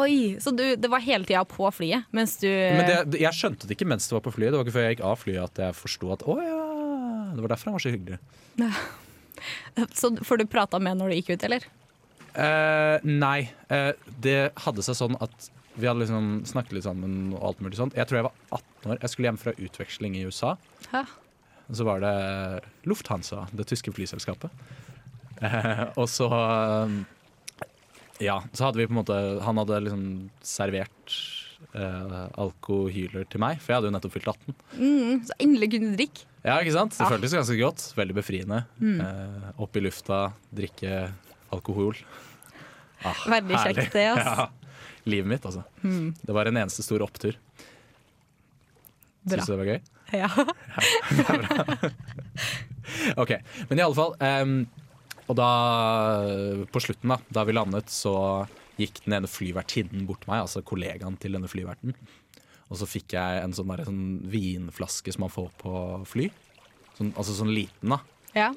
Oi, 0.00 0.36
Så 0.40 0.52
du, 0.56 0.62
det 0.78 0.88
var 0.90 1.02
hele 1.02 1.26
tida 1.26 1.42
på 1.44 1.66
flyet, 1.74 2.06
mens 2.14 2.36
du 2.40 2.46
Men 2.48 2.86
det, 2.86 2.98
det- 3.12 3.20
jeg 3.24 3.34
skjønte 3.36 3.66
det 3.68 3.74
ikke 3.76 3.88
mens 3.90 4.06
det 4.08 4.14
var 4.16 4.24
på 4.24 4.32
flyet. 4.34 4.52
Det 4.54 4.60
var 4.60 4.64
ikke 4.68 4.76
før 4.78 4.86
jeg 4.86 4.96
gikk 4.96 5.04
av 5.10 5.18
flyet 5.20 5.42
at 5.44 5.62
jeg 5.66 5.76
forsto 5.78 6.12
at 6.14 6.22
å 6.30 6.36
ja, 6.40 6.60
det 7.34 7.42
var 7.44 7.52
derfor 7.54 7.70
han 7.70 7.76
var 7.78 7.84
så 7.84 7.92
hyggelig. 7.94 8.20
Så 9.96 10.10
For 10.26 10.36
du 10.40 10.44
prata 10.50 10.78
med 10.82 10.98
når 11.00 11.12
du 11.12 11.16
gikk 11.20 11.30
ut, 11.36 11.44
eller? 11.48 11.64
Eh, 12.34 12.98
nei, 13.06 13.48
eh, 13.72 13.92
det 14.22 14.38
hadde 14.66 14.84
seg 14.86 14.98
sånn 14.98 15.16
at 15.22 15.48
vi 15.80 15.86
hadde 15.88 16.02
liksom 16.02 16.42
snakket 16.50 16.74
litt 16.76 16.84
sammen 16.86 17.32
og 17.38 17.44
alt 17.48 17.62
mulig 17.64 17.78
sånt. 17.78 17.94
Jeg 17.96 18.06
tror 18.10 18.18
jeg 18.20 18.26
var 18.26 18.34
18 18.58 18.90
år. 18.92 19.00
Jeg 19.00 19.12
skulle 19.12 19.30
hjem 19.30 19.38
fra 19.40 19.54
utveksling 19.56 20.18
i 20.18 20.24
USA. 20.28 20.56
Hæ? 20.92 21.04
Så 21.72 21.86
var 21.86 22.02
det 22.02 22.12
Lufthansa, 22.90 23.46
det 23.54 23.66
tyske 23.70 23.92
flyselskapet. 23.94 24.50
Eh, 25.40 25.84
og 25.96 26.08
så 26.12 26.26
eh, 26.28 26.94
Ja, 28.20 28.38
så 28.52 28.66
hadde 28.66 28.76
vi 28.82 28.84
på 28.86 28.92
en 28.92 28.98
måte 29.00 29.14
Han 29.46 29.56
hadde 29.62 29.78
liksom 29.86 30.02
servert 30.44 31.14
eh, 31.74 32.16
alkohyler 32.40 33.24
til 33.32 33.40
meg, 33.40 33.60
for 33.62 33.72
jeg 33.72 33.78
hadde 33.80 33.88
jo 33.90 33.94
nettopp 33.96 34.14
fylt 34.18 34.28
18. 34.34 34.54
Mm, 34.80 35.22
så 35.28 35.36
endelig 35.40 35.70
kunne 35.74 35.90
du 35.92 35.96
drikke. 36.00 36.26
Ja, 36.44 36.58
ikke 36.60 36.72
sant? 36.76 36.92
Det 36.96 37.04
Ja. 37.04 37.10
føltes 37.14 37.34
ganske 37.36 37.56
godt. 37.60 37.84
Veldig 37.96 38.16
befriende. 38.16 38.62
Mm. 38.80 39.00
Eh, 39.04 39.50
opp 39.64 39.76
i 39.76 39.82
lufta, 39.84 40.20
drikke 40.56 41.12
alkohol. 41.52 41.96
Ah, 43.04 43.16
Veldig 43.32 43.56
herlig. 43.56 43.76
kjekt 43.86 43.96
det, 43.96 44.06
ass. 44.12 44.24
Ja, 44.40 44.48
livet 45.08 45.28
mitt, 45.32 45.44
altså. 45.48 45.64
Mm, 45.82 46.10
Det 46.20 46.34
var 46.36 46.46
en 46.50 46.56
eneste 46.60 46.82
stor 46.84 47.00
opptur. 47.06 47.36
Syns 49.28 49.46
du 49.48 49.52
det 49.52 49.60
var 49.60 49.68
gøy? 49.72 49.80
Ja. 50.12 50.28
Ok, 53.16 53.30
men 53.68 53.78
i 53.78 53.82
alle 53.84 53.94
fall 53.96 54.14
ehm, 54.24 54.54
Og 55.30 55.36
da, 55.38 55.50
på 56.72 56.82
slutten 56.82 57.12
da 57.12 57.20
Da 57.30 57.44
vi 57.46 57.54
landet 57.54 57.92
så 57.92 58.14
gikk 58.80 59.02
den 59.04 59.18
ene 59.18 59.30
flyvertinnen 59.30 60.06
bort 60.08 60.26
meg 60.30 60.42
Altså 60.44 60.62
kollegaen 60.66 61.18
til 61.20 61.36
denne 61.36 61.50
flyverten 61.50 61.94
Og 62.70 62.80
så 62.80 62.88
fikk 62.88 63.14
jeg 63.16 63.42
en 63.44 63.54
sånn, 63.56 63.70
der, 63.70 63.84
sånn 63.86 64.04
vinflaske 64.32 65.14
som 65.14 65.26
man 65.26 65.34
får 65.34 65.50
på 65.60 65.74
fly 66.08 66.30
sånn, 66.98 67.12
Altså 67.14 67.36
sånn 67.36 67.52
liten 67.54 67.94
da 67.94 68.00
ja. 68.34 68.50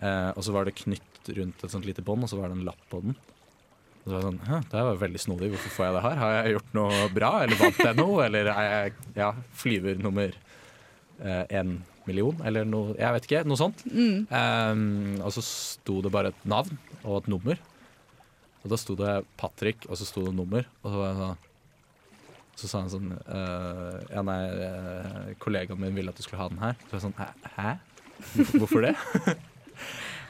eh, 0.00 0.30
Og 0.34 0.42
så 0.46 0.54
var 0.54 0.68
det 0.68 0.76
knytt 0.82 1.32
rundt 1.38 1.64
et 1.64 1.72
sånt 1.72 1.88
lite 1.88 2.04
bånd 2.04 2.26
Og 2.26 2.30
så 2.32 2.40
var 2.40 2.52
det 2.52 2.60
en 2.60 2.66
lapp 2.68 2.84
på 2.92 3.00
den 3.04 3.16
Og 3.16 4.04
så 4.04 4.12
var 4.12 4.20
jeg 4.20 4.28
sånn, 4.28 4.42
Hæ, 4.50 4.60
det 4.70 4.84
var 4.90 5.02
veldig 5.06 5.24
snodig 5.24 5.50
Hvorfor 5.54 5.76
får 5.78 5.88
jeg 5.88 5.96
det 5.96 6.04
her? 6.08 6.20
Har 6.22 6.36
jeg 6.38 6.54
gjort 6.58 6.76
noe 6.78 7.08
bra? 7.16 7.32
Eller 7.46 7.62
vant 7.62 7.82
jeg 7.88 7.98
noe? 8.02 8.20
Eller 8.28 8.52
er 8.52 8.70
jeg 8.70 8.94
ja, 9.16 9.32
flyver 9.64 10.04
nummer 10.04 10.36
eh, 11.24 11.44
en 11.60 11.78
million? 12.10 12.36
Eller 12.46 12.66
noe, 12.68 12.94
jeg 12.98 13.16
vet 13.16 13.28
ikke, 13.28 13.44
noe 13.48 13.60
sånt 13.60 13.84
Mm. 13.88 14.26
Um, 14.28 15.22
og 15.24 15.32
så 15.36 15.42
sto 15.44 16.00
det 16.04 16.12
bare 16.14 16.32
et 16.32 16.44
navn 16.48 16.76
og 17.02 17.22
et 17.22 17.30
nummer. 17.32 17.58
Og 18.64 18.70
da 18.72 18.78
sto 18.80 18.96
det 18.96 19.18
Patrick, 19.40 19.84
og 19.90 19.98
så 20.00 20.06
sto 20.08 20.24
det 20.24 20.34
nummer. 20.36 20.64
Og 20.82 20.94
så, 20.94 21.08
sånn, 21.18 21.42
så 22.54 22.70
sa 22.70 22.84
han 22.84 22.92
sånn 22.92 23.10
uh, 23.12 23.98
Ja, 24.12 24.22
nei, 24.24 24.38
kollegaen 25.42 25.80
min 25.80 25.96
ville 25.96 26.14
at 26.14 26.20
du 26.20 26.24
skulle 26.24 26.40
ha 26.40 26.48
den 26.52 26.62
her. 26.62 26.78
Så 26.86 26.96
jeg 26.96 27.04
sånn 27.08 27.18
Hæ? 27.18 27.28
Hæ? 27.58 27.74
Hvorfor 28.54 28.84
det? 28.86 28.94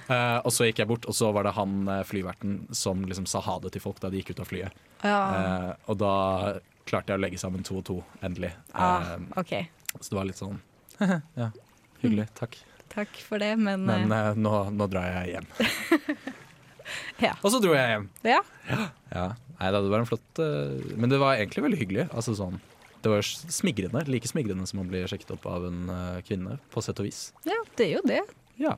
Uh, 0.09 0.41
og 0.47 0.51
så 0.55 0.69
gikk 0.69 0.83
jeg 0.83 0.91
bort, 0.91 1.09
og 1.09 1.17
så 1.17 1.31
var 1.37 1.47
det 1.47 1.55
han 1.57 1.89
eh, 1.89 2.05
flyverten 2.09 2.63
som 2.77 3.05
liksom 3.09 3.29
sa 3.31 3.43
ha 3.45 3.59
det 3.63 3.75
til 3.75 3.85
folk 3.85 4.01
da 4.03 4.11
de 4.13 4.21
gikk 4.21 4.35
ut 4.35 4.43
av 4.45 4.51
flyet. 4.51 4.85
Ja. 5.05 5.21
Uh, 5.21 5.71
og 5.93 6.01
da 6.01 6.15
klarte 6.89 7.13
jeg 7.13 7.21
å 7.21 7.25
legge 7.25 7.41
sammen 7.41 7.65
to 7.65 7.79
og 7.81 7.87
to, 7.89 7.99
endelig. 8.25 8.53
ah, 8.73 9.15
uh, 9.15 9.29
okay. 9.41 9.69
så 10.01 10.11
det 10.11 10.19
var 10.19 10.29
litt 10.29 10.41
sånn 10.41 10.59
Ja, 11.41 11.49
hyggelig. 12.09 12.27
Takk. 12.39 12.59
Takk 12.95 13.17
for 13.27 13.43
det, 13.43 13.53
men, 13.59 13.85
Men 13.89 14.13
eh, 14.13 14.29
eh, 14.31 14.39
nå, 14.39 14.53
nå 14.77 14.87
drar 14.93 15.11
jeg 15.11 15.37
hjem. 15.37 15.49
Ja. 17.23 17.31
Og 17.41 17.49
så 17.55 17.59
dro 17.63 17.73
jeg 17.73 17.89
hjem. 17.95 18.09
ja. 18.29 18.41
Ja. 19.15 19.29
Nei, 19.61 19.69
da, 19.71 19.79
det 19.81 19.89
var 19.93 20.03
en 20.03 20.09
flott 20.09 20.41
eh, 20.43 20.97
Men 20.99 21.09
det 21.13 21.21
var 21.23 21.39
egentlig 21.39 21.63
veldig 21.65 21.79
hyggelig. 21.79 22.05
Altså 22.13 22.35
sånn 22.37 22.59
Det 23.05 23.09
var 23.13 23.23
smigrende. 23.25 24.03
Like 24.11 24.29
smigrende 24.29 24.67
som 24.69 24.83
å 24.83 24.87
bli 24.89 25.01
sjekket 25.09 25.31
opp 25.37 25.47
av 25.49 25.65
en 25.69 25.85
eh, 25.95 26.19
kvinne, 26.27 26.59
på 26.75 26.83
sett 26.85 27.01
og 27.01 27.07
vis. 27.09 27.29
ja, 27.49 27.57
det 27.79 27.87
er 27.87 27.93
jo 27.95 28.03
det. 28.11 28.21
Ja. 28.61 28.75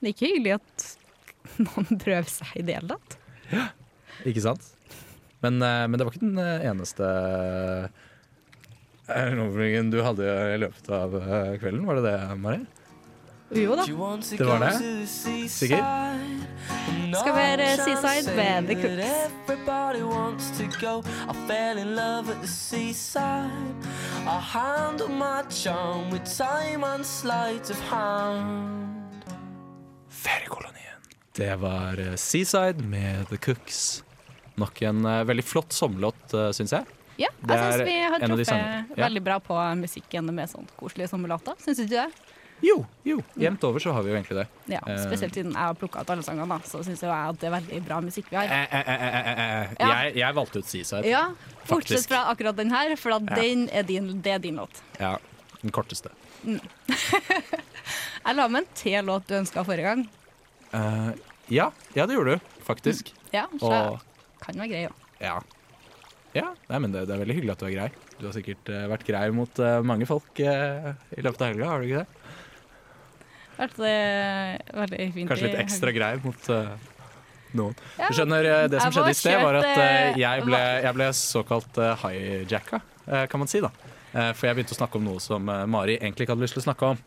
Ikke 0.00 0.26
hyggelig 0.32 0.56
at 0.58 0.86
noen 1.66 2.00
prøver 2.02 2.28
seg 2.32 2.56
i 2.60 2.66
det 2.66 2.78
hele 2.80 2.96
tatt. 2.96 3.18
Ikke 4.28 4.42
sant? 4.44 4.66
Men, 5.44 5.60
eh, 5.64 5.84
men 5.86 5.96
det 6.00 6.06
var 6.08 6.16
ikke 6.16 6.26
den 6.26 6.40
eh, 6.42 6.66
eneste 6.72 7.06
erobringen 9.16 9.90
du 9.92 10.00
hadde 10.04 10.26
i 10.54 10.58
løpet 10.60 10.90
av 10.94 11.16
eh, 11.20 11.56
kvelden, 11.60 11.86
var 11.86 11.98
det 12.00 12.04
det, 12.10 12.36
Marie? 12.40 12.66
Jo 13.50 13.74
da. 13.74 13.82
Det 13.82 14.46
var 14.46 14.60
det? 14.62 15.06
Sikker? 15.50 15.80
Skal 17.18 17.34
være 17.34 17.64
Seaside 17.80 18.34
med 18.36 18.68
The 18.68 18.76
Cooks. 18.78 19.08
Everybody 19.48 20.02
wants 20.06 20.52
to 20.58 20.68
go. 20.78 21.00
I 21.26 21.34
fell 21.48 21.78
in 21.78 21.96
love 21.96 22.30
at 22.30 22.40
the 22.42 22.48
seaside. 22.48 23.74
I 24.22 24.38
handle 24.38 25.08
my 25.08 25.42
charm 25.50 26.12
with 26.12 26.24
time 26.30 26.84
and 26.84 27.04
sleight 27.06 27.70
of 27.70 27.80
hand. 27.90 29.24
Feriekolonien. 30.10 31.02
Det 31.36 31.56
var 31.56 31.98
eh, 31.98 32.14
Seaside 32.14 32.86
med 32.86 33.28
The 33.28 33.36
Cooks. 33.36 34.04
Nok 34.54 34.82
en 34.82 35.04
eh, 35.04 35.24
veldig 35.24 35.44
flott 35.44 35.72
sommerlåt, 35.72 36.38
syns 36.54 36.72
jeg. 36.78 36.99
Ja, 37.20 37.28
jeg 37.46 37.60
syns 37.60 37.84
vi 37.86 37.96
har 38.00 38.18
truffet. 38.24 38.50
Ja. 38.96 39.04
veldig 39.04 39.22
bra 39.26 39.38
på 39.44 39.56
musikken 39.76 40.30
med 40.34 40.48
sånn 40.50 40.68
koselige 40.80 41.10
sommerlåter. 41.12 41.58
Syns 41.60 41.76
du 41.80 41.84
ikke 41.84 42.06
det? 42.06 42.36
Jo, 42.60 42.74
jo. 43.08 43.16
Jevnt 43.40 43.62
over 43.64 43.80
så 43.80 43.92
har 43.96 44.02
vi 44.04 44.10
jo 44.12 44.16
egentlig 44.18 44.36
det. 44.36 44.46
Ja, 44.68 44.80
Eh. 44.86 44.98
Spesielt 45.06 45.32
siden 45.36 45.52
jeg 45.54 45.60
har 45.64 45.74
plukka 45.80 46.02
ut 46.04 46.10
alle 46.12 46.22
sangene, 46.24 46.58
så 46.68 46.82
syns 46.84 47.00
jeg 47.00 47.08
at 47.10 47.38
det 47.40 47.48
er 47.48 47.54
veldig 47.54 47.78
bra 47.86 48.00
musikk 48.04 48.26
vi 48.28 48.36
har. 48.36 48.44
Eh, 48.44 48.66
eh, 48.68 48.90
eh, 48.92 49.04
eh, 49.06 49.40
eh. 49.44 49.70
Ja. 49.80 49.88
Jeg, 50.02 50.16
jeg 50.20 50.34
valgte 50.36 50.58
ut 50.60 50.68
Seaside. 50.68 51.06
Ja, 51.08 51.22
Bortsett 51.68 52.06
fra 52.10 52.24
akkurat 52.32 52.56
den 52.56 52.70
her, 52.74 52.92
for 53.00 53.16
den 53.32 53.68
er 53.72 53.82
din, 53.88 54.10
det 54.20 54.32
er 54.34 54.38
din 54.44 54.56
låt. 54.60 54.82
Ja, 55.00 55.16
Den 55.62 55.70
korteste. 55.76 56.08
Jeg 58.24 58.36
la 58.36 58.46
med 58.48 58.62
en 58.62 58.68
til 58.76 59.04
låt 59.04 59.26
du 59.28 59.34
ønska 59.40 59.64
forrige 59.64 59.90
gang. 59.90 60.04
Uh, 60.72 61.10
ja, 61.52 61.70
ja, 61.96 62.06
det 62.06 62.14
gjorde 62.16 62.36
du 62.38 62.50
faktisk. 62.64 63.12
Ja, 63.32 63.46
så 63.58 63.70
Og 63.72 64.00
kan 64.44 64.56
være 64.60 64.68
grei 64.72 64.84
òg. 64.88 64.94
ja. 65.20 65.40
Ja, 66.36 66.52
nei, 66.70 66.78
men 66.78 66.92
det, 66.94 67.06
det 67.08 67.14
er 67.16 67.22
veldig 67.24 67.36
hyggelig 67.40 67.54
at 67.56 67.62
du 67.62 67.66
er 67.66 67.74
grei. 67.74 67.88
Du 68.20 68.28
har 68.28 68.34
sikkert 68.36 68.70
uh, 68.70 68.84
vært 68.92 69.06
grei 69.08 69.24
mot 69.34 69.60
uh, 69.62 69.80
mange 69.86 70.06
folk 70.06 70.42
uh, 70.44 70.92
i 71.16 71.24
løpet 71.26 71.42
av 71.42 71.50
helga, 71.50 71.70
har 71.72 71.82
du 71.82 71.88
ikke 71.88 72.04
det? 72.04 72.36
Vært 73.60 73.76
det 73.82 73.96
veldig 74.78 75.06
fint. 75.16 75.28
Kanskje 75.28 75.48
litt 75.48 75.58
ekstra 75.60 75.92
grei 75.92 76.14
mot 76.22 76.46
noen. 77.58 77.74
Ja. 77.98 78.08
Du 78.08 78.16
skjønner, 78.16 78.46
Det 78.72 78.80
som 78.80 78.94
skjedde 78.94 79.12
i 79.12 79.18
sted, 79.18 79.36
var 79.42 79.58
at 79.58 80.16
jeg 80.16 80.46
ble, 80.46 80.60
jeg 80.86 80.96
ble 80.96 81.08
såkalt 81.18 81.80
uh, 81.82 82.06
hijacka, 82.06 82.80
kan 83.04 83.42
man 83.42 83.50
si. 83.50 83.60
da. 83.60 83.72
For 84.10 84.48
jeg 84.48 84.56
begynte 84.58 84.74
å 84.74 84.78
snakke 84.80 84.98
om 84.98 85.04
noe 85.06 85.20
som 85.22 85.44
Mari 85.44 85.98
egentlig 86.00 86.24
ikke 86.24 86.34
hadde 86.34 86.46
lyst 86.46 86.56
til 86.56 86.64
å 86.64 86.66
snakke 86.70 86.88
om. 86.94 87.02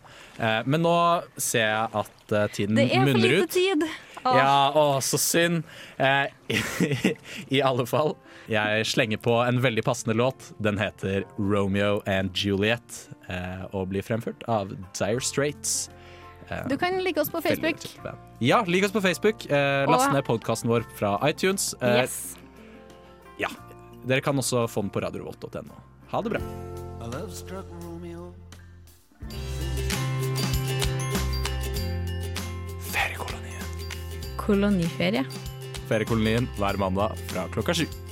Men 0.72 0.86
nå 0.86 0.94
ser 1.36 1.66
jeg 1.66 2.04
at 2.04 2.36
tiden 2.56 2.80
Det 2.80 2.86
er 2.92 3.08
for 3.10 3.24
lite 3.26 3.42
ut. 3.44 3.56
tid. 3.58 3.88
Ja, 4.24 4.72
å, 4.76 5.02
så 5.04 5.18
synd. 5.20 5.64
Eh, 5.98 6.28
i, 6.54 7.14
I 7.58 7.62
alle 7.62 7.86
fall. 7.90 8.16
Jeg 8.52 8.86
slenger 8.90 9.20
på 9.24 9.36
en 9.44 9.62
veldig 9.64 9.84
passende 9.88 10.16
låt. 10.20 10.50
Den 10.64 10.78
heter 10.80 11.24
'Romeo 11.38 12.02
and 12.08 12.32
Juliet' 12.36 13.08
eh, 13.30 13.66
og 13.72 13.90
blir 13.94 14.04
fremført 14.04 14.44
av 14.48 14.72
Dire 14.98 15.22
Straits. 15.22 15.90
Eh, 16.50 16.68
Du 16.68 16.78
kan 16.78 17.00
like 17.04 17.20
oss 17.22 17.30
på 17.30 17.42
Facebook. 17.42 17.80
Ja, 18.40 18.64
lik 18.68 18.84
oss 18.86 18.92
på 18.92 19.02
Facebook. 19.02 19.46
Eh, 19.50 19.86
last 19.90 20.12
ned 20.14 20.26
podkasten 20.28 20.70
vår 20.70 20.84
fra 21.00 21.18
iTunes. 21.30 21.74
Eh, 21.82 22.02
Yes. 22.04 22.38
Ja. 23.40 23.50
Dere 24.06 24.20
kan 24.22 24.36
også 24.38 24.68
få 24.68 24.82
den 24.84 24.90
på 24.92 25.00
radiovolt.no. 25.02 25.76
Ha 26.12 26.22
det 26.22 26.30
bra. 26.30 26.40
I 27.04 27.08
love 27.08 27.32
struck 27.32 27.66
Romeo. 27.84 28.34
Feriekolonien. 32.92 33.33
Koloniferie. 34.44 35.26
Feriekolonien 35.90 36.48
hver 36.58 36.80
mandag 36.82 37.20
fra 37.32 37.48
klokka 37.54 37.76
sju. 37.78 38.03